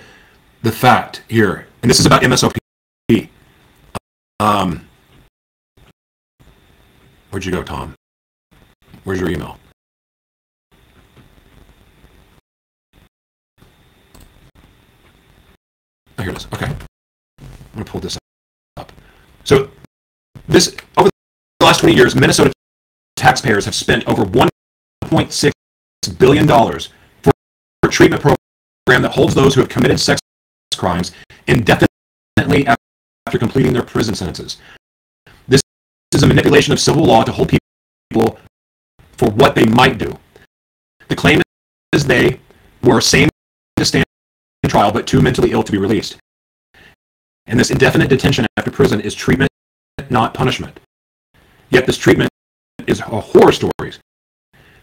the 0.61 0.71
fact 0.71 1.23
here, 1.29 1.67
and 1.81 1.91
this 1.91 1.99
is 1.99 2.05
about 2.05 2.21
MSOP. 2.21 2.59
Um, 4.39 4.87
where'd 7.31 7.47
you 7.47 7.53
go, 7.53 7.63
Tom? 7.63 7.95
Where's 9.05 9.21
your 9.21 9.31
email? 9.31 9.59
Oh, 16.19 16.23
here 16.23 16.31
it 16.31 16.37
is. 16.37 16.47
Okay. 16.53 16.67
I'm 16.67 16.77
going 17.75 17.85
to 17.85 17.91
pull 17.91 18.01
this 18.01 18.17
up. 18.77 18.93
So, 19.45 19.71
this 20.47 20.77
over 20.97 21.11
the 21.59 21.67
last 21.67 21.81
20 21.81 21.97
years, 21.97 22.15
Minnesota 22.15 22.53
taxpayers 23.17 23.65
have 23.65 23.75
spent 23.75 24.07
over 24.07 24.25
1.6 24.25 25.53
billion 26.19 26.47
dollars 26.47 26.91
for 27.23 27.33
a 27.85 27.89
treatment 27.89 28.23
program 28.23 29.03
that 29.03 29.13
holds 29.13 29.35
those 29.35 29.55
who 29.55 29.61
have 29.61 29.71
committed 29.71 29.99
sex 29.99 30.21
crimes 30.77 31.13
indefinitely 31.47 32.67
after 32.67 33.39
completing 33.39 33.73
their 33.73 33.83
prison 33.83 34.15
sentences. 34.15 34.59
This 35.49 35.61
is 36.15 36.23
a 36.23 36.27
manipulation 36.27 36.73
of 36.73 36.79
civil 36.81 37.05
law 37.05 37.25
to 37.25 37.33
hold 37.33 37.49
people 37.49 38.39
for 39.23 39.31
what 39.31 39.55
they 39.55 39.65
might 39.67 39.99
do. 39.99 40.19
The 41.07 41.15
claim 41.15 41.41
is 41.93 42.05
they 42.05 42.41
were 42.83 43.01
sane 43.01 43.29
to 43.77 43.85
stand 43.85 44.05
trial 44.67 44.91
but 44.91 45.07
too 45.07 45.21
mentally 45.21 45.53
ill 45.53 45.63
to 45.63 45.71
be 45.71 45.79
released. 45.79 46.17
And 47.47 47.61
this 47.61 47.71
indefinite 47.71 48.09
detention 48.09 48.47
after 48.57 48.71
prison 48.71 49.01
is 49.01 49.15
treatment, 49.15 49.51
not 50.11 50.35
punishment. 50.35 50.81
Yet 51.71 51.87
this 51.87 51.99
treatment 51.99 52.31
is 52.87 53.01
a 53.01 53.21
horror 53.21 53.53
stories. 53.53 54.01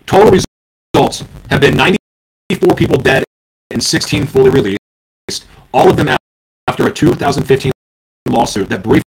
Total 0.06 0.32
results 0.32 1.24
have 1.50 1.60
been 1.60 1.76
94 1.76 2.76
people 2.76 2.98
dead 2.98 3.24
and 3.72 3.84
16 3.84 4.26
fully 4.28 4.52
released, 4.52 5.48
all 5.74 5.90
of 5.90 5.98
them 5.98 6.16
after 6.68 6.88
a 6.88 6.92
2015 6.92 7.72
lawsuit 8.28 8.70
that 8.70 8.84
briefly 8.84 9.04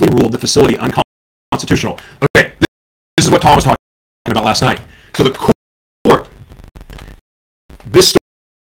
ruled 0.00 0.32
the 0.32 0.38
facility 0.38 0.76
unconstitutional. 0.78 2.00
Okay, 2.36 2.54
this 3.16 3.26
is 3.26 3.30
what 3.30 3.42
Tom 3.42 3.56
was 3.56 3.64
talking 3.64 3.81
about 4.32 4.44
last 4.44 4.62
night. 4.62 4.80
So 5.14 5.24
the 5.24 5.30
court, 5.30 5.56
this 7.86 8.16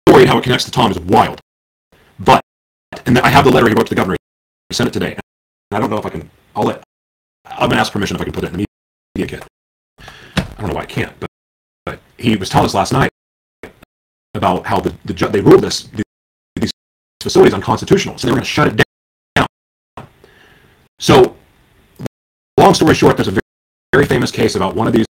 story 0.06 0.22
and 0.22 0.28
how 0.28 0.38
it 0.38 0.42
connects 0.42 0.64
to 0.64 0.70
Tom 0.70 0.90
is 0.90 0.98
wild. 0.98 1.40
But, 2.18 2.42
and 3.06 3.18
I 3.18 3.28
have 3.28 3.44
the 3.44 3.50
letter 3.50 3.68
he 3.68 3.74
wrote 3.74 3.86
to 3.86 3.90
the 3.90 3.96
governor. 3.96 4.16
He 4.68 4.74
sent 4.74 4.88
it 4.88 4.92
today. 4.92 5.12
And 5.12 5.22
I 5.72 5.78
don't 5.78 5.90
know 5.90 5.98
if 5.98 6.06
I 6.06 6.10
can, 6.10 6.30
I'll 6.54 6.64
let, 6.64 6.82
I'm 7.46 7.68
going 7.68 7.72
to 7.72 7.76
ask 7.76 7.92
permission 7.92 8.16
if 8.16 8.20
I 8.20 8.24
can 8.24 8.32
put 8.32 8.44
it 8.44 8.48
in 8.48 8.58
the 8.58 8.66
media 9.14 9.38
kit. 9.38 9.46
I 10.00 10.62
don't 10.62 10.68
know 10.68 10.74
why 10.74 10.82
I 10.82 10.86
can't, 10.86 11.12
but, 11.20 11.30
but 11.86 12.00
he 12.18 12.36
was 12.36 12.48
telling 12.48 12.66
us 12.66 12.74
last 12.74 12.92
night 12.92 13.10
about 14.34 14.66
how 14.66 14.80
the, 14.80 14.94
the 15.04 15.12
they 15.28 15.40
ruled 15.40 15.62
this, 15.62 15.88
these 16.56 16.70
facilities 17.20 17.54
unconstitutional. 17.54 18.18
So 18.18 18.26
they 18.26 18.32
were 18.32 18.36
going 18.36 18.44
to 18.44 18.50
shut 18.50 18.68
it 18.68 18.84
down. 19.36 20.06
So, 20.98 21.36
long 22.58 22.74
story 22.74 22.94
short, 22.94 23.16
there's 23.16 23.28
a 23.28 23.32
very, 23.32 23.40
very 23.92 24.06
famous 24.06 24.30
case 24.30 24.54
about 24.54 24.74
one 24.74 24.86
of 24.86 24.92
these, 24.92 25.06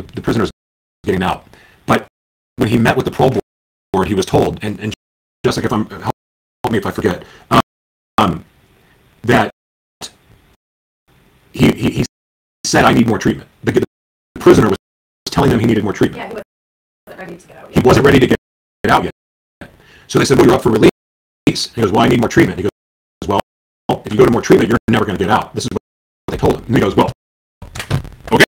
the, 0.00 0.14
the 0.14 0.20
prisoners 0.20 0.50
getting 1.04 1.22
out. 1.22 1.46
But 1.86 2.06
when 2.56 2.68
he 2.68 2.78
met 2.78 2.96
with 2.96 3.04
the 3.04 3.10
parole 3.10 3.32
board, 3.92 4.08
he 4.08 4.14
was 4.14 4.26
told, 4.26 4.58
and, 4.62 4.78
and 4.80 4.94
Jessica, 5.44 5.66
if 5.66 5.72
I'm 5.72 5.86
help 5.88 6.14
me 6.70 6.78
if 6.78 6.86
I 6.86 6.90
forget, 6.90 7.24
um, 8.18 8.44
that 9.22 9.50
he, 11.52 11.70
he, 11.72 11.90
he 11.90 12.04
said, 12.64 12.84
I 12.84 12.92
need 12.92 13.06
more 13.06 13.18
treatment. 13.18 13.48
The, 13.64 13.72
the 13.72 14.40
prisoner 14.40 14.68
was 14.68 14.78
telling 15.26 15.50
him 15.50 15.58
he 15.58 15.66
needed 15.66 15.84
more 15.84 15.92
treatment. 15.92 16.32
Yeah, 16.32 16.42
he 17.08 17.20
wasn't 17.20 17.24
ready 17.24 17.38
to 17.40 17.46
get 17.46 17.58
out 17.58 17.70
He 17.70 17.76
yet. 17.76 17.84
wasn't 17.86 18.06
ready 18.06 18.18
to 18.20 18.26
get, 18.26 18.38
get 18.84 18.92
out 18.92 19.04
yet. 19.04 19.70
So 20.06 20.18
they 20.18 20.24
said, 20.24 20.38
well, 20.38 20.46
you're 20.46 20.54
up 20.56 20.62
for 20.62 20.70
release. 20.70 20.90
He 21.46 21.80
goes, 21.80 21.92
well, 21.92 22.02
I 22.02 22.08
need 22.08 22.20
more 22.20 22.28
treatment. 22.28 22.58
He 22.58 22.62
goes, 22.62 22.70
well, 23.26 23.40
if 24.04 24.12
you 24.12 24.18
go 24.18 24.24
to 24.24 24.30
more 24.30 24.42
treatment, 24.42 24.68
you're 24.70 24.78
never 24.88 25.04
going 25.04 25.18
to 25.18 25.24
get 25.24 25.30
out. 25.30 25.54
This 25.54 25.64
is 25.64 25.70
what 25.72 25.82
they 26.28 26.36
told 26.36 26.56
him. 26.56 26.64
And 26.66 26.74
he 26.76 26.80
goes, 26.80 26.94
well, 26.94 27.10
okay. 28.32 28.44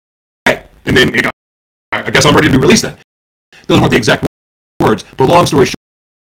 And 0.86 0.96
then 0.96 1.12
he 1.12 1.20
goes, 1.20 1.31
I 2.04 2.10
guess 2.10 2.26
I'm 2.26 2.34
ready 2.34 2.48
to 2.48 2.52
be 2.52 2.58
released 2.58 2.82
then. 2.82 2.96
Those 3.66 3.80
weren't 3.80 3.92
the 3.92 3.96
exact 3.96 4.26
words, 4.80 5.04
but 5.16 5.28
long 5.28 5.46
story 5.46 5.66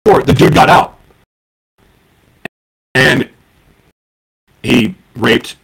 short, 0.08 0.26
the 0.26 0.34
dude 0.34 0.54
got 0.54 0.70
out. 0.70 1.00
And 2.94 3.30
he 4.64 4.96
raped 5.16 5.58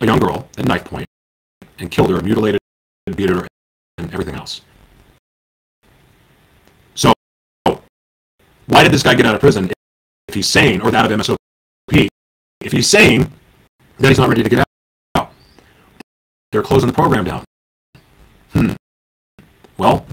a 0.00 0.06
young 0.06 0.18
girl 0.18 0.48
at 0.56 0.66
knife 0.66 0.84
point 0.84 1.06
and 1.78 1.90
killed 1.90 2.10
her, 2.10 2.20
mutilated, 2.20 2.60
beat 3.14 3.28
her, 3.28 3.46
and 3.98 4.12
everything 4.12 4.34
else. 4.34 4.62
So, 6.94 7.12
why 8.66 8.82
did 8.82 8.92
this 8.92 9.02
guy 9.02 9.14
get 9.14 9.26
out 9.26 9.34
of 9.34 9.40
prison 9.40 9.70
if 10.28 10.34
he's 10.34 10.48
sane, 10.48 10.80
or 10.80 10.94
out 10.94 11.10
of 11.10 11.20
MSOP? 11.20 11.36
If 12.60 12.72
he's 12.72 12.88
sane, 12.88 13.30
then 13.98 14.10
he's 14.10 14.18
not 14.18 14.30
ready 14.30 14.42
to 14.42 14.48
get 14.48 14.64
out. 15.16 15.30
They're 16.50 16.62
closing 16.62 16.86
the 16.86 16.94
program 16.94 17.24
down. 17.24 17.44
Hmm. 18.54 18.72
Well, 19.76 20.06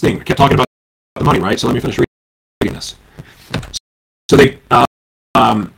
thing, 0.00 0.20
I 0.20 0.24
kept 0.24 0.38
talking 0.38 0.54
about 0.54 0.66
the 1.14 1.24
money, 1.24 1.40
right? 1.40 1.58
So 1.58 1.66
let 1.66 1.74
me 1.74 1.80
finish 1.80 1.98
reading 1.98 2.74
this. 2.74 2.96
So 4.30 4.36
they, 4.36 4.58
uh, 4.70 4.84
um, 5.34 5.72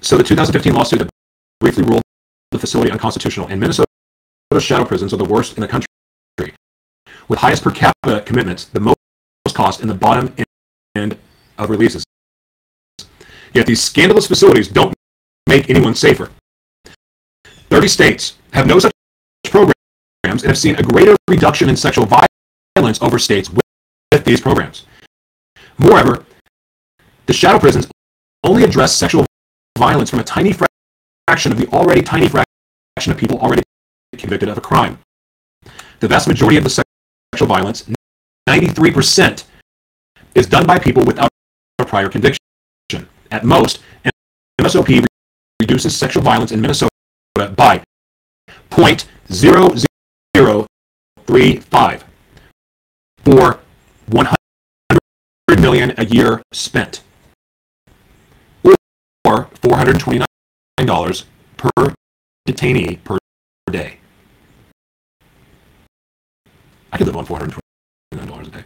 so 0.00 0.16
the 0.16 0.24
2015 0.24 0.74
lawsuit 0.74 1.00
that 1.00 1.10
briefly 1.60 1.84
ruled 1.84 2.02
the 2.50 2.58
facility 2.58 2.90
unconstitutional 2.90 3.46
and 3.48 3.60
Minnesota 3.60 3.86
shadow 4.58 4.84
prisons 4.84 5.12
are 5.12 5.18
the 5.18 5.24
worst 5.24 5.56
in 5.56 5.60
the 5.60 5.68
country, 5.68 5.86
with 7.28 7.38
highest 7.38 7.62
per 7.62 7.70
capita 7.70 8.22
commitments, 8.22 8.64
the 8.64 8.80
most 8.80 8.96
cost 9.52 9.80
in 9.80 9.88
the 9.88 9.94
bottom 9.94 10.34
end 10.96 11.16
of 11.58 11.70
releases. 11.70 12.04
Yet 13.52 13.66
these 13.66 13.82
scandalous 13.82 14.26
facilities 14.26 14.68
don't 14.68 14.94
make 15.46 15.70
anyone 15.70 15.94
safer. 15.94 16.30
30 17.68 17.88
states 17.88 18.36
have 18.52 18.66
no 18.66 18.78
such 18.78 18.89
and 20.30 20.48
have 20.50 20.58
seen 20.58 20.76
a 20.76 20.82
greater 20.82 21.16
reduction 21.28 21.68
in 21.68 21.76
sexual 21.76 22.06
violence 22.76 23.02
over 23.02 23.18
states 23.18 23.50
with, 23.50 23.60
these 24.24 24.40
programs. 24.40 24.86
Moreover, 25.78 26.24
the 27.26 27.32
shadow 27.32 27.58
prisons 27.58 27.88
only 28.44 28.64
address 28.64 28.94
sexual 28.94 29.24
violence 29.78 30.10
from 30.10 30.18
a 30.18 30.24
tiny 30.24 30.52
fraction 30.52 31.52
of 31.52 31.58
the 31.58 31.66
already 31.68 32.02
tiny 32.02 32.28
fraction 32.28 33.12
of 33.12 33.16
people 33.16 33.38
already 33.38 33.62
convicted 34.18 34.48
of 34.48 34.58
a 34.58 34.60
crime. 34.60 34.98
The 36.00 36.08
vast 36.08 36.28
majority 36.28 36.58
of 36.58 36.64
the 36.64 36.70
sexual 36.70 37.48
violence, 37.48 37.88
93%, 38.48 39.44
is 40.34 40.46
done 40.46 40.66
by 40.66 40.78
people 40.78 41.04
without 41.04 41.30
a 41.78 41.84
prior 41.84 42.08
conviction. 42.08 42.40
At 43.30 43.44
most, 43.44 43.80
MSOP 44.60 45.04
reduces 45.60 45.96
sexual 45.96 46.22
violence 46.22 46.52
in 46.52 46.60
Minnesota 46.60 46.90
by 47.56 47.82
0.0035 51.30 52.02
for 53.24 53.60
100 54.08 55.60
million 55.60 55.94
a 55.96 56.04
year 56.04 56.42
spent, 56.52 57.02
or 59.24 59.48
429 59.62 60.26
dollars 60.86 61.24
per 61.56 61.94
detainee 62.48 63.02
per 63.04 63.18
day. 63.70 63.98
I 66.92 66.98
could 66.98 67.06
live 67.06 67.16
on 67.16 67.24
429 67.24 68.28
dollars 68.28 68.48
a 68.48 68.50
day. 68.50 68.64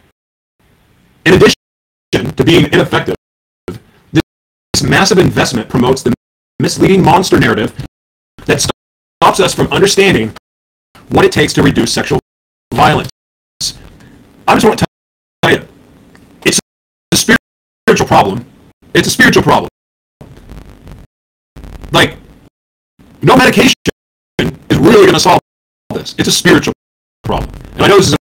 In 1.25 1.33
addition 1.33 2.35
to 2.35 2.43
being 2.43 2.65
ineffective, 2.73 3.15
this 4.13 4.83
massive 4.83 5.19
investment 5.19 5.69
promotes 5.69 6.01
the 6.01 6.13
misleading 6.59 7.03
monster 7.03 7.39
narrative 7.39 7.73
that 8.45 8.61
stops 8.61 9.39
us 9.39 9.53
from 9.53 9.67
understanding 9.67 10.33
what 11.09 11.25
it 11.25 11.31
takes 11.31 11.53
to 11.53 11.61
reduce 11.61 11.93
sexual 11.93 12.19
violence. 12.73 13.09
I 14.47 14.53
just 14.53 14.65
want 14.65 14.79
to 14.79 14.85
tell 15.43 15.53
you, 15.53 15.67
it's 16.45 16.59
a 17.11 17.17
spiritual 17.17 18.07
problem. 18.07 18.45
It's 18.93 19.07
a 19.07 19.11
spiritual 19.11 19.43
problem. 19.43 19.69
Like, 21.91 22.17
no 23.21 23.35
medication 23.35 23.73
is 24.39 24.77
really 24.77 25.05
going 25.05 25.13
to 25.13 25.19
solve 25.19 25.39
this. 25.93 26.15
It's 26.17 26.27
a 26.27 26.31
spiritual 26.31 26.73
problem. 27.23 27.49
And 27.73 27.83
I 27.83 27.87
know 27.87 27.97
this 27.97 28.07
is 28.07 28.13
an 28.13 28.19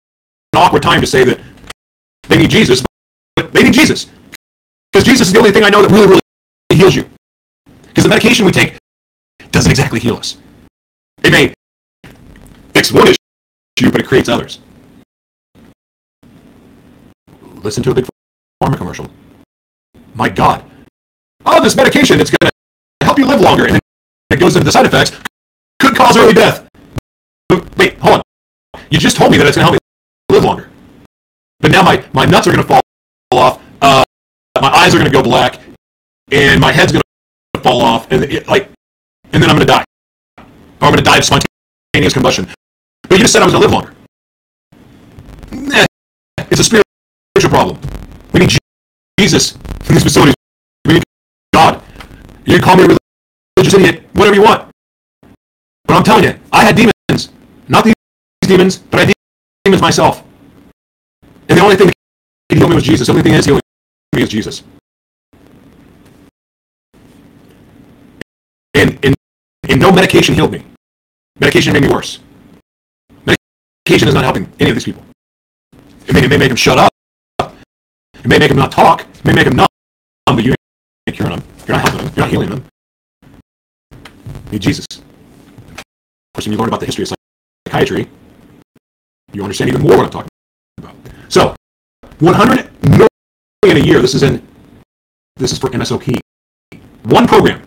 awkward 0.55 0.83
time 0.83 1.01
to 1.01 1.07
say 1.07 1.23
that 1.23 1.39
they 2.29 2.37
need 2.37 2.49
Jesus, 2.49 2.83
but 3.35 3.51
they 3.51 3.63
need 3.63 3.73
Jesus. 3.73 4.07
Because 4.91 5.05
Jesus 5.05 5.27
is 5.27 5.33
the 5.33 5.39
only 5.39 5.51
thing 5.51 5.63
I 5.63 5.69
know 5.69 5.81
that 5.81 5.91
really, 5.91 6.07
really 6.07 6.21
heals 6.73 6.95
you. 6.95 7.09
Because 7.87 8.03
the 8.03 8.09
medication 8.09 8.45
we 8.45 8.51
take 8.51 8.77
doesn't 9.51 9.71
exactly 9.71 9.99
heal 9.99 10.15
us. 10.15 10.37
It 11.23 11.31
may 11.31 11.53
fix 12.73 12.91
one 12.91 13.07
issue, 13.77 13.91
but 13.91 14.01
it 14.01 14.07
creates 14.07 14.29
others. 14.29 14.59
Listen 17.63 17.83
to 17.83 17.91
a 17.91 17.93
big 17.93 18.05
pharma 18.61 18.77
commercial. 18.77 19.09
My 20.15 20.29
God. 20.29 20.63
Oh, 21.45 21.61
this 21.61 21.75
medication, 21.75 22.19
it's 22.19 22.29
going 22.29 22.51
to 22.51 23.05
help 23.05 23.17
you 23.17 23.25
live 23.25 23.41
longer. 23.41 23.65
And 23.65 23.79
it 24.29 24.39
goes 24.39 24.55
into 24.55 24.65
the 24.65 24.71
side 24.71 24.85
effects. 24.85 25.11
Could 25.79 25.95
cause 25.95 26.17
early 26.17 26.33
death. 26.33 26.67
Wait, 27.77 27.97
hold 27.99 28.21
on. 28.73 28.81
You 28.89 28.99
just 28.99 29.17
told 29.17 29.31
me 29.31 29.37
that 29.37 29.47
it's 29.47 29.57
going 29.57 29.65
to 29.65 29.71
help 29.71 29.81
me 30.29 30.35
live 30.35 30.43
longer. 30.43 30.69
But 31.59 31.71
now 31.71 31.83
my, 31.83 32.03
my 32.13 32.25
nuts 32.25 32.47
are 32.47 32.51
going 32.51 32.65
to 32.65 32.67
fall 32.67 32.81
off. 33.31 33.61
Uh, 33.81 34.03
my 34.61 34.69
eyes 34.69 34.93
are 34.93 34.99
going 34.99 35.09
to 35.09 35.15
go 35.15 35.23
black. 35.23 35.59
And 36.31 36.59
my 36.59 36.71
head's 36.71 36.91
going 36.91 37.01
to 37.53 37.59
fall 37.61 37.81
off. 37.81 38.11
And 38.11 38.23
it, 38.23 38.47
like, 38.47 38.69
and 39.31 39.41
then 39.41 39.49
I'm 39.49 39.55
going 39.55 39.67
to 39.67 39.73
die. 39.73 39.85
Or 40.37 40.43
I'm 40.87 40.93
going 40.93 40.97
to 40.97 41.03
die 41.03 41.17
of 41.17 41.25
spontaneous 41.25 42.13
combustion. 42.13 42.47
You 43.13 43.19
just 43.19 43.31
said 43.31 43.43
I 43.43 43.45
was 43.45 43.53
going 43.53 43.61
to 43.61 43.69
live 43.69 43.73
longer. 43.73 43.93
Eh, 45.75 45.85
it's 46.49 46.59
a 46.59 46.63
spiritual 46.63 47.49
problem. 47.49 47.79
We 48.33 48.39
need 48.39 48.57
Jesus 49.19 49.53
in 49.87 49.93
these 49.93 50.01
facilities. 50.01 50.33
We 50.87 50.95
need 50.95 51.03
God. 51.53 51.83
You 52.45 52.55
can 52.55 52.63
call 52.63 52.75
me 52.75 52.85
a 52.85 52.97
religious 53.55 53.73
idiot, 53.75 54.09
whatever 54.13 54.35
you 54.35 54.41
want. 54.41 54.67
But 55.85 55.95
I'm 55.95 56.03
telling 56.03 56.23
you, 56.23 56.39
I 56.51 56.63
had 56.63 56.75
demons. 56.75 57.29
Not 57.67 57.85
these 57.85 57.93
demons, 58.41 58.77
but 58.77 58.99
I 58.99 59.05
had 59.05 59.13
demons 59.63 59.81
myself. 59.83 60.23
And 61.49 61.59
the 61.59 61.61
only 61.61 61.75
thing 61.75 61.85
that 61.85 61.93
could 62.49 62.57
heal 62.57 62.67
me 62.67 62.73
was 62.73 62.83
Jesus. 62.83 63.05
The 63.05 63.13
only 63.13 63.21
thing 63.21 63.33
that 63.33 63.39
is 63.39 63.45
healing 63.45 63.61
me 64.15 64.23
is 64.23 64.29
Jesus. 64.29 64.63
And, 68.73 68.97
and, 69.05 69.13
and 69.69 69.79
no 69.79 69.91
medication 69.91 70.33
healed 70.33 70.51
me. 70.51 70.65
Medication 71.39 71.73
made 71.73 71.83
me 71.83 71.89
worse. 71.89 72.19
Medication 73.85 74.07
is 74.07 74.13
not 74.13 74.23
helping 74.23 74.49
any 74.61 74.69
of 74.69 74.77
these 74.77 74.85
people. 74.85 75.03
It 76.07 76.13
may, 76.13 76.23
it 76.23 76.29
may 76.29 76.37
make 76.37 76.47
them 76.47 76.55
shut 76.55 76.77
up. 76.77 76.89
It 77.41 78.27
may 78.27 78.39
make 78.39 78.47
them 78.47 78.57
not 78.57 78.71
talk. 78.71 79.01
It 79.01 79.25
may 79.25 79.33
make 79.33 79.43
them 79.43 79.57
numb, 79.57 79.67
but 80.25 80.41
you 80.41 80.55
ain't 81.05 81.17
curing 81.17 81.35
them. 81.35 81.43
You're 81.67 81.75
not 81.75 81.89
helping 81.89 82.05
them. 82.05 82.13
You're 82.15 82.25
not 82.25 82.31
healing 82.31 82.49
them. 82.49 82.65
You 84.45 84.51
need 84.53 84.61
Jesus. 84.61 84.85
Of 84.89 85.83
course, 86.33 86.45
when 86.45 86.53
you 86.53 86.57
learn 86.57 86.69
about 86.69 86.79
the 86.79 86.85
history 86.85 87.03
of 87.03 87.11
psychiatry, 87.67 88.09
you 89.33 89.43
understand 89.43 89.69
even 89.69 89.81
more 89.81 89.97
what 89.97 90.05
I'm 90.05 90.11
talking 90.11 90.29
about. 90.77 90.95
So, 91.27 91.53
100 92.19 92.69
million 92.83 93.09
a 93.63 93.85
year. 93.85 93.99
This 93.99 94.15
is 94.15 94.23
in. 94.23 94.41
This 95.35 95.51
is 95.51 95.59
for 95.59 95.69
MSOP. 95.71 96.19
One 97.03 97.27
program. 97.27 97.61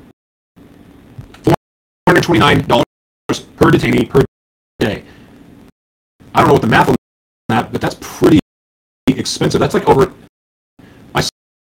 $429 2.09 2.85
per 3.57 3.71
detainee 3.71 4.09
per. 4.09 4.26
I 6.37 6.41
don't 6.41 6.49
know 6.49 6.53
what 6.53 6.63
the 6.63 6.69
math 6.69 6.91
on 6.91 6.97
that, 7.49 7.73
but 7.73 7.81
that's 7.81 7.97
pretty 7.99 8.41
expensive. 9.07 9.59
That's 9.59 9.73
like 9.73 9.89
over 9.89 10.13
I 11.15 11.27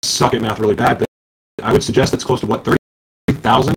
suck 0.03 0.33
at 0.33 0.41
math 0.41 0.59
really 0.59 0.73
bad, 0.73 0.97
but 0.97 1.07
I 1.61 1.71
would 1.71 1.83
suggest 1.83 2.15
it's 2.15 2.23
close 2.23 2.39
to 2.39 2.47
what, 2.47 2.65
30,000? 2.65 3.75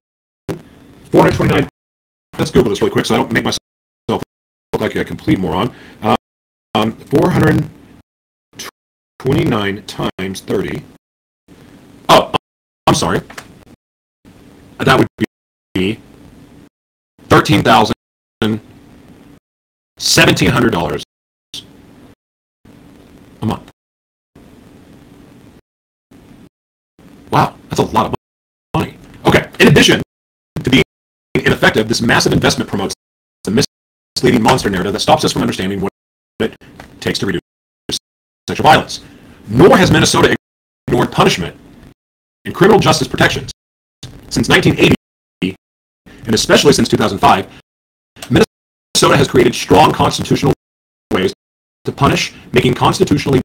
429. 0.48 1.68
Let's 2.38 2.50
Google 2.50 2.70
this 2.70 2.80
really 2.80 2.92
quick 2.92 3.04
so 3.04 3.14
I 3.14 3.18
don't 3.18 3.30
make 3.30 3.44
myself 3.44 3.60
look 4.08 4.22
like 4.80 4.96
a 4.96 5.04
complete 5.04 5.38
moron. 5.38 5.70
Um, 6.74 6.92
429 6.92 9.84
times 9.84 10.40
30. 10.40 10.82
Oh, 12.08 12.32
I'm 12.86 12.94
sorry. 12.94 13.20
That 14.78 14.98
would 14.98 15.08
be 15.18 15.26
13,000, 20.00 20.70
$1,700 20.70 21.02
a 23.42 23.46
month. 23.46 23.70
Wow, 27.30 27.54
that's 27.68 27.80
a 27.80 27.84
lot 27.84 28.06
of 28.06 28.14
money. 28.74 28.96
Okay, 29.26 29.48
in 29.60 29.68
addition 29.68 30.02
to 30.62 30.70
being 30.70 30.82
ineffective, 31.34 31.86
this 31.86 32.00
massive 32.00 32.32
investment 32.32 32.68
promotes 32.68 32.94
the 33.44 33.64
misleading 34.16 34.42
monster 34.42 34.70
narrative 34.70 34.94
that 34.94 35.00
stops 35.00 35.24
us 35.24 35.32
from 35.32 35.42
understanding 35.42 35.80
what 35.80 35.92
it 36.40 36.56
takes 37.00 37.18
to 37.18 37.26
reduce 37.26 37.42
sexual 38.48 38.64
violence. 38.64 39.00
Nor 39.48 39.76
has 39.76 39.90
Minnesota 39.90 40.34
ignored 40.88 41.12
punishment 41.12 41.56
and 42.46 42.54
criminal 42.54 42.80
justice 42.80 43.06
protections. 43.06 43.52
Since 44.30 44.48
1980, 44.48 45.56
and 46.24 46.34
especially 46.34 46.72
since 46.72 46.88
2005, 46.88 47.46
Minnesota 49.00 49.16
has 49.16 49.28
created 49.28 49.54
strong 49.54 49.92
constitutional 49.92 50.52
ways 51.10 51.32
to 51.86 51.92
punish 51.92 52.34
making 52.52 52.74
constitutionally 52.74 53.40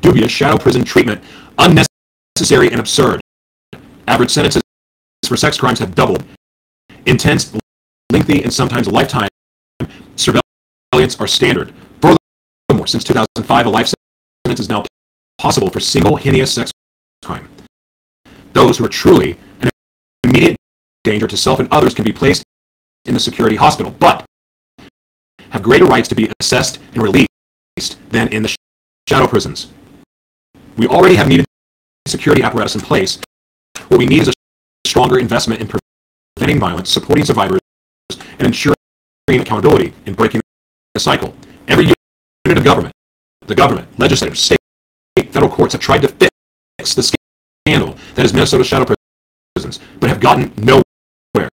dubious 0.00 0.30
shadow 0.30 0.56
prison 0.56 0.84
treatment 0.84 1.20
unnecessary 1.58 2.70
and 2.70 2.78
absurd. 2.78 3.20
Average 4.06 4.30
sentences 4.30 4.62
for 5.26 5.36
sex 5.36 5.58
crimes 5.58 5.80
have 5.80 5.96
doubled. 5.96 6.22
Intense, 7.06 7.56
lengthy, 8.12 8.40
and 8.44 8.54
sometimes 8.54 8.86
lifetime 8.86 9.28
surveillance 10.14 11.18
are 11.18 11.26
standard. 11.26 11.74
Furthermore, 12.00 12.86
since 12.86 13.02
2005, 13.02 13.66
a 13.66 13.68
life 13.68 13.92
sentence 14.44 14.60
is 14.60 14.68
now 14.68 14.84
possible 15.38 15.70
for 15.70 15.80
single 15.80 16.14
heinous 16.14 16.54
sex 16.54 16.70
crime. 17.24 17.48
Those 18.52 18.78
who 18.78 18.84
are 18.84 18.88
truly 18.88 19.38
an 19.60 19.70
immediate 20.22 20.56
danger 21.02 21.26
to 21.26 21.36
self 21.36 21.58
and 21.58 21.68
others 21.72 21.94
can 21.94 22.04
be 22.04 22.12
placed 22.12 22.44
in 23.06 23.14
the 23.14 23.20
security 23.20 23.56
hospital, 23.56 23.92
but 23.98 24.24
have 25.50 25.62
greater 25.62 25.84
rights 25.84 26.08
to 26.08 26.14
be 26.14 26.30
assessed 26.40 26.78
and 26.94 27.02
released 27.02 27.28
than 28.10 28.28
in 28.28 28.42
the 28.42 28.54
shadow 29.08 29.26
prisons. 29.26 29.68
We 30.76 30.86
already 30.86 31.16
have 31.16 31.28
needed 31.28 31.46
security 32.06 32.42
apparatus 32.42 32.74
in 32.74 32.80
place. 32.80 33.18
What 33.88 33.98
we 33.98 34.06
need 34.06 34.22
is 34.22 34.28
a 34.28 34.32
stronger 34.86 35.18
investment 35.18 35.60
in 35.60 35.68
preventing 36.36 36.60
violence, 36.60 36.90
supporting 36.90 37.24
survivors, 37.24 37.60
and 38.38 38.46
ensuring 38.46 38.76
accountability 39.28 39.92
in 40.06 40.14
breaking 40.14 40.40
the 40.94 41.00
cycle. 41.00 41.34
Every 41.68 41.84
unit 41.84 42.58
of 42.58 42.64
government, 42.64 42.94
the 43.46 43.54
government, 43.54 43.88
legislators, 43.98 44.40
state, 44.40 44.58
federal 45.16 45.50
courts 45.50 45.72
have 45.72 45.82
tried 45.82 46.02
to 46.02 46.08
fix 46.08 46.94
the 46.94 47.02
scandal 47.66 47.96
that 48.14 48.24
is 48.24 48.32
Minnesota 48.32 48.64
shadow 48.64 48.94
prisons, 49.54 49.80
but 50.00 50.08
have 50.08 50.20
gotten 50.20 50.52
nowhere. 50.56 51.48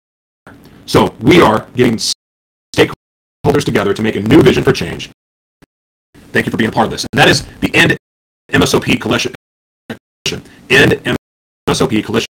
So 0.86 1.16
we 1.22 1.42
are 1.42 1.68
getting 1.76 1.98
together 3.62 3.94
to 3.94 4.02
make 4.02 4.16
a 4.16 4.22
new 4.22 4.42
vision 4.42 4.64
for 4.64 4.74
change. 4.74 5.10
Thank 6.32 6.46
you 6.46 6.52
for 6.52 6.58
being 6.58 6.70
a 6.70 6.74
part 6.74 6.86
of 6.86 6.92
this. 6.92 7.06
And 7.12 7.20
that 7.20 7.28
is 7.28 7.46
the 7.62 7.74
End 7.76 7.98
MSOP 8.52 9.00
Coalition, 9.00 9.34
End 10.70 11.18
MSOP 11.70 12.04
Coalition. 12.04 12.28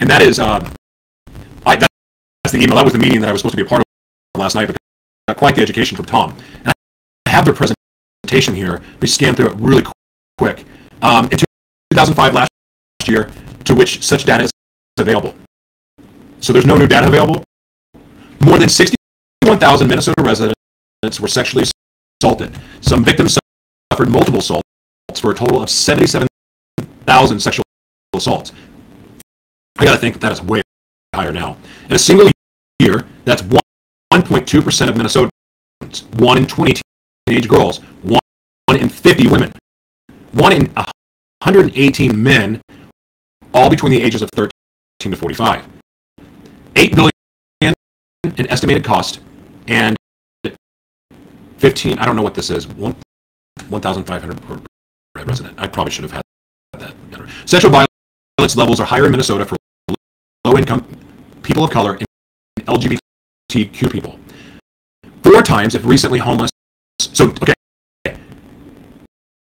And 0.00 0.10
that 0.10 0.22
is, 0.22 0.40
uh, 0.40 0.68
I, 1.64 1.76
that's 1.76 2.52
the 2.52 2.58
email. 2.58 2.76
That 2.76 2.84
was 2.84 2.92
the 2.92 2.98
meeting 2.98 3.20
that 3.20 3.28
I 3.28 3.32
was 3.32 3.40
supposed 3.40 3.52
to 3.52 3.62
be 3.62 3.66
a 3.66 3.68
part 3.68 3.82
of 3.82 4.40
last 4.40 4.54
night, 4.54 4.66
but 4.66 4.76
got 5.28 5.36
quite 5.36 5.54
the 5.54 5.62
education 5.62 5.96
from 5.96 6.06
Tom. 6.06 6.36
And 6.64 6.74
I 7.26 7.30
have 7.30 7.44
their 7.44 7.54
presentation 7.54 8.54
here. 8.54 8.82
We 9.00 9.06
scanned 9.06 9.36
through 9.36 9.50
it 9.50 9.56
really 9.56 9.84
quick. 10.38 10.64
Um, 11.02 11.26
in 11.26 11.38
2005, 11.92 12.34
last 12.34 12.50
year, 13.06 13.30
to 13.64 13.74
which 13.74 14.04
such 14.04 14.24
data 14.24 14.44
is 14.44 14.50
available. 14.98 15.34
So 16.40 16.52
there's 16.52 16.66
no 16.66 16.76
new 16.76 16.88
data 16.88 17.06
available. 17.06 17.44
More 18.40 18.58
than 18.58 18.68
61,000 19.42 19.88
Minnesota 19.88 20.22
residents 20.22 21.20
were 21.20 21.26
sexually 21.26 21.64
assaulted. 22.22 22.56
Some 22.80 23.04
victims 23.04 23.36
suffered 23.92 24.08
multiple 24.08 24.38
assaults 24.38 24.62
for 25.16 25.32
a 25.32 25.34
total 25.34 25.60
of 25.60 25.68
77 25.68 26.28
thousand 27.06 27.40
sexual 27.40 27.64
assaults. 28.14 28.52
I 29.78 29.84
got 29.84 29.94
to 29.94 29.98
think 29.98 30.14
that 30.14 30.20
that 30.20 30.30
is 30.30 30.40
way 30.40 30.62
higher 31.12 31.32
now. 31.32 31.56
In 31.88 31.96
a 31.96 31.98
single 31.98 32.30
year, 32.78 33.04
that's 33.24 33.42
1.2% 33.42 34.88
of 34.88 34.94
Minnesotans, 34.94 36.20
1 36.20 36.38
in 36.38 36.46
20 36.46 36.80
teenage 37.26 37.48
girls, 37.48 37.78
1 38.02 38.20
in 38.78 38.88
50 38.88 39.26
women, 39.26 39.52
1 40.34 40.52
in 40.52 40.66
118 40.66 42.22
men, 42.22 42.60
all 43.52 43.68
between 43.68 43.90
the 43.90 44.00
ages 44.00 44.22
of 44.22 44.30
13 44.36 44.50
to 45.00 45.16
45. 45.16 45.66
8 46.76 46.94
billion 46.94 47.10
in 48.38 48.46
estimated 48.48 48.84
cost, 48.84 49.18
and 49.68 49.96
15, 51.58 51.98
I 51.98 52.04
don't 52.04 52.16
know 52.16 52.22
what 52.22 52.34
this 52.34 52.50
is, 52.50 52.66
1,500 52.66 54.42
per 54.42 54.60
resident. 55.24 55.58
I 55.58 55.68
probably 55.68 55.92
should 55.92 56.04
have 56.04 56.12
had 56.12 56.22
that 56.78 57.10
better. 57.10 57.28
Sexual 57.46 57.70
violence 57.70 58.56
levels 58.56 58.80
are 58.80 58.86
higher 58.86 59.04
in 59.04 59.10
Minnesota 59.12 59.44
for 59.44 59.56
low 60.44 60.56
income 60.56 60.84
people 61.42 61.64
of 61.64 61.70
color 61.70 61.94
and 61.94 62.06
LGBTQ 62.66 63.90
people. 63.90 64.18
four 65.22 65.42
times 65.42 65.74
if 65.74 65.84
recently 65.84 66.18
homeless. 66.18 66.50
So, 66.98 67.32
okay. 67.42 67.54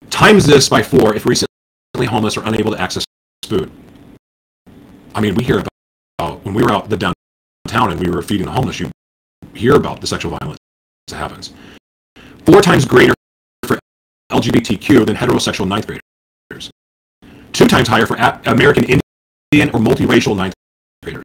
Times 0.09 0.45
this 0.45 0.69
by 0.69 0.83
four 0.83 1.15
if 1.15 1.25
recently 1.25 2.05
homeless 2.05 2.37
or 2.37 2.43
unable 2.45 2.71
to 2.71 2.79
access 2.79 3.03
food. 3.45 3.71
I 5.15 5.21
mean, 5.21 5.35
we 5.35 5.43
hear 5.43 5.63
about 6.19 6.43
when 6.45 6.53
we 6.53 6.63
were 6.63 6.71
out 6.71 6.89
the 6.89 6.97
downtown 6.97 7.91
and 7.91 7.99
we 7.99 8.09
were 8.09 8.21
feeding 8.21 8.45
the 8.45 8.51
homeless, 8.51 8.79
you 8.79 8.91
hear 9.53 9.75
about 9.75 10.01
the 10.01 10.07
sexual 10.07 10.37
violence 10.37 10.59
that 11.07 11.17
happens. 11.17 11.53
Four 12.45 12.61
times 12.61 12.85
greater 12.85 13.13
for 13.65 13.79
LGBTQ 14.31 15.05
than 15.05 15.15
heterosexual 15.15 15.67
ninth 15.67 15.87
graders. 15.87 16.71
Two 17.51 17.67
times 17.67 17.87
higher 17.87 18.05
for 18.05 18.15
American 18.45 18.83
Indian 18.83 19.69
or 19.69 19.79
multiracial 19.79 20.35
ninth 20.35 20.53
graders. 21.03 21.23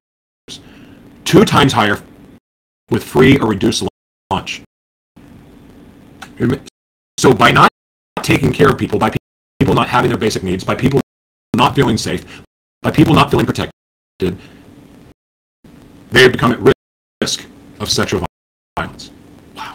Two 1.25 1.45
times 1.45 1.73
higher 1.73 2.03
with 2.91 3.03
free 3.03 3.39
or 3.39 3.49
reduced 3.49 3.85
lunch. 4.31 4.63
So 7.19 7.33
by 7.35 7.51
not 7.51 7.69
taking 8.23 8.53
care 8.53 8.69
of 8.69 8.79
people, 8.79 8.99
by 8.99 9.13
people 9.59 9.75
not 9.75 9.89
having 9.89 10.11
their 10.11 10.19
basic 10.19 10.43
needs, 10.43 10.65
by 10.65 10.75
people 10.75 11.01
not 11.57 11.75
feeling 11.75 11.97
safe, 11.97 12.43
by 12.83 12.91
people 12.91 13.15
not 13.15 13.31
feeling 13.31 13.47
protected, 13.47 13.73
they 16.11 16.23
have 16.23 16.33
become 16.33 16.53
at 16.53 16.61
risk 16.61 16.78
of 17.81 17.91
sexual 17.91 18.27
violence. 18.77 19.11
Wow. 19.55 19.75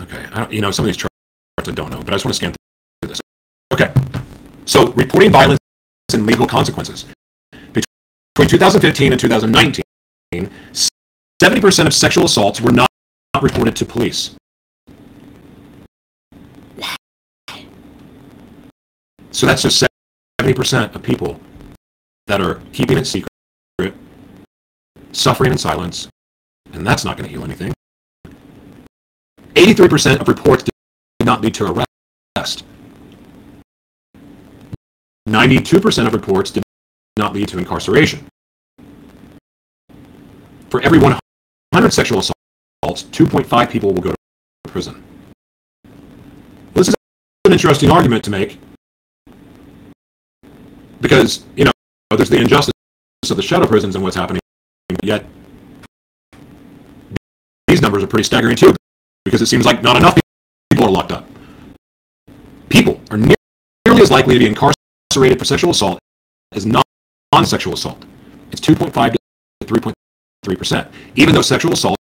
Okay, 0.00 0.26
you 0.50 0.60
know, 0.60 0.70
some 0.70 0.84
of 0.84 0.86
these 0.86 0.96
charts 0.96 1.14
I 1.58 1.62
don't 1.72 1.90
know, 1.90 1.98
but 1.98 2.10
I 2.10 2.12
just 2.12 2.24
want 2.24 2.34
to 2.34 2.36
scan 2.36 2.54
through 3.02 3.08
this. 3.08 3.20
Okay, 3.72 3.92
so 4.64 4.92
reporting 4.92 5.32
violence 5.32 5.58
and 6.12 6.26
legal 6.26 6.46
consequences. 6.46 7.04
Between 7.72 8.48
2015 8.48 9.12
and 9.12 9.20
2019, 9.20 9.82
70% 11.42 11.86
of 11.86 11.94
sexual 11.94 12.24
assaults 12.26 12.60
were 12.60 12.72
not 12.72 12.88
reported 13.40 13.74
to 13.76 13.84
police. 13.84 14.36
Wow. 16.76 16.96
So 19.30 19.46
that's 19.46 19.62
just 19.62 19.84
70% 20.40 20.94
of 20.94 21.02
people 21.02 21.40
that 22.26 22.40
are 22.40 22.60
keeping 22.72 22.98
it 22.98 23.06
secret, 23.06 23.30
suffering 25.16 25.52
in 25.52 25.58
silence, 25.58 26.08
and 26.72 26.86
that's 26.86 27.04
not 27.04 27.16
going 27.16 27.28
to 27.28 27.32
heal 27.34 27.44
anything. 27.44 27.72
83% 29.54 30.20
of 30.20 30.28
reports 30.28 30.62
did 30.62 30.72
not 31.24 31.40
lead 31.40 31.54
to 31.54 31.86
arrest. 32.36 32.64
92% 35.28 36.06
of 36.06 36.12
reports 36.12 36.50
did 36.50 36.62
not 37.18 37.32
lead 37.32 37.48
to 37.48 37.58
incarceration. 37.58 38.26
For 40.70 40.80
every 40.82 40.98
100 40.98 41.92
sexual 41.92 42.18
assaults, 42.18 43.04
2.5 43.10 43.70
people 43.70 43.92
will 43.92 44.02
go 44.02 44.10
to 44.10 44.16
prison. 44.70 45.02
This 46.74 46.88
is 46.88 46.94
an 47.46 47.52
interesting 47.52 47.90
argument 47.90 48.22
to 48.24 48.30
make 48.30 48.58
because, 51.00 51.44
you 51.56 51.64
know, 51.64 51.72
there's 52.10 52.30
the 52.30 52.38
injustice 52.38 52.72
of 53.30 53.36
the 53.36 53.42
shadow 53.42 53.66
prisons 53.66 53.94
and 53.94 54.04
what's 54.04 54.16
happening, 54.16 54.40
yet 55.02 55.24
these 57.66 57.82
numbers 57.82 58.02
are 58.02 58.06
pretty 58.06 58.24
staggering 58.24 58.56
too 58.56 58.74
because 59.24 59.42
it 59.42 59.46
seems 59.46 59.66
like 59.66 59.82
not 59.82 59.96
enough 59.96 60.18
people 60.70 60.86
are 60.86 60.90
locked 60.90 61.12
up. 61.12 61.26
People 62.68 63.00
are 63.10 63.16
nearly 63.16 63.36
as 64.02 64.10
likely 64.10 64.34
to 64.34 64.38
be 64.38 64.46
incarcerated 64.46 65.38
for 65.38 65.44
sexual 65.44 65.70
assault 65.70 65.98
as 66.52 66.66
non-sexual 66.66 67.74
assault. 67.74 68.04
It's 68.52 68.60
2.5 68.60 69.12
to 69.12 69.18
3.3 69.66 70.58
percent, 70.58 70.88
even 71.16 71.34
though 71.34 71.42
sexual 71.42 71.72
assaults 71.72 71.96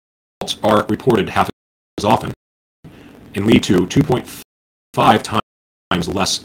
are 0.63 0.87
reported 0.87 1.29
half 1.29 1.51
as 1.99 2.05
often 2.05 2.33
and 3.35 3.47
lead 3.47 3.63
to 3.65 3.87
2.5 3.87 5.41
times 5.91 6.09
less 6.09 6.45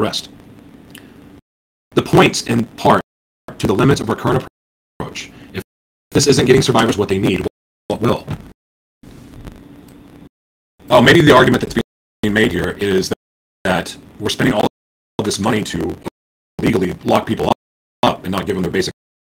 arrest. 0.00 0.28
The 1.92 2.02
points 2.02 2.42
in 2.42 2.64
part 2.64 3.02
to 3.58 3.66
the 3.66 3.74
limits 3.74 4.00
of 4.00 4.10
our 4.10 4.16
current 4.16 4.46
approach. 5.00 5.30
If 5.54 5.62
this 6.10 6.26
isn't 6.26 6.46
getting 6.46 6.62
survivors 6.62 6.98
what 6.98 7.08
they 7.08 7.18
need, 7.18 7.46
what 7.88 8.00
will? 8.00 8.26
Oh, 10.90 11.00
maybe 11.00 11.20
the 11.20 11.34
argument 11.34 11.62
that's 11.62 11.74
being 12.22 12.34
made 12.34 12.52
here 12.52 12.76
is 12.80 13.12
that, 13.64 13.96
we're 14.18 14.28
spending 14.28 14.54
all 14.54 14.66
of 15.18 15.24
this 15.24 15.38
money 15.38 15.62
to 15.64 15.96
legally 16.60 16.92
lock 17.04 17.26
people 17.26 17.48
up, 17.48 17.56
up 18.02 18.24
and 18.24 18.32
not 18.32 18.44
give 18.44 18.54
them 18.54 18.62
their 18.62 18.72
basic 18.72 18.92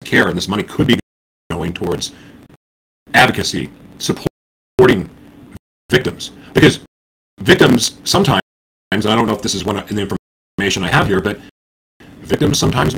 care, 0.04 0.28
and 0.28 0.36
this 0.36 0.48
money 0.48 0.62
could 0.62 0.86
be 0.86 0.98
going 1.50 1.72
towards 1.74 2.12
advocacy, 3.12 3.70
supporting 3.98 5.10
victims. 5.90 6.30
Because 6.54 6.80
victims 7.40 7.98
sometimes, 8.04 8.40
and 8.92 9.04
I 9.04 9.14
don't 9.14 9.26
know 9.26 9.34
if 9.34 9.42
this 9.42 9.54
is 9.54 9.64
one 9.64 9.76
in 9.88 9.96
the 9.96 10.08
information 10.58 10.82
I 10.84 10.88
have 10.88 11.06
here, 11.08 11.20
but 11.20 11.38
victims 12.20 12.58
sometimes 12.58 12.96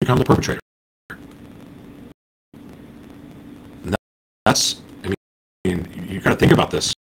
become 0.00 0.18
the 0.18 0.24
perpetrator. 0.24 0.60
And 4.44 4.56
that's, 4.56 4.80
I 5.04 5.12
mean, 5.64 6.08
you 6.08 6.20
got 6.20 6.30
to 6.30 6.36
think 6.36 6.52
about 6.52 6.70
this 6.70 6.92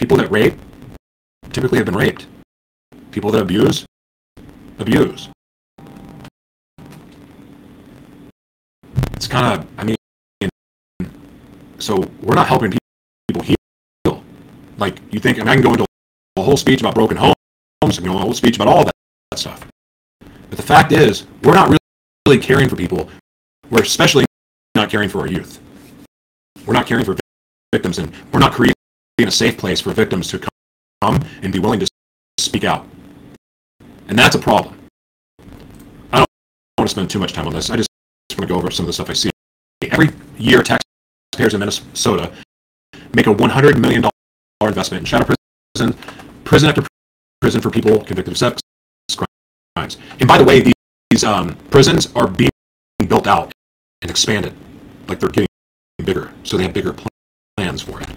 people 0.00 0.16
that 0.16 0.30
rape 0.30 0.54
typically 1.52 1.76
have 1.76 1.84
been 1.84 1.94
raped. 1.94 2.26
People 3.10 3.30
that 3.30 3.42
abuse, 3.42 3.84
abuse. 4.78 5.28
It's 9.14 9.28
kind 9.28 9.60
of, 9.60 9.66
I 9.76 9.84
mean, 9.84 9.96
so 11.78 11.98
we're 12.22 12.34
not 12.34 12.48
helping 12.48 12.72
people 13.28 13.42
heal. 13.42 14.24
Like, 14.78 14.98
you 15.12 15.20
think, 15.20 15.38
I, 15.38 15.42
mean, 15.42 15.48
I 15.48 15.54
can 15.54 15.62
go 15.62 15.72
into 15.72 15.84
a 16.36 16.42
whole 16.42 16.56
speech 16.56 16.80
about 16.80 16.94
broken 16.94 17.18
homes, 17.18 17.34
can 17.82 18.04
go 18.04 18.10
into 18.10 18.16
a 18.16 18.18
whole 18.18 18.32
speech 18.32 18.56
about 18.56 18.68
all 18.68 18.84
that, 18.84 18.94
that 19.30 19.38
stuff. 19.38 19.66
But 20.48 20.56
the 20.56 20.62
fact 20.62 20.92
is, 20.92 21.26
we're 21.42 21.54
not 21.54 21.68
really, 21.68 21.78
really 22.26 22.38
caring 22.38 22.68
for 22.68 22.76
people. 22.76 23.10
We're 23.70 23.82
especially 23.82 24.24
not 24.80 24.90
caring 24.90 25.08
for 25.08 25.20
our 25.20 25.28
youth. 25.28 25.60
We're 26.66 26.74
not 26.74 26.86
caring 26.86 27.04
for 27.04 27.16
victims, 27.72 27.98
and 27.98 28.12
we're 28.32 28.40
not 28.40 28.52
creating 28.52 28.74
a 29.20 29.30
safe 29.30 29.58
place 29.58 29.80
for 29.80 29.92
victims 29.92 30.28
to 30.28 30.38
come 31.02 31.22
and 31.42 31.52
be 31.52 31.58
willing 31.58 31.80
to 31.80 31.86
speak 32.38 32.64
out. 32.64 32.86
And 34.08 34.18
that's 34.18 34.34
a 34.34 34.38
problem. 34.38 34.78
I 36.12 36.18
don't 36.18 36.28
want 36.78 36.88
to 36.88 36.94
spend 36.94 37.10
too 37.10 37.18
much 37.18 37.32
time 37.32 37.46
on 37.46 37.52
this. 37.52 37.70
I 37.70 37.76
just 37.76 37.88
want 38.36 38.48
to 38.48 38.52
go 38.52 38.56
over 38.56 38.70
some 38.70 38.84
of 38.84 38.86
the 38.86 38.92
stuff 38.92 39.10
I 39.10 39.12
see. 39.12 39.30
Every 39.90 40.10
year, 40.38 40.62
taxpayers 40.62 41.54
in 41.54 41.60
Minnesota 41.60 42.32
make 43.14 43.26
a 43.26 43.34
$100 43.34 43.78
million 43.78 44.04
investment 44.62 45.00
in 45.00 45.04
shadow 45.04 45.34
prison, 45.74 45.96
prison 46.44 46.68
after 46.68 46.86
prison 47.40 47.60
for 47.60 47.70
people 47.70 48.02
convicted 48.04 48.32
of 48.32 48.38
sex 48.38 48.60
crimes. 49.76 49.98
And 50.18 50.28
by 50.28 50.38
the 50.38 50.44
way, 50.44 50.60
these, 51.10 51.24
um, 51.24 51.54
prisons 51.70 52.14
are 52.14 52.26
being 52.28 52.50
built 53.08 53.26
out 53.26 53.52
and 54.02 54.10
expanded. 54.10 54.54
Like 55.10 55.18
they're 55.18 55.28
getting 55.28 55.48
bigger, 56.04 56.32
so 56.44 56.56
they 56.56 56.62
have 56.62 56.72
bigger 56.72 56.94
plans 57.56 57.82
for 57.82 58.00
it. 58.00 58.08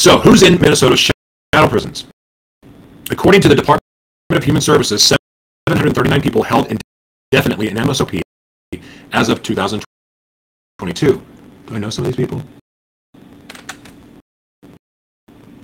So, 0.00 0.18
who's 0.18 0.42
in 0.42 0.58
Minnesota's 0.58 0.98
shadow 0.98 1.68
prisons? 1.68 2.06
According 3.10 3.42
to 3.42 3.48
the 3.48 3.54
Department 3.54 3.82
of 4.30 4.42
Human 4.44 4.62
Services, 4.62 5.04
739 5.04 6.22
people 6.22 6.42
held 6.42 6.74
indefinitely 7.30 7.68
in 7.68 7.76
MSOP 7.76 8.22
as 9.12 9.28
of 9.28 9.42
2022. 9.42 11.22
Do 11.66 11.74
I 11.74 11.78
know 11.78 11.90
some 11.90 12.06
of 12.06 12.10
these 12.10 12.16
people? 12.16 12.42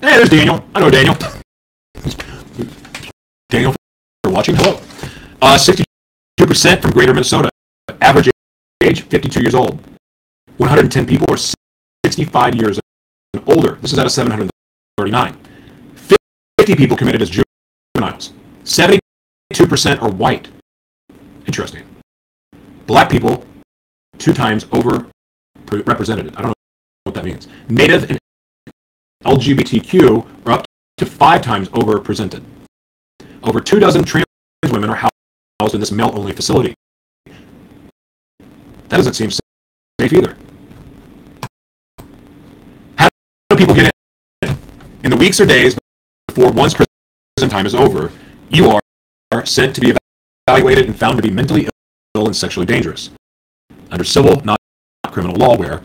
Hey, 0.02 0.18
there's 0.18 0.28
Daniel. 0.28 0.62
I 0.74 0.80
know 0.80 0.90
Daniel. 0.90 1.16
Daniel, 3.48 3.74
for 4.22 4.32
watching. 4.32 4.54
Hello. 4.54 4.78
Uh, 5.40 5.56
62% 5.56 5.87
from 6.38 6.92
Greater 6.92 7.12
Minnesota. 7.12 7.50
Average 8.00 8.30
age 8.82 9.02
52 9.02 9.40
years 9.40 9.54
old. 9.54 9.80
110 10.58 11.06
people 11.06 11.26
are 11.30 11.36
65 12.06 12.54
years 12.54 12.78
and 13.34 13.42
older. 13.48 13.74
This 13.82 13.92
is 13.92 13.98
out 13.98 14.06
of 14.06 14.12
739. 14.12 15.36
50 16.58 16.76
people 16.76 16.96
committed 16.96 17.22
as 17.22 17.30
juveniles. 17.30 18.32
72% 18.64 19.00
are 20.02 20.10
white. 20.10 20.48
Interesting. 21.46 21.84
Black 22.86 23.10
people, 23.10 23.44
two 24.18 24.32
times 24.32 24.66
over 24.72 25.06
represented. 25.70 26.34
I 26.36 26.42
don't 26.42 26.48
know 26.48 26.54
what 27.04 27.14
that 27.14 27.24
means. 27.24 27.48
Native 27.68 28.10
and 28.10 28.18
LGBTQ 29.24 30.26
are 30.46 30.52
up 30.52 30.64
to 30.98 31.06
five 31.06 31.42
times 31.42 31.68
overrepresented. 31.70 32.42
Over 33.42 33.60
two 33.60 33.78
dozen 33.78 34.04
trans 34.04 34.24
women 34.70 34.90
are 34.90 34.96
housed 35.68 35.74
in 35.74 35.80
this 35.80 35.92
male-only 35.92 36.32
facility. 36.32 36.74
That 38.88 38.96
doesn't 38.96 39.14
seem 39.14 39.30
safe 39.30 39.42
either. 40.00 40.34
How 42.96 43.08
do 43.50 43.56
people 43.56 43.74
get 43.74 43.92
in. 44.42 44.56
In 45.04 45.10
the 45.10 45.16
weeks 45.16 45.40
or 45.40 45.46
days 45.46 45.78
before 46.26 46.50
one's 46.52 46.74
prison 46.74 47.50
time 47.50 47.66
is 47.66 47.74
over, 47.74 48.10
you 48.48 48.80
are 49.32 49.44
sent 49.44 49.74
to 49.74 49.80
be 49.80 49.92
evaluated 50.48 50.86
and 50.86 50.98
found 50.98 51.18
to 51.18 51.22
be 51.22 51.30
mentally 51.30 51.68
ill 52.14 52.26
and 52.26 52.34
sexually 52.34 52.66
dangerous. 52.66 53.10
Under 53.90 54.04
civil, 54.04 54.42
not 54.44 54.58
criminal 55.08 55.36
law, 55.36 55.56
where 55.56 55.82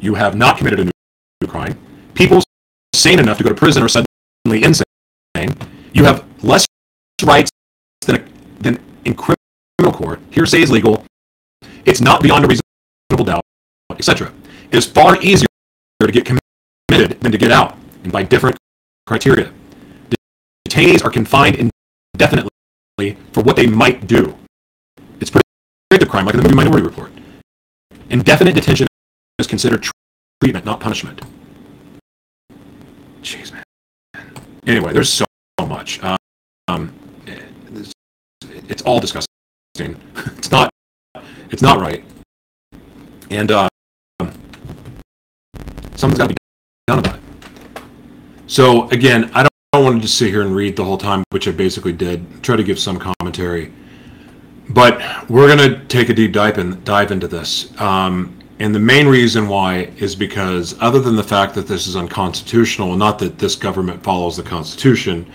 you 0.00 0.14
have 0.14 0.34
not 0.34 0.58
committed 0.58 0.80
a 0.80 0.84
new 0.84 1.48
crime, 1.48 1.78
people 2.14 2.42
sane 2.92 3.20
enough 3.20 3.38
to 3.38 3.44
go 3.44 3.50
to 3.50 3.54
prison 3.54 3.84
are 3.84 3.88
suddenly 3.88 4.64
insane. 4.64 4.84
You 5.92 6.04
have 6.04 6.24
less 6.42 6.66
rights 7.24 7.50
than, 8.06 8.28
than 8.60 8.78
in 9.06 9.14
criminal 9.14 9.96
court. 9.96 10.20
Hearsay 10.32 10.60
is 10.60 10.70
legal. 10.70 11.04
It's 11.84 12.00
not 12.00 12.22
beyond 12.22 12.44
a 12.44 12.48
reasonable 12.48 13.24
doubt, 13.24 13.44
etc. 13.92 14.32
It 14.70 14.76
is 14.76 14.86
far 14.86 15.20
easier 15.22 15.46
to 16.00 16.12
get 16.12 16.26
committed 16.26 17.20
than 17.20 17.32
to 17.32 17.38
get 17.38 17.52
out, 17.52 17.76
and 18.02 18.12
by 18.12 18.24
different 18.24 18.56
criteria. 19.06 19.52
Detainees 20.68 21.04
are 21.04 21.10
confined 21.10 21.70
indefinitely 22.14 22.50
for 23.32 23.42
what 23.42 23.56
they 23.56 23.66
might 23.66 24.06
do. 24.06 24.36
It's 25.20 25.30
predictive 25.30 26.10
crime, 26.10 26.26
like 26.26 26.34
in 26.34 26.40
the 26.40 26.48
movie 26.48 26.56
Minority 26.56 26.84
Report. 26.84 27.10
Indefinite 28.10 28.54
detention 28.54 28.88
is 29.38 29.46
considered 29.46 29.86
treatment, 30.42 30.64
not 30.64 30.80
punishment. 30.80 31.20
Jeez, 33.22 33.52
man. 33.52 33.64
Anyway, 34.66 34.92
there's 34.92 35.12
so 35.12 35.24
much. 35.60 36.00
Um, 36.68 36.92
it's 38.68 38.82
all 38.82 39.00
disgusting. 39.00 39.26
It's 40.38 40.50
not. 40.50 40.70
It's 41.50 41.62
not 41.62 41.80
right. 41.80 42.02
And 43.30 43.50
uh, 43.50 43.68
something's 45.96 46.18
got 46.18 46.28
to 46.28 46.34
be 46.34 46.36
done 46.86 47.00
about 47.00 47.16
it. 47.16 47.20
So 48.46 48.88
again, 48.90 49.24
I 49.34 49.42
don't, 49.42 49.52
I 49.72 49.78
don't 49.78 49.84
want 49.84 49.96
to 49.96 50.02
just 50.02 50.18
sit 50.18 50.30
here 50.30 50.42
and 50.42 50.54
read 50.54 50.76
the 50.76 50.84
whole 50.84 50.98
time, 50.98 51.24
which 51.30 51.48
I 51.48 51.50
basically 51.50 51.92
did. 51.92 52.42
Try 52.42 52.56
to 52.56 52.62
give 52.62 52.78
some 52.78 52.98
commentary, 52.98 53.72
but 54.70 55.00
we're 55.28 55.54
to 55.56 55.84
take 55.86 56.08
a 56.08 56.14
deep 56.14 56.32
dive 56.32 56.58
in, 56.58 56.82
dive 56.84 57.10
into 57.10 57.28
this. 57.28 57.78
Um, 57.80 58.38
and 58.58 58.74
the 58.74 58.80
main 58.80 59.06
reason 59.06 59.48
why 59.48 59.90
is 59.98 60.16
because, 60.16 60.74
other 60.80 61.00
than 61.00 61.16
the 61.16 61.24
fact 61.24 61.54
that 61.56 61.66
this 61.66 61.86
is 61.86 61.96
unconstitutional, 61.96 62.96
not 62.96 63.18
that 63.18 63.38
this 63.38 63.54
government 63.54 64.02
follows 64.02 64.36
the 64.36 64.42
Constitution, 64.42 65.30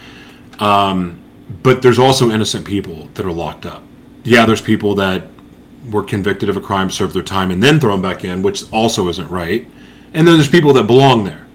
um, 0.60 1.22
but 1.64 1.82
there's 1.82 2.00
also 2.00 2.32
innocent 2.32 2.66
people 2.66 3.08
that 3.14 3.26
are 3.26 3.32
locked 3.32 3.66
up. 3.66 3.84
Yeah, 4.24 4.46
there's 4.46 4.62
people 4.62 4.96
that 4.96 5.24
were 5.90 6.04
convicted 6.04 6.50
of 6.50 6.58
a 6.58 6.62
crime, 6.62 6.90
served 6.90 7.14
their 7.14 7.24
time, 7.24 7.52
and 7.52 7.62
then 7.62 7.80
thrown 7.80 8.02
back 8.02 8.24
in, 8.24 8.42
which 8.42 8.72
also 8.72 9.08
isn't 9.08 9.30
right. 9.30 9.68
And 10.14 10.28
then 10.28 10.36
there's 10.36 10.50
people 10.50 10.74
that 10.74 10.84
belong 10.84 11.24
there. 11.24 11.48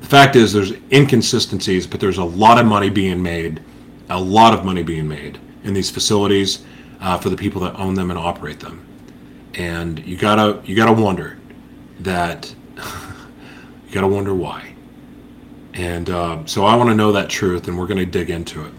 The 0.00 0.06
fact 0.06 0.36
is, 0.36 0.52
there's 0.52 0.72
inconsistencies, 0.92 1.86
but 1.86 2.00
there's 2.00 2.18
a 2.18 2.24
lot 2.24 2.58
of 2.58 2.66
money 2.66 2.90
being 2.90 3.22
made, 3.22 3.62
a 4.08 4.20
lot 4.20 4.54
of 4.54 4.64
money 4.64 4.82
being 4.82 5.08
made 5.08 5.38
in 5.64 5.74
these 5.74 5.90
facilities 5.90 6.64
uh, 7.00 7.18
for 7.18 7.28
the 7.28 7.36
people 7.36 7.60
that 7.62 7.74
own 7.78 7.94
them 7.94 8.10
and 8.10 8.18
operate 8.18 8.60
them 8.60 8.84
and 9.56 10.04
you 10.04 10.16
gotta 10.16 10.60
you 10.64 10.74
gotta 10.74 10.92
wonder 10.92 11.38
that 12.00 12.52
you 12.76 13.92
gotta 13.92 14.08
wonder 14.08 14.34
why 14.34 14.74
and 15.74 16.10
uh, 16.10 16.44
so 16.46 16.64
i 16.64 16.74
want 16.74 16.88
to 16.88 16.94
know 16.94 17.12
that 17.12 17.28
truth 17.28 17.68
and 17.68 17.78
we're 17.78 17.86
to 17.86 18.06
dig 18.06 18.30
into 18.30 18.64
it 18.64 18.72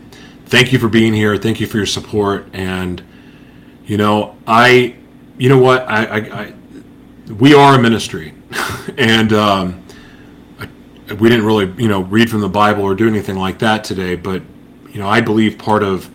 thank 0.45 0.71
you 0.71 0.79
for 0.79 0.87
being 0.87 1.13
here. 1.13 1.37
Thank 1.37 1.59
you 1.59 1.67
for 1.67 1.77
your 1.77 1.85
support. 1.85 2.47
And 2.53 3.03
you 3.85 3.97
know 3.97 4.35
i 4.47 4.95
you 5.37 5.49
know 5.49 5.59
what? 5.59 5.87
I, 5.87 6.05
I, 6.05 6.17
I 6.17 6.53
we 7.33 7.53
are 7.53 7.75
a 7.75 7.81
ministry. 7.81 8.33
And 8.97 9.33
um, 9.33 9.83
I, 10.59 11.13
we 11.15 11.27
didn't 11.27 11.45
really 11.45 11.73
you 11.81 11.89
know 11.89 12.01
read 12.01 12.29
from 12.29 12.41
the 12.41 12.49
bible 12.49 12.83
or 12.83 12.93
do 12.93 13.07
anything 13.07 13.35
like 13.35 13.59
that 13.59 13.83
today. 13.83 14.15
But 14.15 14.43
you 14.89 14.99
know 14.99 15.09
i 15.09 15.19
believe 15.19 15.57
part 15.57 15.81
of 15.83 16.09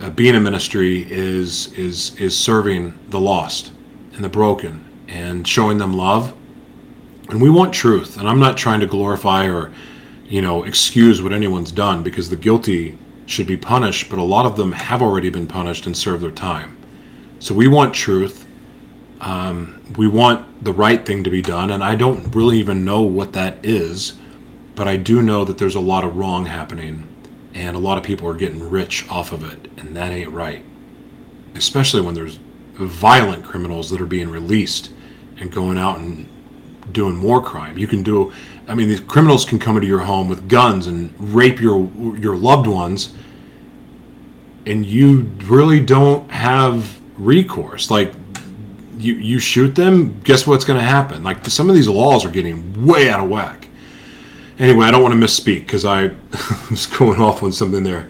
uh, 0.00 0.10
being 0.10 0.34
a 0.34 0.40
ministry 0.40 1.10
is 1.10 1.72
is 1.72 2.14
is 2.16 2.36
serving 2.36 2.98
the 3.08 3.18
lost 3.18 3.72
and 4.14 4.22
the 4.22 4.28
broken 4.28 4.84
and 5.08 5.46
showing 5.46 5.78
them 5.78 5.94
love. 5.94 6.34
And 7.28 7.40
we 7.40 7.50
want 7.50 7.72
truth. 7.72 8.18
And 8.18 8.28
I'm 8.28 8.40
not 8.40 8.56
trying 8.56 8.80
to 8.80 8.86
glorify 8.86 9.46
or, 9.46 9.72
you 10.26 10.42
know, 10.42 10.64
excuse 10.64 11.22
what 11.22 11.32
anyone's 11.32 11.72
done 11.72 12.02
because 12.02 12.28
the 12.28 12.36
guilty 12.36 12.98
should 13.26 13.46
be 13.46 13.56
punished, 13.56 14.10
but 14.10 14.18
a 14.18 14.22
lot 14.22 14.46
of 14.46 14.56
them 14.56 14.72
have 14.72 15.02
already 15.02 15.30
been 15.30 15.46
punished 15.46 15.86
and 15.86 15.96
served 15.96 16.22
their 16.22 16.30
time. 16.30 16.76
So 17.38 17.54
we 17.54 17.68
want 17.68 17.94
truth. 17.94 18.46
Um, 19.20 19.82
we 19.96 20.08
want 20.08 20.64
the 20.64 20.72
right 20.72 21.04
thing 21.04 21.24
to 21.24 21.30
be 21.30 21.42
done. 21.42 21.70
And 21.70 21.82
I 21.82 21.94
don't 21.94 22.34
really 22.34 22.58
even 22.58 22.84
know 22.84 23.02
what 23.02 23.32
that 23.34 23.64
is, 23.64 24.14
but 24.74 24.88
I 24.88 24.96
do 24.96 25.22
know 25.22 25.44
that 25.44 25.58
there's 25.58 25.76
a 25.76 25.80
lot 25.80 26.04
of 26.04 26.16
wrong 26.16 26.46
happening 26.46 27.08
and 27.54 27.76
a 27.76 27.78
lot 27.78 27.98
of 27.98 28.04
people 28.04 28.28
are 28.28 28.34
getting 28.34 28.68
rich 28.68 29.08
off 29.08 29.32
of 29.32 29.44
it. 29.44 29.70
And 29.76 29.94
that 29.96 30.10
ain't 30.10 30.30
right. 30.30 30.64
Especially 31.54 32.00
when 32.00 32.14
there's 32.14 32.38
violent 32.74 33.44
criminals 33.44 33.90
that 33.90 34.00
are 34.00 34.06
being 34.06 34.30
released 34.30 34.90
and 35.38 35.52
going 35.52 35.78
out 35.78 35.98
and 35.98 36.28
doing 36.92 37.16
more 37.16 37.42
crime. 37.42 37.78
You 37.78 37.86
can 37.86 38.02
do 38.02 38.32
I 38.72 38.74
mean 38.74 38.88
these 38.88 39.00
criminals 39.00 39.44
can 39.44 39.58
come 39.58 39.76
into 39.76 39.86
your 39.86 39.98
home 39.98 40.30
with 40.30 40.48
guns 40.48 40.86
and 40.86 41.12
rape 41.18 41.60
your 41.60 41.90
your 42.16 42.34
loved 42.34 42.66
ones 42.66 43.12
and 44.64 44.86
you 44.86 45.30
really 45.44 45.78
don't 45.78 46.30
have 46.30 46.98
recourse. 47.18 47.90
Like 47.90 48.14
you 48.96 49.12
you 49.16 49.38
shoot 49.40 49.74
them, 49.74 50.18
guess 50.22 50.46
what's 50.46 50.64
going 50.64 50.78
to 50.78 50.84
happen? 50.84 51.22
Like 51.22 51.44
some 51.48 51.68
of 51.68 51.74
these 51.74 51.86
laws 51.86 52.24
are 52.24 52.30
getting 52.30 52.86
way 52.86 53.10
out 53.10 53.22
of 53.22 53.28
whack. 53.28 53.68
Anyway, 54.58 54.86
I 54.86 54.90
don't 54.90 55.02
want 55.02 55.12
to 55.12 55.20
misspeak 55.20 55.66
because 55.66 55.84
I 55.84 56.10
was 56.70 56.86
going 56.86 57.20
off 57.20 57.42
on 57.42 57.52
something 57.52 57.82
there. 57.82 58.08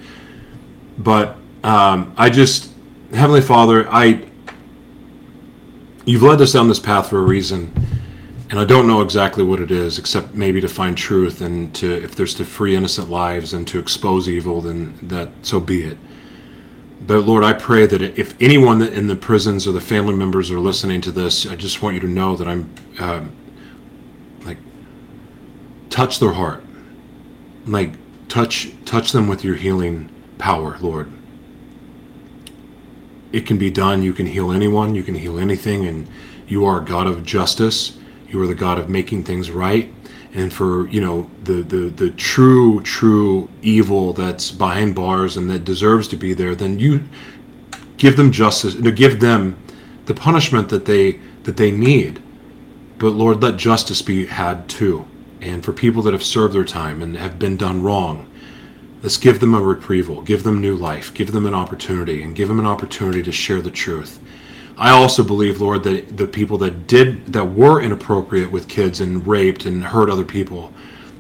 But 0.97 1.39
um, 1.65 2.15
I 2.17 2.31
just, 2.31 2.71
Heavenly 3.13 3.41
Father, 3.41 3.89
I 3.91 4.29
you've 6.05 6.23
led 6.23 6.41
us 6.41 6.53
down 6.53 6.69
this 6.69 6.79
path 6.79 7.11
for 7.11 7.19
a 7.19 7.23
reason 7.23 7.92
and 8.53 8.61
i 8.61 8.65
don't 8.65 8.87
know 8.87 9.01
exactly 9.01 9.43
what 9.43 9.59
it 9.59 9.73
is 9.73 9.99
except 9.99 10.35
maybe 10.35 10.61
to 10.61 10.69
find 10.69 10.97
truth 10.97 11.41
and 11.41 11.75
to 11.75 11.91
if 11.91 12.15
there's 12.15 12.35
to 12.35 12.45
free 12.45 12.77
innocent 12.77 13.11
lives 13.11 13.55
and 13.55 13.67
to 13.67 13.81
expose 13.81 14.29
evil 14.29 14.61
then 14.61 14.97
that 15.03 15.29
so 15.43 15.59
be 15.59 15.83
it. 15.83 15.99
But 17.07 17.25
lord 17.25 17.43
i 17.43 17.53
pray 17.53 17.87
that 17.87 18.01
if 18.01 18.41
anyone 18.41 18.81
in 18.83 19.09
the 19.09 19.17
prisons 19.17 19.67
or 19.67 19.73
the 19.73 19.81
family 19.81 20.15
members 20.15 20.53
are 20.53 20.61
listening 20.61 21.01
to 21.01 21.11
this 21.11 21.47
i 21.47 21.57
just 21.57 21.83
want 21.83 21.95
you 21.95 22.01
to 22.01 22.09
know 22.09 22.37
that 22.37 22.47
i'm 22.47 22.73
uh, 23.01 23.25
like 24.45 24.59
touch 25.93 26.19
their 26.19 26.33
heart. 26.33 26.65
Like 27.67 27.93
touch 28.29 28.73
touch 28.85 29.13
them 29.13 29.29
with 29.29 29.45
your 29.45 29.55
healing 29.55 30.11
power 30.39 30.77
lord. 30.81 31.13
It 33.33 33.47
can 33.47 33.57
be 33.57 33.71
done. 33.71 34.03
You 34.03 34.13
can 34.13 34.27
heal 34.27 34.53
anyone, 34.53 34.95
you 34.95 35.03
can 35.03 35.15
heal 35.15 35.39
anything, 35.39 35.87
and 35.87 36.09
you 36.47 36.67
are 36.67 36.83
a 36.83 36.85
God 36.85 37.07
of 37.07 37.25
justice. 37.25 37.97
You 38.33 38.43
are 38.43 38.47
the 38.47 38.55
God 38.55 38.79
of 38.79 38.89
making 38.89 39.25
things 39.25 39.51
right. 39.51 39.93
And 40.35 40.53
for 40.53 40.89
you 40.89 41.01
know 41.01 41.31
the 41.45 41.63
the 41.63 41.91
the 41.91 42.11
true 42.11 42.81
true 42.81 43.49
evil 43.61 44.13
that's 44.13 44.51
behind 44.51 44.95
bars 44.95 45.37
and 45.37 45.51
that 45.51 45.65
deserves 45.65 46.09
to 46.09 46.17
be 46.17 46.33
there, 46.33 46.55
then 46.55 46.79
you 46.79 47.05
give 47.99 48.17
them 48.17 48.33
justice 48.33 48.75
to 48.75 48.91
give 48.91 49.21
them 49.21 49.57
the 50.07 50.15
punishment 50.15 50.71
that 50.71 50.87
they 50.87 51.21
that 51.45 51.57
they 51.59 51.71
need. 51.71 52.23
But 52.99 53.11
Lord, 53.11 53.43
let 53.43 53.59
justice 53.59 54.01
be 54.01 54.27
had 54.27 54.69
too. 54.69 55.07
And 55.41 55.65
for 55.65 55.73
people 55.73 56.03
that 56.03 56.13
have 56.13 56.23
served 56.23 56.55
their 56.55 56.65
time 56.65 57.03
and 57.03 57.17
have 57.17 57.39
been 57.39 57.57
done 57.57 57.83
wrong, 57.83 58.33
Let's 59.03 59.17
give 59.17 59.41
them 59.41 59.53
a 59.53 59.61
reprieval, 59.61 60.23
give 60.23 60.45
them 60.45 60.61
new 60.61 60.77
life, 60.77 61.13
give 61.13 61.33
them 61.33 61.45
an 61.45 61.55
opportunity, 61.55 62.23
and 62.23 62.37
give 62.37 62.47
them 62.47 62.61
an 62.61 62.67
opportunity 62.67 63.21
to 63.25 63.33
share 63.33 63.61
the 63.61 63.71
truth. 63.71 64.21
I 64.77 64.91
also 64.91 65.23
believe, 65.23 65.61
Lord, 65.61 65.83
that 65.85 66.17
the 66.17 66.27
people 66.27 66.59
that 66.59 66.87
did 66.87 67.33
that 67.33 67.45
were 67.45 67.81
inappropriate 67.81 68.51
with 68.51 68.69
kids 68.69 69.01
and 69.01 69.27
raped 69.27 69.67
and 69.67 69.85
hurt 69.85 70.11
other 70.11 70.25
people, 70.25 70.73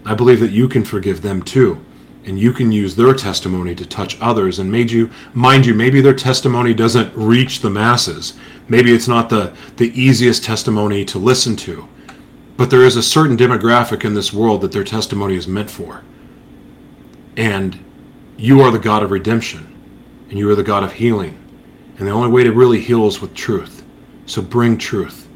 I 0.05 0.15
believe 0.15 0.41
that 0.41 0.51
you 0.51 0.69
can 0.69 0.85
forgive 0.85 1.23
them 1.23 1.43
too. 1.43 1.85
And 2.25 2.39
you 2.39 2.53
can 2.53 2.71
use 2.71 2.95
their 2.95 3.15
testimony 3.15 3.75
to 3.75 3.85
touch 3.85 4.17
others. 4.21 4.61
And 4.61 4.71
made 4.71 4.91
you 4.91 5.11
mind 5.35 5.67
you, 5.67 5.75
maybe 5.75 6.01
their 6.01 6.15
testimony 6.15 6.73
doesn't 6.73 7.13
reach 7.17 7.61
the 7.61 7.71
masses. 7.71 8.35
Maybe 8.69 8.93
it's 8.95 9.09
not 9.09 9.29
the, 9.29 9.53
the 9.77 9.91
easiest 10.01 10.45
testimony 10.45 11.05
to 11.07 11.19
listen 11.19 11.57
to. 11.57 11.89
But 12.57 12.71
there 12.71 12.85
is 12.85 12.97
a 12.97 13.03
certain 13.03 13.37
demographic 13.37 14.05
in 14.05 14.15
this 14.15 14.33
world 14.33 14.61
that 14.61 14.71
their 14.71 14.85
testimony 14.85 15.35
is 15.35 15.49
meant 15.49 15.71
for. 15.71 16.05
And 17.37 17.85
you 18.37 18.61
are 18.61 18.71
the 18.71 18.79
God 18.79 19.03
of 19.03 19.11
redemption, 19.11 19.75
and 20.29 20.39
you 20.39 20.49
are 20.51 20.55
the 20.55 20.63
God 20.63 20.85
of 20.85 20.93
healing. 20.93 21.42
And 22.03 22.09
the 22.09 22.15
only 22.15 22.31
way 22.31 22.43
to 22.43 22.51
really 22.51 22.81
heal 22.81 23.07
is 23.07 23.21
with 23.21 23.33
truth. 23.33 23.85
So 24.27 24.43
bring 24.43 24.77
truth. 24.77 25.29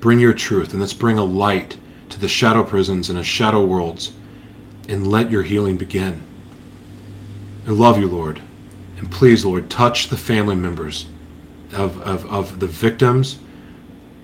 Bring 0.00 0.20
your 0.20 0.34
truth, 0.34 0.72
and 0.72 0.80
let's 0.80 0.92
bring 0.92 1.16
a 1.16 1.24
light 1.24 1.78
to 2.10 2.20
the 2.20 2.28
shadow 2.28 2.62
prisons 2.62 3.08
and 3.08 3.18
the 3.18 3.24
shadow 3.24 3.64
worlds, 3.64 4.12
and 4.86 5.06
let 5.06 5.30
your 5.30 5.42
healing 5.42 5.78
begin. 5.78 6.22
I 7.66 7.70
love 7.70 7.98
you, 7.98 8.06
Lord. 8.06 8.42
And 8.98 9.10
please, 9.10 9.46
Lord, 9.46 9.70
touch 9.70 10.08
the 10.08 10.18
family 10.18 10.56
members 10.56 11.06
of, 11.72 11.98
of, 12.02 12.26
of 12.26 12.60
the 12.60 12.66
victims, 12.66 13.38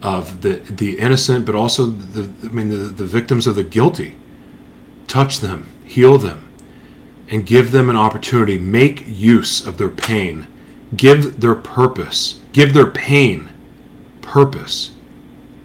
of 0.03 0.43
the, 0.43 0.57
the 0.57 0.99
innocent, 0.99 1.47
but 1.47 1.55
also 1.55 1.87
the, 1.87 2.31
I 2.47 2.53
mean, 2.53 2.69
the, 2.69 2.77
the 2.77 3.07
victims 3.07 3.47
of 3.47 3.55
the 3.55 3.65
guilty. 3.65 4.17
Touch 5.07 5.41
them, 5.41 5.73
heal 5.87 6.19
them, 6.19 6.47
and 7.29 7.47
give 7.47 7.73
them 7.73 7.89
an 7.89 7.97
opportunity. 7.97 8.59
Make 8.59 9.05
use 9.07 9.67
of 9.67 9.79
their 9.79 9.89
pain. 9.89 10.47
Give 10.95 11.41
their 11.41 11.55
purpose. 11.55 12.41
give 12.53 12.73
their 12.73 12.91
pain 12.91 13.51
purpose 14.23 14.93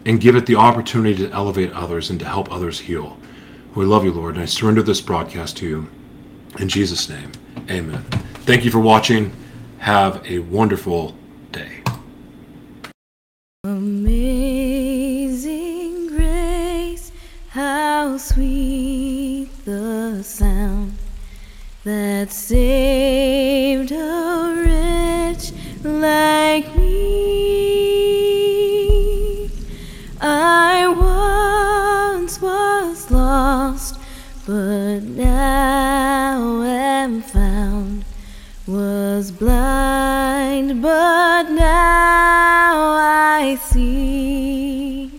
and 0.06 0.20
give 0.20 0.36
it 0.36 0.46
the 0.46 0.56
opportunity 0.56 1.16
to 1.26 1.32
elevate 1.32 1.72
others 1.74 2.10
and 2.10 2.20
to 2.20 2.26
help 2.26 2.52
others 2.52 2.80
heal. 2.80 3.18
We 3.76 3.86
love 3.86 4.04
you, 4.04 4.12
Lord, 4.12 4.36
and 4.36 4.44
I 4.44 4.46
surrender 4.46 4.82
this 4.84 5.00
broadcast 5.00 5.56
to 5.58 5.68
you. 5.68 5.90
In 6.60 6.68
Jesus' 6.68 7.08
name, 7.08 7.32
amen. 7.70 8.04
Thank 8.46 8.66
you 8.66 8.72
for 8.72 8.80
watching. 8.80 9.32
Have 9.78 10.26
a 10.30 10.40
wonderful 10.40 11.16
day. 11.52 11.82
Amazing 13.64 15.38
grace, 16.08 17.12
how 17.50 18.18
sweet 18.18 19.50
the 19.64 20.22
sound 20.24 20.96
that 21.86 22.32
saved 22.32 23.92
a 23.92 24.61
now 35.42 36.62
am 36.62 37.22
found. 37.22 38.06
Was 38.68 39.32
blind, 39.32 40.82
but 40.82 41.44
now 41.50 42.76
I 43.40 43.58
see. 43.70 45.12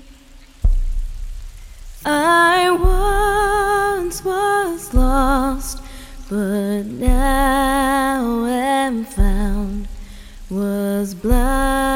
I 2.04 2.58
once 2.70 4.24
was 4.24 4.94
lost, 4.94 5.76
but 6.30 6.84
now 6.84 8.46
am 8.46 9.04
found. 9.04 9.88
Was 10.50 11.14
blind 11.14 11.91